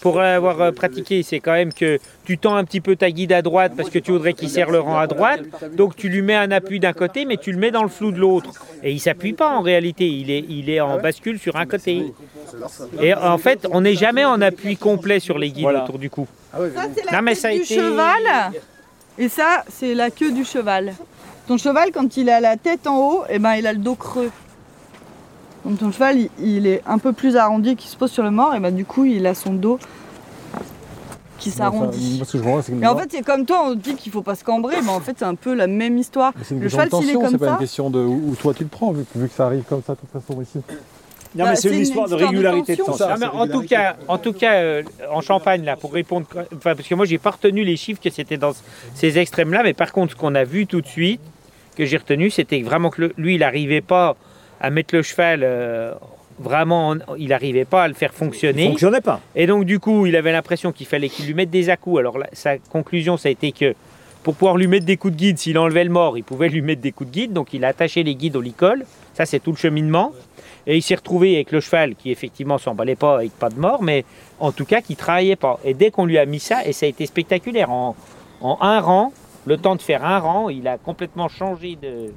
pour 0.00 0.20
avoir 0.20 0.60
euh, 0.60 0.72
pratiqué, 0.72 1.22
c'est 1.22 1.40
quand 1.40 1.52
même 1.52 1.72
que 1.72 1.98
tu 2.24 2.38
tends 2.38 2.54
un 2.56 2.64
petit 2.64 2.80
peu 2.80 2.96
ta 2.96 3.10
guide 3.10 3.32
à 3.32 3.42
droite 3.42 3.72
parce 3.76 3.90
que 3.90 3.98
tu 3.98 4.12
voudrais 4.12 4.32
qu'il 4.32 4.48
serre 4.48 4.70
le 4.70 4.80
rang 4.80 4.98
à 4.98 5.06
droite. 5.06 5.40
Donc 5.76 5.96
tu 5.96 6.08
lui 6.08 6.22
mets 6.22 6.34
un 6.36 6.50
appui 6.50 6.80
d'un 6.80 6.92
côté, 6.92 7.24
mais 7.24 7.36
tu 7.36 7.52
le 7.52 7.58
mets 7.58 7.70
dans 7.70 7.82
le 7.82 7.88
flou 7.88 8.12
de 8.12 8.18
l'autre. 8.18 8.50
Et 8.82 8.92
il 8.92 8.98
s'appuie 9.00 9.32
pas 9.32 9.48
en 9.48 9.60
réalité, 9.62 10.06
il 10.06 10.30
est, 10.30 10.44
il 10.48 10.70
est 10.70 10.80
en 10.80 10.98
bascule 10.98 11.38
sur 11.38 11.56
un 11.56 11.66
côté. 11.66 12.12
Et 13.00 13.14
en 13.14 13.38
fait, 13.38 13.66
on 13.70 13.80
n'est 13.82 13.94
jamais 13.94 14.24
en 14.24 14.40
appui 14.40 14.76
complet 14.76 15.20
sur 15.20 15.38
les 15.38 15.50
guides 15.50 15.62
Voilà. 15.62 15.84
autour 15.84 15.98
du 15.98 16.10
cou. 16.10 16.26
Ça, 16.52 16.58
c'est 16.94 17.04
la 17.04 17.12
Non, 17.12 17.22
mais 17.22 17.32
tête 17.32 17.40
ça 17.42 17.48
a 17.48 17.52
du 17.52 17.56
été- 17.58 17.74
cheval. 17.74 18.22
Et 19.18 19.28
ça, 19.28 19.64
c'est 19.68 19.94
la 19.94 20.10
queue 20.10 20.32
du 20.32 20.44
cheval. 20.44 20.94
Ton 21.46 21.58
cheval, 21.58 21.90
quand 21.92 22.16
il 22.16 22.30
a 22.30 22.40
la 22.40 22.56
tête 22.56 22.86
en 22.86 22.96
haut, 22.98 23.22
eh 23.28 23.38
ben, 23.38 23.54
il 23.54 23.66
a 23.66 23.72
le 23.72 23.78
dos 23.78 23.94
creux. 23.96 24.30
Donc 25.64 25.78
ton 25.78 25.92
cheval, 25.92 26.18
il, 26.18 26.30
il 26.38 26.66
est 26.66 26.82
un 26.86 26.98
peu 26.98 27.12
plus 27.12 27.36
arrondi, 27.36 27.76
qu'il 27.76 27.90
se 27.90 27.96
pose 27.96 28.10
sur 28.10 28.22
le 28.22 28.30
mort, 28.30 28.54
et 28.54 28.60
ben, 28.60 28.74
du 28.74 28.84
coup, 28.84 29.04
il 29.04 29.26
a 29.26 29.34
son 29.34 29.52
dos 29.52 29.78
qui 31.38 31.50
s'arrondit. 31.50 32.20
Que 32.30 32.38
je 32.38 32.42
vois, 32.42 32.62
c'est 32.62 32.72
Mais 32.72 32.86
en 32.86 32.96
fait, 32.96 33.08
c'est 33.10 33.22
comme 33.22 33.46
toi, 33.46 33.62
on 33.66 33.74
dit 33.74 33.94
qu'il 33.94 34.12
faut 34.12 34.22
pas 34.22 34.34
se 34.34 34.44
cambrer, 34.44 34.76
mais 34.82 34.90
en 34.90 35.00
fait, 35.00 35.14
c'est 35.18 35.24
un 35.24 35.34
peu 35.34 35.54
la 35.54 35.66
même 35.66 35.96
histoire. 35.98 36.32
c'est 36.42 36.54
une 36.54 36.60
Le 36.60 36.64
question 36.68 36.84
de 36.84 36.90
cheval, 36.90 37.00
s'il 37.02 37.10
est 37.10 37.12
tension, 37.14 37.26
c'est 37.28 37.30
comme 37.32 37.38
pas 37.40 37.46
ça, 37.46 37.52
une 37.52 37.58
question 37.58 37.90
de 37.90 37.98
où, 38.00 38.30
où 38.30 38.36
toi 38.36 38.52
tu 38.54 38.62
le 38.62 38.68
prends, 38.68 38.92
vu, 38.92 39.04
vu 39.14 39.28
que 39.28 39.34
ça 39.34 39.46
arrive 39.46 39.62
comme 39.68 39.82
ça 39.86 39.94
de 39.94 40.00
toute 40.00 40.10
façon 40.10 40.40
ici. 40.42 40.58
Non, 41.34 41.44
Bah, 41.44 41.50
mais 41.50 41.56
c'est 41.56 41.72
une 41.72 41.80
histoire 41.82 42.08
de 42.08 42.14
régularité 42.16 42.72
de 42.74 42.78
tension. 42.82 42.92
tension. 42.92 43.06
Ah, 43.08 43.16
mais 43.18 43.26
en 43.26 43.46
tout 43.46 43.62
cas, 43.66 43.96
en 44.08 44.18
tout 44.18 44.32
cas, 44.32 44.54
euh, 44.54 44.82
en 45.12 45.20
Champagne 45.20 45.64
là, 45.64 45.76
pour 45.76 45.92
répondre, 45.92 46.26
enfin, 46.34 46.74
parce 46.74 46.86
que 46.88 46.94
moi 46.94 47.06
j'ai 47.06 47.18
pas 47.18 47.30
retenu 47.30 47.64
les 47.64 47.76
chiffres 47.76 48.00
que 48.02 48.10
c'était 48.10 48.36
dans 48.36 48.52
ces 48.94 49.16
extrêmes-là, 49.18 49.62
mais 49.62 49.72
par 49.72 49.92
contre, 49.92 50.12
ce 50.12 50.16
qu'on 50.16 50.34
a 50.34 50.44
vu 50.44 50.66
tout 50.66 50.80
de 50.80 50.86
suite, 50.88 51.20
que 51.76 51.84
j'ai 51.86 51.96
retenu, 51.98 52.30
c'était 52.30 52.60
vraiment 52.62 52.90
que 52.90 53.02
le- 53.02 53.12
lui, 53.16 53.36
il 53.36 53.40
n'arrivait 53.40 53.80
pas 53.80 54.16
à 54.60 54.70
mettre 54.70 54.94
le 54.94 55.02
cheval 55.02 55.40
euh, 55.42 55.92
vraiment, 56.38 56.90
en- 56.90 57.16
il 57.18 57.28
n'arrivait 57.28 57.64
pas 57.64 57.84
à 57.84 57.88
le 57.88 57.94
faire 57.94 58.10
Il 58.14 58.18
fonctionner. 58.18 58.66
fonctionnait 58.68 59.00
pas. 59.00 59.20
Et 59.34 59.46
donc 59.46 59.64
du 59.64 59.78
coup, 59.78 60.06
il 60.06 60.16
avait 60.16 60.32
l'impression 60.32 60.72
qu'il 60.72 60.86
fallait 60.86 61.08
qu'il 61.08 61.26
lui 61.26 61.34
mette 61.34 61.50
des 61.50 61.70
à-coups. 61.70 61.98
Alors 61.98 62.18
là, 62.18 62.26
sa 62.32 62.58
conclusion, 62.58 63.16
ça 63.16 63.28
a 63.28 63.32
été 63.32 63.52
que 63.52 63.74
pour 64.22 64.34
pouvoir 64.34 64.56
lui 64.58 64.66
mettre 64.66 64.84
des 64.84 64.96
coups 64.98 65.14
de 65.14 65.18
guide, 65.18 65.38
s'il 65.38 65.58
enlevait 65.58 65.84
le 65.84 65.90
mort, 65.90 66.18
il 66.18 66.24
pouvait 66.24 66.48
lui 66.48 66.60
mettre 66.60 66.82
des 66.82 66.92
coups 66.92 67.10
de 67.10 67.14
guide. 67.14 67.32
Donc 67.32 67.54
il 67.54 67.64
a 67.64 67.68
attaché 67.68 68.02
les 68.02 68.14
guides 68.14 68.36
au 68.36 68.40
licol. 68.42 68.84
Ça, 69.14 69.24
c'est 69.26 69.40
tout 69.40 69.50
le 69.50 69.56
cheminement. 69.56 70.12
Et 70.66 70.76
il 70.76 70.82
s'est 70.82 70.94
retrouvé 70.94 71.36
avec 71.36 71.52
le 71.52 71.60
cheval 71.60 71.94
qui 71.94 72.10
effectivement 72.10 72.58
s'emballait 72.58 72.94
pas 72.96 73.16
avec 73.16 73.32
pas 73.32 73.48
de 73.48 73.58
mort, 73.58 73.82
mais 73.82 74.04
en 74.40 74.52
tout 74.52 74.66
cas 74.66 74.82
qui 74.82 74.94
travaillait 74.94 75.36
pas. 75.36 75.58
Et 75.64 75.72
dès 75.72 75.90
qu'on 75.90 76.04
lui 76.04 76.18
a 76.18 76.26
mis 76.26 76.38
ça, 76.38 76.66
et 76.66 76.72
ça 76.74 76.84
a 76.84 76.88
été 76.90 77.06
spectaculaire, 77.06 77.70
en, 77.70 77.96
en 78.42 78.58
un 78.60 78.78
rang, 78.80 79.12
le 79.46 79.56
temps 79.56 79.74
de 79.74 79.80
faire 79.80 80.04
un 80.04 80.18
rang, 80.18 80.50
il 80.50 80.68
a 80.68 80.76
complètement 80.76 81.28
changé 81.28 81.78
de 81.80 82.12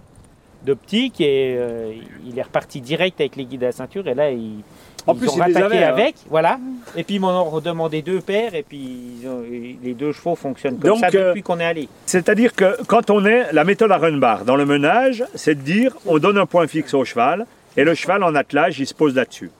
d'optique 0.65 1.19
et 1.21 1.55
euh, 1.57 1.91
il 2.25 2.37
est 2.37 2.41
reparti 2.43 2.81
direct 2.81 3.19
avec 3.19 3.35
les 3.35 3.45
guides 3.45 3.63
à 3.63 3.67
la 3.67 3.71
ceinture 3.71 4.07
et 4.07 4.13
là 4.13 4.31
il, 4.31 4.61
En 5.07 5.13
ils 5.13 5.19
plus, 5.19 5.29
ont 5.29 5.33
il 5.45 5.53
les 5.53 5.57
avait, 5.57 5.83
hein. 5.83 5.89
avec, 5.89 6.15
voilà. 6.29 6.57
Et 6.95 7.03
puis 7.03 7.15
ils 7.15 7.19
m'en 7.19 7.41
ont 7.41 7.49
redemandé 7.49 8.01
deux 8.01 8.21
paires 8.21 8.55
et 8.55 8.63
puis 8.63 8.77
ils 9.21 9.27
ont- 9.27 9.43
les 9.83 9.93
deux 9.93 10.11
chevaux 10.13 10.35
fonctionnent 10.35 10.77
comme 10.79 10.91
Donc, 10.91 10.99
ça 10.99 11.07
euh, 11.13 11.29
depuis 11.29 11.43
qu'on 11.43 11.59
est 11.59 11.65
allé. 11.65 11.89
C'est-à-dire 12.05 12.53
que 12.55 12.81
quand 12.87 13.09
on 13.09 13.25
est, 13.25 13.51
la 13.51 13.63
méthode 13.63 13.91
à 13.91 13.97
run 13.97 14.17
bar 14.17 14.45
dans 14.45 14.55
le 14.55 14.65
menage, 14.65 15.23
c'est 15.35 15.55
de 15.55 15.61
dire 15.61 15.95
on 16.05 16.17
donne 16.19 16.37
un 16.37 16.45
point 16.45 16.67
fixe 16.67 16.93
au 16.93 17.03
cheval 17.03 17.45
et 17.75 17.83
le 17.83 17.93
cheval 17.95 18.23
en 18.23 18.33
attelage, 18.35 18.79
il 18.79 18.87
se 18.87 18.93
pose 18.93 19.15
là-dessus. 19.15 19.51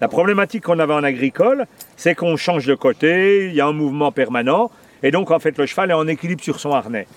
La 0.00 0.06
problématique 0.06 0.62
qu'on 0.62 0.78
avait 0.78 0.94
en 0.94 1.02
agricole, 1.02 1.66
c'est 1.96 2.14
qu'on 2.14 2.36
change 2.36 2.66
de 2.66 2.74
côté, 2.76 3.46
il 3.48 3.54
y 3.54 3.60
a 3.60 3.66
un 3.66 3.72
mouvement 3.72 4.12
permanent 4.12 4.70
et 5.02 5.10
donc 5.10 5.32
en 5.32 5.40
fait 5.40 5.58
le 5.58 5.66
cheval 5.66 5.90
est 5.90 5.94
en 5.94 6.06
équilibre 6.06 6.42
sur 6.44 6.60
son 6.60 6.70
harnais. 6.72 7.08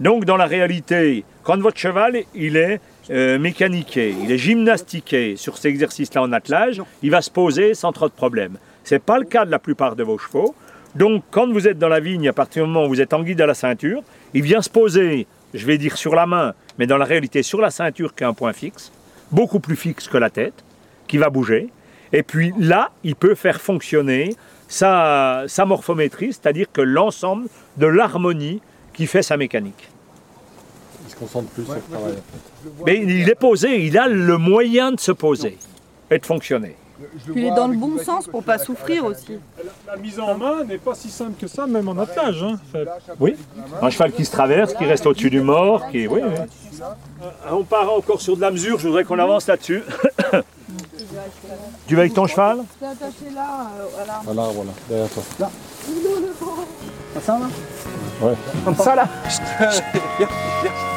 Donc 0.00 0.24
dans 0.24 0.36
la 0.36 0.46
réalité, 0.46 1.24
quand 1.42 1.58
votre 1.58 1.78
cheval 1.78 2.18
il 2.34 2.56
est 2.56 2.80
euh, 3.10 3.38
mécaniqué, 3.38 4.14
il 4.22 4.30
est 4.30 4.38
gymnastiqué 4.38 5.36
sur 5.36 5.56
ces 5.56 5.68
exercices-là 5.68 6.22
en 6.22 6.32
attelage, 6.32 6.82
il 7.02 7.10
va 7.10 7.22
se 7.22 7.30
poser 7.30 7.74
sans 7.74 7.92
trop 7.92 8.08
de 8.08 8.14
problèmes. 8.14 8.58
Ce 8.84 8.94
n'est 8.94 8.98
pas 8.98 9.18
le 9.18 9.24
cas 9.24 9.44
de 9.46 9.50
la 9.50 9.58
plupart 9.58 9.96
de 9.96 10.02
vos 10.02 10.18
chevaux. 10.18 10.54
Donc 10.94 11.24
quand 11.30 11.50
vous 11.50 11.66
êtes 11.66 11.78
dans 11.78 11.88
la 11.88 12.00
vigne, 12.00 12.28
à 12.28 12.32
partir 12.32 12.64
du 12.64 12.70
moment 12.70 12.86
où 12.86 12.88
vous 12.88 13.00
êtes 13.00 13.14
en 13.14 13.22
guide 13.22 13.40
à 13.40 13.46
la 13.46 13.54
ceinture, 13.54 14.02
il 14.34 14.42
vient 14.42 14.60
se 14.60 14.70
poser, 14.70 15.26
je 15.54 15.64
vais 15.66 15.78
dire 15.78 15.96
sur 15.96 16.14
la 16.14 16.26
main, 16.26 16.52
mais 16.78 16.86
dans 16.86 16.98
la 16.98 17.06
réalité 17.06 17.42
sur 17.42 17.60
la 17.60 17.70
ceinture 17.70 18.14
qui 18.14 18.22
est 18.22 18.26
un 18.26 18.34
point 18.34 18.52
fixe, 18.52 18.92
beaucoup 19.30 19.60
plus 19.60 19.76
fixe 19.76 20.08
que 20.08 20.18
la 20.18 20.28
tête, 20.30 20.64
qui 21.08 21.16
va 21.16 21.30
bouger. 21.30 21.68
Et 22.12 22.22
puis 22.22 22.52
là, 22.58 22.90
il 23.02 23.16
peut 23.16 23.34
faire 23.34 23.60
fonctionner 23.60 24.36
sa, 24.68 25.44
sa 25.46 25.64
morphométrie, 25.64 26.32
c'est-à-dire 26.32 26.66
que 26.70 26.82
l'ensemble 26.82 27.48
de 27.78 27.86
l'harmonie 27.86 28.60
qui 28.96 29.06
fait 29.06 29.22
sa 29.22 29.36
mécanique. 29.36 29.88
Il 31.06 31.10
se 31.12 31.16
concentre 31.16 31.48
plus 31.50 31.64
sur 31.64 31.74
le 31.74 31.80
travail. 31.82 32.14
Mais 32.84 32.96
il 32.96 33.28
est 33.28 33.34
posé, 33.34 33.84
il 33.86 33.96
a 33.98 34.08
le 34.08 34.38
moyen 34.38 34.92
de 34.92 35.00
se 35.00 35.12
poser 35.12 35.58
et 36.10 36.18
de 36.18 36.26
fonctionner. 36.26 36.76
Puis 37.26 37.42
il 37.42 37.44
est 37.44 37.54
dans 37.54 37.68
le 37.68 37.76
bon 37.76 37.98
sens 37.98 38.26
pour 38.26 38.42
pas 38.42 38.56
souffrir 38.56 39.04
aussi. 39.04 39.38
La 39.86 39.96
mise 39.96 40.18
en 40.18 40.34
main 40.38 40.64
n'est 40.64 40.78
pas 40.78 40.94
si 40.94 41.10
simple 41.10 41.34
que 41.38 41.46
ça, 41.46 41.66
même 41.66 41.86
en 41.88 41.98
attelage. 41.98 42.42
Hein. 42.42 42.58
Fait- 42.72 42.88
Oui, 43.20 43.36
un 43.82 43.90
cheval 43.90 44.12
qui 44.12 44.24
se 44.24 44.32
traverse, 44.32 44.72
qui 44.72 44.84
reste 44.86 45.04
au-dessus 45.04 45.28
du 45.28 45.42
mort, 45.42 45.86
qui... 45.90 46.06
Oui, 46.08 46.20
oui. 46.24 46.30
Euh, 46.80 47.50
On 47.52 47.64
part 47.64 47.92
encore 47.92 48.22
sur 48.22 48.34
de 48.36 48.40
la 48.40 48.50
mesure, 48.50 48.78
je 48.78 48.86
voudrais 48.88 49.04
qu'on 49.04 49.18
avance 49.18 49.46
là-dessus. 49.46 49.82
tu 51.86 51.94
vas 51.94 52.00
avec 52.00 52.14
ton 52.14 52.26
cheval? 52.26 52.60
Attaché 52.82 53.30
là, 53.34 53.70
euh, 53.78 54.02
à 54.02 54.06
l'arbre. 54.06 54.22
Voilà, 54.24 54.48
voilà, 54.54 54.70
derrière 54.88 55.08
toi. 55.10 55.22
Là. 55.38 55.50
Ça 57.20 57.38
là 57.38 57.46
Ouais. 58.20 58.34
Comme 58.64 58.76
ça 58.76 58.94
là 58.94 59.08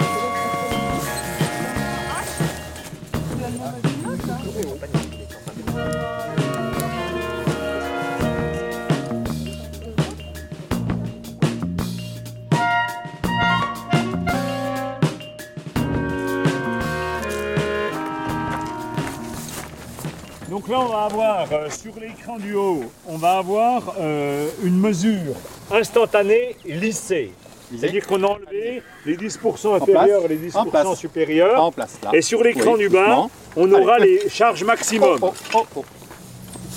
Donc 20.60 20.68
là, 20.68 20.80
on 20.82 20.88
va 20.88 21.04
avoir 21.04 21.48
euh, 21.54 21.70
sur 21.70 21.98
l'écran 22.02 22.38
du 22.38 22.54
haut, 22.54 22.84
on 23.08 23.16
va 23.16 23.38
avoir 23.38 23.94
euh, 23.98 24.50
une 24.62 24.78
mesure 24.78 25.34
instantanée 25.72 26.58
lissée. 26.66 27.32
C'est-à-dire 27.72 28.06
qu'on 28.06 28.22
a 28.24 28.28
enlevé 28.28 28.84
les 29.06 29.16
10% 29.16 29.82
inférieurs 29.82 30.26
et 30.26 30.28
les 30.28 30.58
En 30.58 30.66
10% 30.66 30.70
place. 30.70 30.98
supérieurs. 30.98 31.64
En 31.64 31.72
place, 31.72 31.98
là. 32.04 32.10
Et 32.12 32.22
sur 32.22 32.44
l'écran 32.44 32.74
Oui, 32.74 32.80
du 32.80 32.90
bas, 32.90 33.28
on 33.56 33.72
aura 33.72 33.96
Allez. 33.96 34.20
les 34.24 34.30
charges 34.30 34.62
maximum. 34.66 35.18
Oh, 35.22 35.34
oh, 35.54 35.66
oh. 35.78 35.86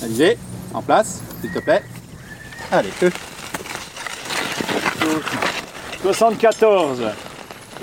Alizé, 0.01 0.37
en 0.73 0.81
place, 0.81 1.21
s'il 1.41 1.51
te 1.51 1.59
plaît. 1.59 1.83
Allez, 2.71 2.89
euh. 3.03 3.09
74, 6.03 7.01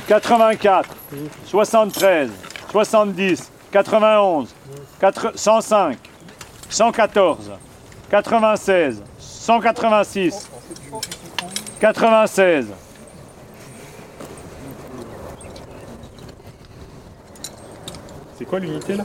84, 0.09 0.88
73, 1.44 2.30
70, 2.72 3.49
91, 3.72 4.54
4 5.00 5.32
105, 5.38 5.98
114, 6.68 7.50
96, 8.10 9.02
186, 9.18 10.48
96. 11.80 12.66
C'est 18.36 18.44
quoi 18.44 18.58
l'unité 18.58 18.94
là? 18.96 19.04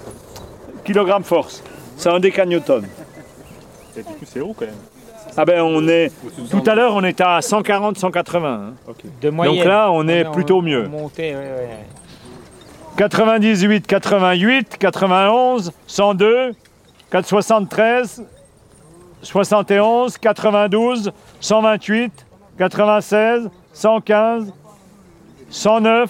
Kilogramme 0.83 1.23
force. 1.23 1.63
C'est 1.97 2.09
un 2.09 2.19
décanewton. 2.19 2.85
Et 3.97 3.99
Du 4.01 4.05
coup, 4.05 4.25
c'est 4.25 4.41
haut 4.41 4.55
quand 4.57 4.65
même. 4.65 4.75
Ah 5.37 5.43
ben 5.43 5.61
on 5.61 5.85
est. 5.87 6.11
Tout 6.49 6.63
à 6.65 6.75
l'heure 6.75 6.93
on 6.95 7.03
était 7.03 7.23
à 7.23 7.41
140, 7.41 7.97
180. 7.97 8.73
hein. 8.87 8.93
De 9.21 9.29
moyenne. 9.29 9.55
Donc 9.57 9.65
là 9.65 9.91
on 9.91 10.07
est 10.07 10.23
plutôt 10.31 10.59
on 10.59 10.61
mieux. 10.61 10.87
montait, 10.87 11.35
ouais, 11.35 11.41
ouais. 11.41 11.85
98, 12.97 13.87
88, 13.87 14.77
91, 14.77 15.71
102, 15.87 16.53
473, 17.11 18.23
71, 19.21 20.17
92, 20.17 21.11
128, 21.41 22.25
96, 22.57 23.49
115, 23.73 24.53
109, 25.49 26.09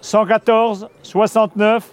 114, 0.00 0.88
69. 1.02 1.84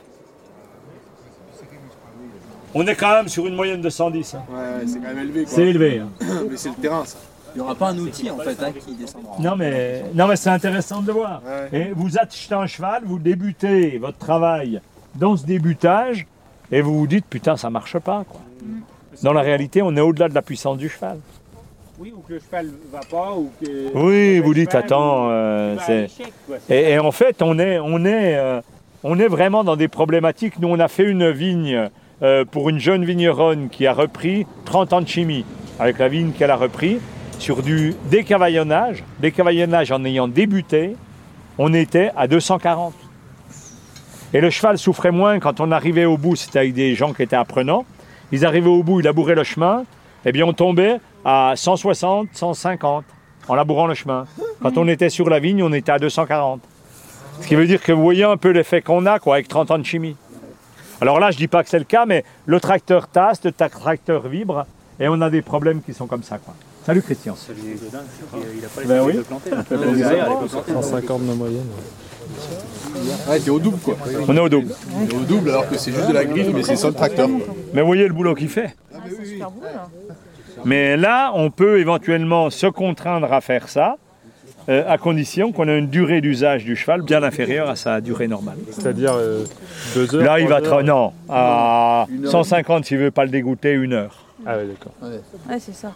On 2.74 2.88
est 2.88 2.96
quand 2.96 3.12
même 3.12 3.28
sur 3.28 3.48
une 3.48 3.56
moyenne 3.56 3.82
de 3.82 3.90
110. 3.90 4.36
hein. 4.36 4.44
Ouais, 4.50 4.56
ouais, 4.58 4.88
c'est 4.88 5.00
quand 5.00 5.08
même 5.08 5.20
élevé. 5.20 5.44
C'est 5.48 5.68
élevé. 5.68 6.00
hein. 6.00 6.10
Mais 6.50 6.56
c'est 6.58 6.70
le 6.70 6.76
terrain, 6.76 7.04
ça. 7.06 7.18
Il 7.54 7.58
n'y 7.58 7.64
aura 7.64 7.76
pas 7.76 7.90
un 7.90 7.98
outil 7.98 8.30
en 8.30 8.38
fait 8.38 8.58
hein, 8.64 8.72
qui 8.86 8.94
descendra. 8.96 9.36
Non 9.40 9.56
mais, 9.58 10.04
non 10.14 10.28
mais 10.28 10.36
c'est 10.36 10.50
intéressant 10.50 11.02
de 11.02 11.12
voir. 11.12 11.42
Et 11.74 11.92
vous 11.96 12.18
achetez 12.18 12.54
un 12.56 12.68
cheval, 12.68 13.04
vous 13.06 13.20
débutez 13.20 13.98
votre 13.98 14.18
travail 14.18 14.82
dans 15.16 15.36
ce 15.36 15.46
débutage 15.46 16.26
et 16.72 16.82
vous 16.82 16.98
vous 16.98 17.08
dites 17.08 17.26
putain 17.30 17.58
ça 17.58 17.70
marche 17.70 17.98
pas 18.00 18.24
quoi. 18.30 18.40
Dans 19.24 19.34
la 19.34 19.42
réalité 19.42 19.82
on 19.82 19.96
est 19.98 20.02
au-delà 20.02 20.30
de 20.30 20.34
la 20.36 20.42
puissance 20.42 20.78
du 20.78 20.88
cheval. 20.90 21.18
Oui, 22.00 22.12
ou 22.16 22.22
que 22.22 22.34
le 22.34 22.40
cheval 22.40 22.68
va 22.92 23.02
pas, 23.12 23.34
ou 23.36 23.52
que. 23.62 23.68
Oui, 23.96 24.38
le 24.38 24.42
vous 24.42 24.54
dites 24.56 24.72
cheval, 24.72 24.86
attends, 24.86 25.26
ou- 25.28 25.30
euh, 25.30 25.78
c'est- 25.86 26.10
et 26.70 26.98
en 26.98 27.12
fait 27.12 27.42
on 27.42 27.60
est, 27.60 27.78
on, 27.80 28.04
est, 28.06 28.38
euh, 28.38 28.60
on 29.04 29.20
est 29.20 29.28
vraiment 29.28 29.64
dans 29.64 29.76
des 29.76 29.88
problématiques. 29.88 30.58
Nous 30.60 30.68
on 30.70 30.80
a 30.80 30.88
fait 30.88 31.04
une 31.04 31.30
vigne 31.30 31.90
euh, 32.24 32.46
pour 32.46 32.70
une 32.70 32.80
jeune 32.80 33.04
vigneronne 33.06 33.70
qui 33.70 33.86
a 33.86 33.94
repris 33.94 34.48
30 34.66 34.94
ans 34.94 35.02
de 35.02 35.08
chimie 35.08 35.44
avec 35.80 36.00
la 36.00 36.08
vigne 36.08 36.32
qu'elle 36.32 36.50
a 36.52 36.56
repris 36.56 37.00
sur 37.42 37.64
du 37.64 37.96
décavaillonnage. 38.12 39.04
Décavaillonnage 39.20 39.92
en 39.92 40.06
ayant 40.06 40.28
débuté, 40.28 40.96
on 41.58 41.74
était 41.74 42.12
à 42.16 42.28
240. 42.28 42.94
Et 44.34 44.42
le 44.42 44.50
cheval 44.52 44.78
souffrait 44.78 45.12
moins 45.12 45.40
quand 45.40 45.60
on 45.60 45.72
arrivait 45.72 46.06
au 46.06 46.18
bout, 46.18 46.36
c'était 46.36 46.60
avec 46.60 46.74
des 46.74 46.94
gens 46.94 47.14
qui 47.14 47.24
étaient 47.24 47.36
apprenants. 47.36 47.86
Ils 48.32 48.46
arrivaient 48.46 48.70
au 48.70 48.84
bout, 48.84 49.00
ils 49.00 49.04
labouraient 49.04 49.36
le 49.36 49.44
chemin, 49.44 49.86
et 50.24 50.32
bien 50.32 50.46
on 50.46 50.54
tombait 50.54 51.00
à 51.26 51.54
160, 51.56 52.30
150 52.32 53.04
en 53.48 53.56
labourant 53.56 53.88
le 53.88 53.96
chemin. 53.96 54.28
Quand 54.62 54.78
on 54.78 54.88
était 54.88 55.10
sur 55.10 55.28
la 55.28 55.40
vigne, 55.40 55.64
on 55.64 55.74
était 55.74 55.92
à 55.92 55.98
240. 55.98 56.62
Ce 57.42 57.48
qui 57.48 57.56
veut 57.56 57.66
dire 57.66 57.82
que 57.82 57.92
vous 57.92 58.04
voyez 58.04 58.24
un 58.24 58.38
peu 58.38 58.52
l'effet 58.52 58.84
qu'on 58.84 59.08
a 59.08 59.18
quoi, 59.18 59.36
avec 59.36 59.48
30 59.48 59.72
ans 59.72 59.80
de 59.80 59.84
chimie. 59.84 60.16
Alors 61.02 61.20
là, 61.20 61.32
je 61.32 61.38
dis 61.38 61.48
pas 61.48 61.64
que 61.64 61.70
c'est 61.70 61.80
le 61.80 61.86
cas, 61.86 62.06
mais 62.06 62.24
le 62.46 62.60
tracteur 62.60 63.08
tasse, 63.08 63.44
le 63.44 63.52
tracteur 63.52 64.28
vibre, 64.28 64.68
et 65.00 65.08
on 65.08 65.20
a 65.22 65.32
des 65.32 65.42
problèmes 65.42 65.82
qui 65.82 65.96
sont 65.96 66.06
comme 66.06 66.22
ça. 66.22 66.38
Quoi. 66.38 66.54
Salut 66.86 67.02
Christian. 67.02 67.36
Il 67.54 68.66
a 68.66 68.68
pas 68.70 68.82
Ben 68.88 69.02
oui. 69.04 69.20
150 70.72 71.28
de 71.28 71.34
moyenne. 71.34 71.66
Ouais, 73.30 73.40
t'es 73.40 73.50
au 73.50 73.60
double 73.60 73.78
quoi. 73.80 73.96
On 74.28 74.36
est 74.36 74.40
au 74.40 74.50
double. 74.50 74.74
T'es 75.10 75.16
au 75.16 75.20
double 75.22 75.50
alors 75.50 75.70
que 75.70 75.78
c'est 75.78 75.92
juste 75.92 76.08
de 76.08 76.14
la 76.14 76.26
griffe, 76.26 76.48
mais 76.54 76.64
c'est 76.64 76.76
sur 76.76 76.88
le 76.90 76.94
tracteur. 76.96 77.30
Mais 77.74 77.82
vous 77.82 77.88
voyez 77.88 78.08
le 78.08 78.14
boulot 78.14 78.34
qu'il 78.36 78.50
fait. 78.50 78.76
Beau 78.92 79.00
là. 79.64 79.88
Mais 80.66 80.98
là, 80.98 81.32
on 81.36 81.50
peut 81.50 81.80
éventuellement 81.80 82.50
se 82.50 82.68
contraindre 82.68 83.32
à 83.32 83.42
faire 83.42 83.68
ça, 83.70 83.98
euh, 84.70 84.84
à 84.88 84.98
condition 84.98 85.52
qu'on 85.52 85.68
ait 85.68 85.78
une 85.80 85.88
durée 85.90 86.22
d'usage 86.22 86.64
du 86.66 86.76
cheval 86.76 87.02
bien 87.02 87.24
inférieure 87.24 87.70
à 87.70 87.76
sa 87.76 88.00
durée 88.02 88.28
normale. 88.28 88.58
C'est-à-dire 88.72 89.14
euh, 89.16 89.44
deux 89.96 90.16
heures 90.16 90.24
Là, 90.24 90.40
il 90.40 90.48
va 90.48 90.62
tra- 90.62 90.84
non, 90.84 91.14
à 91.30 92.06
Une 92.12 92.26
heure. 92.26 92.32
150 92.32 92.86
s'il 92.86 92.98
veut 92.98 93.12
pas 93.12 93.26
le 93.26 93.32
dégoûter, 93.32 93.72
une 93.74 93.94
heure. 93.94 94.26
Ah 94.46 94.58
ouais, 94.58 94.66
d'accord. 94.68 94.94
Ouais, 95.02 95.60
c'est 95.60 95.74
ça. 95.76 95.94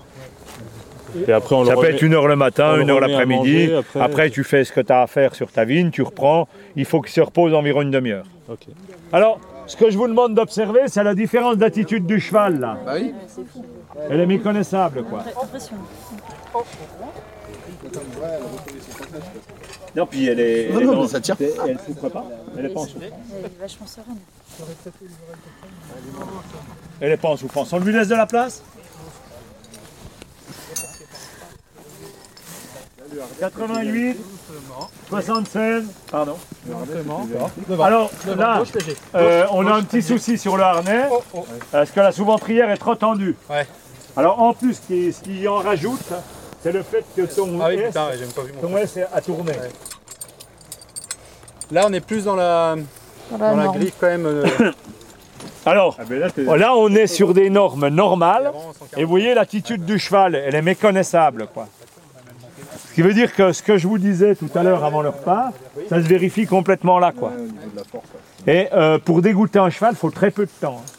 Et 1.27 1.31
après, 1.31 1.55
on 1.55 1.61
le 1.61 1.67
Ça 1.67 1.73
peut 1.73 1.79
remet- 1.81 1.93
être 1.95 2.01
une 2.01 2.13
heure 2.13 2.27
le 2.27 2.35
matin, 2.35 2.73
on 2.75 2.81
une 2.81 2.89
heure 2.89 2.99
l'après-midi. 2.99 3.71
Après... 3.73 3.99
après- 4.01 4.29
tu 4.29 4.43
fais 4.43 4.63
ce 4.63 4.71
que 4.71 4.81
tu 4.81 4.91
as 4.91 5.01
à 5.03 5.07
faire 5.07 5.35
sur 5.35 5.51
ta 5.51 5.63
vigne, 5.65 5.89
tu 5.91 6.01
reprends. 6.01 6.47
Il 6.75 6.85
faut 6.85 7.01
qu'il 7.01 7.13
se 7.13 7.21
repose 7.21 7.53
environ 7.53 7.81
une 7.81 7.91
demi-heure. 7.91 8.25
Alors, 9.13 9.39
ce 9.67 9.75
que 9.75 9.89
je 9.89 9.97
vous 9.97 10.07
demande 10.07 10.35
d'observer, 10.35 10.81
c'est 10.87 11.03
la 11.03 11.15
différence 11.15 11.57
d'attitude 11.57 12.05
du 12.05 12.19
cheval, 12.19 12.59
là. 12.59 12.77
Bah 12.85 12.93
oui. 12.95 13.13
Elle 14.09 14.19
est 14.19 14.25
méconnaissable, 14.25 15.03
quoi. 15.03 15.23
Non, 19.95 20.05
puis 20.05 20.27
elle 20.27 20.39
est... 20.39 20.69
Non, 20.69 20.77
elle 20.79 20.83
est 20.83 20.85
non, 20.87 20.93
dans- 20.95 21.07
ça 21.07 21.21
tire. 21.21 21.35
Elle 21.39 21.79
souffre 21.79 22.09
pas 22.09 22.25
Elle 22.57 22.65
est 22.65 22.69
pas 22.69 22.79
en 22.81 22.85
souffrance. 22.85 23.11
Elle 23.39 23.45
est 23.45 23.59
vachement 23.61 23.87
sereine. 23.87 24.17
Elle 26.99 27.11
est 27.13 27.17
pas 27.17 27.29
en 27.29 27.37
souffrance. 27.37 27.71
On 27.73 27.79
lui 27.79 27.93
laisse 27.93 28.07
de 28.09 28.15
la 28.15 28.25
place? 28.25 28.61
88, 33.39 34.17
76, 35.09 35.85
pardon. 36.11 36.35
Alors 37.81 38.11
là, 38.37 38.63
euh, 39.15 39.45
on 39.51 39.67
a 39.67 39.73
un 39.73 39.83
petit 39.83 40.01
souci 40.01 40.37
sur 40.37 40.57
le 40.57 40.63
harnais, 40.63 41.07
parce 41.71 41.91
que 41.91 41.99
la 41.99 42.11
sous-ventrière 42.11 42.69
est 42.71 42.77
trop 42.77 42.95
tendue. 42.95 43.35
Alors 44.17 44.41
en 44.41 44.53
plus, 44.53 44.79
ce 44.87 45.21
qui, 45.21 45.47
en 45.47 45.57
rajoute, 45.57 45.99
c'est 46.61 46.71
le 46.71 46.83
fait 46.83 47.03
que 47.15 47.21
ton 47.23 47.59
Ah 47.61 47.67
oui, 47.69 47.75
S, 47.75 47.87
putain, 47.87 48.07
pas 48.35 48.41
vu 48.43 48.53
mon 48.61 48.69
ton 48.69 48.77
S 48.77 48.99
a 49.13 49.21
tourné. 49.21 49.53
Là, 51.71 51.85
on 51.87 51.93
est 51.93 51.99
plus 51.99 52.23
dans 52.25 52.35
la, 52.35 52.75
Dans 53.31 53.55
la 53.55 53.65
quand 53.99 54.07
même. 54.07 54.25
euh, 54.25 54.45
Alors, 55.65 55.97
Ah 55.99 56.03
ben 56.07 56.19
là, 56.19 56.57
là, 56.57 56.75
on 56.75 56.89
est 56.93 57.07
sur 57.07 57.33
des 57.33 57.49
normes 57.49 57.87
normales. 57.87 58.51
Et 58.97 59.03
vous 59.03 59.09
voyez, 59.09 59.33
l'attitude 59.33 59.83
du 59.83 59.97
cheval, 59.97 60.35
elle 60.35 60.53
est 60.53 60.61
méconnaissable. 60.61 61.47
Quoi. 61.53 61.67
Ce 62.95 63.01
qui 63.01 63.05
veut 63.05 63.13
dire 63.13 63.35
que 63.35 63.51
ce 63.51 63.61
que 63.61 63.77
je 63.77 63.89
vous 63.89 63.97
disais 63.97 64.35
tout 64.35 64.49
à 64.55 64.63
l'heure 64.63 64.85
avant 64.85 65.01
le 65.01 65.09
repas, 65.09 65.51
ça 65.89 66.01
se 66.01 66.07
vérifie 66.07 66.45
complètement 66.45 66.97
là. 66.97 67.11
quoi. 67.11 67.33
Et 68.47 68.69
euh, 68.71 68.99
pour 68.99 69.21
dégoûter 69.21 69.59
un 69.59 69.69
cheval, 69.69 69.95
il 69.95 69.97
faut 69.97 70.11
très 70.11 70.31
peu 70.31 70.45
de 70.45 70.51
temps. 70.61 70.81
Hein. 70.81 70.91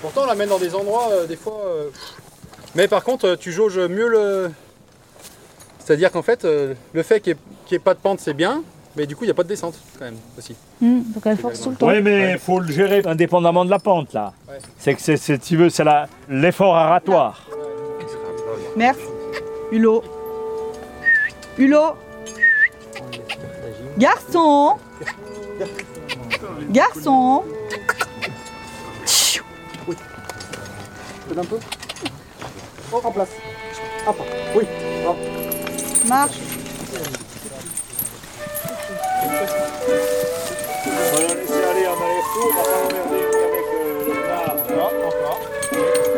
Pourtant, 0.00 0.22
on 0.22 0.26
l'amène 0.26 0.48
dans 0.48 0.58
des 0.58 0.74
endroits, 0.74 1.10
euh, 1.12 1.26
des 1.26 1.36
fois. 1.36 1.60
Euh, 1.66 1.90
mais 2.74 2.88
par 2.88 3.04
contre, 3.04 3.34
tu 3.34 3.52
jauges 3.52 3.78
mieux 3.78 4.08
le. 4.08 4.50
C'est-à-dire 5.78 6.10
qu'en 6.10 6.22
fait, 6.22 6.44
le 6.46 7.02
fait 7.02 7.20
qu'il 7.20 7.36
n'y 7.70 7.76
ait, 7.76 7.78
pas 7.78 7.92
de 7.92 8.00
pente, 8.00 8.20
c'est 8.20 8.32
bien, 8.32 8.62
mais 8.96 9.04
du 9.04 9.14
coup, 9.14 9.24
il 9.24 9.26
n'y 9.26 9.32
a 9.32 9.34
pas 9.34 9.42
de 9.42 9.48
descente 9.48 9.74
quand 9.98 10.06
même 10.06 10.16
aussi. 10.38 10.56
Hmm, 10.80 11.02
donc 11.12 11.22
elle 11.26 11.36
force 11.36 11.60
tout 11.60 11.68
le 11.68 11.76
temps. 11.76 11.88
Oui, 11.88 12.00
mais 12.00 12.32
il 12.32 12.38
faut 12.38 12.60
le 12.60 12.72
gérer 12.72 13.02
indépendamment 13.04 13.66
de 13.66 13.70
la 13.70 13.78
pente 13.78 14.14
là. 14.14 14.32
C'est 14.78 14.94
que 14.94 15.02
c'est, 15.02 15.38
tu 15.38 15.58
veux, 15.58 15.68
c'est 15.68 15.84
l'effort 16.30 16.74
aratoire. 16.74 17.46
Merci. 18.74 19.02
Hulot. 19.70 20.02
Hulot 21.58 21.96
Garçon 23.98 24.76
Garçon 26.70 27.44
un 31.38 31.44
peu 31.44 31.58
oh, 32.92 33.00
en 33.04 33.12
place. 33.12 33.28
Hop. 34.06 34.16
Oui. 34.56 34.64
Hop. 35.06 35.16
Marche. 36.06 36.38
On 39.22 39.28
va 41.12 41.20
laisser 41.20 41.64
aller 41.64 41.86
en 41.86 41.92
aller-retour, 41.92 42.50
on 42.50 42.56
va 42.56 42.62
pas 42.62 42.78
l'emmerder 42.82 43.22
avec 43.46 43.66
euh, 43.74 44.04
le 44.06 44.14
bras. 44.74 44.90
encore. 45.06 46.17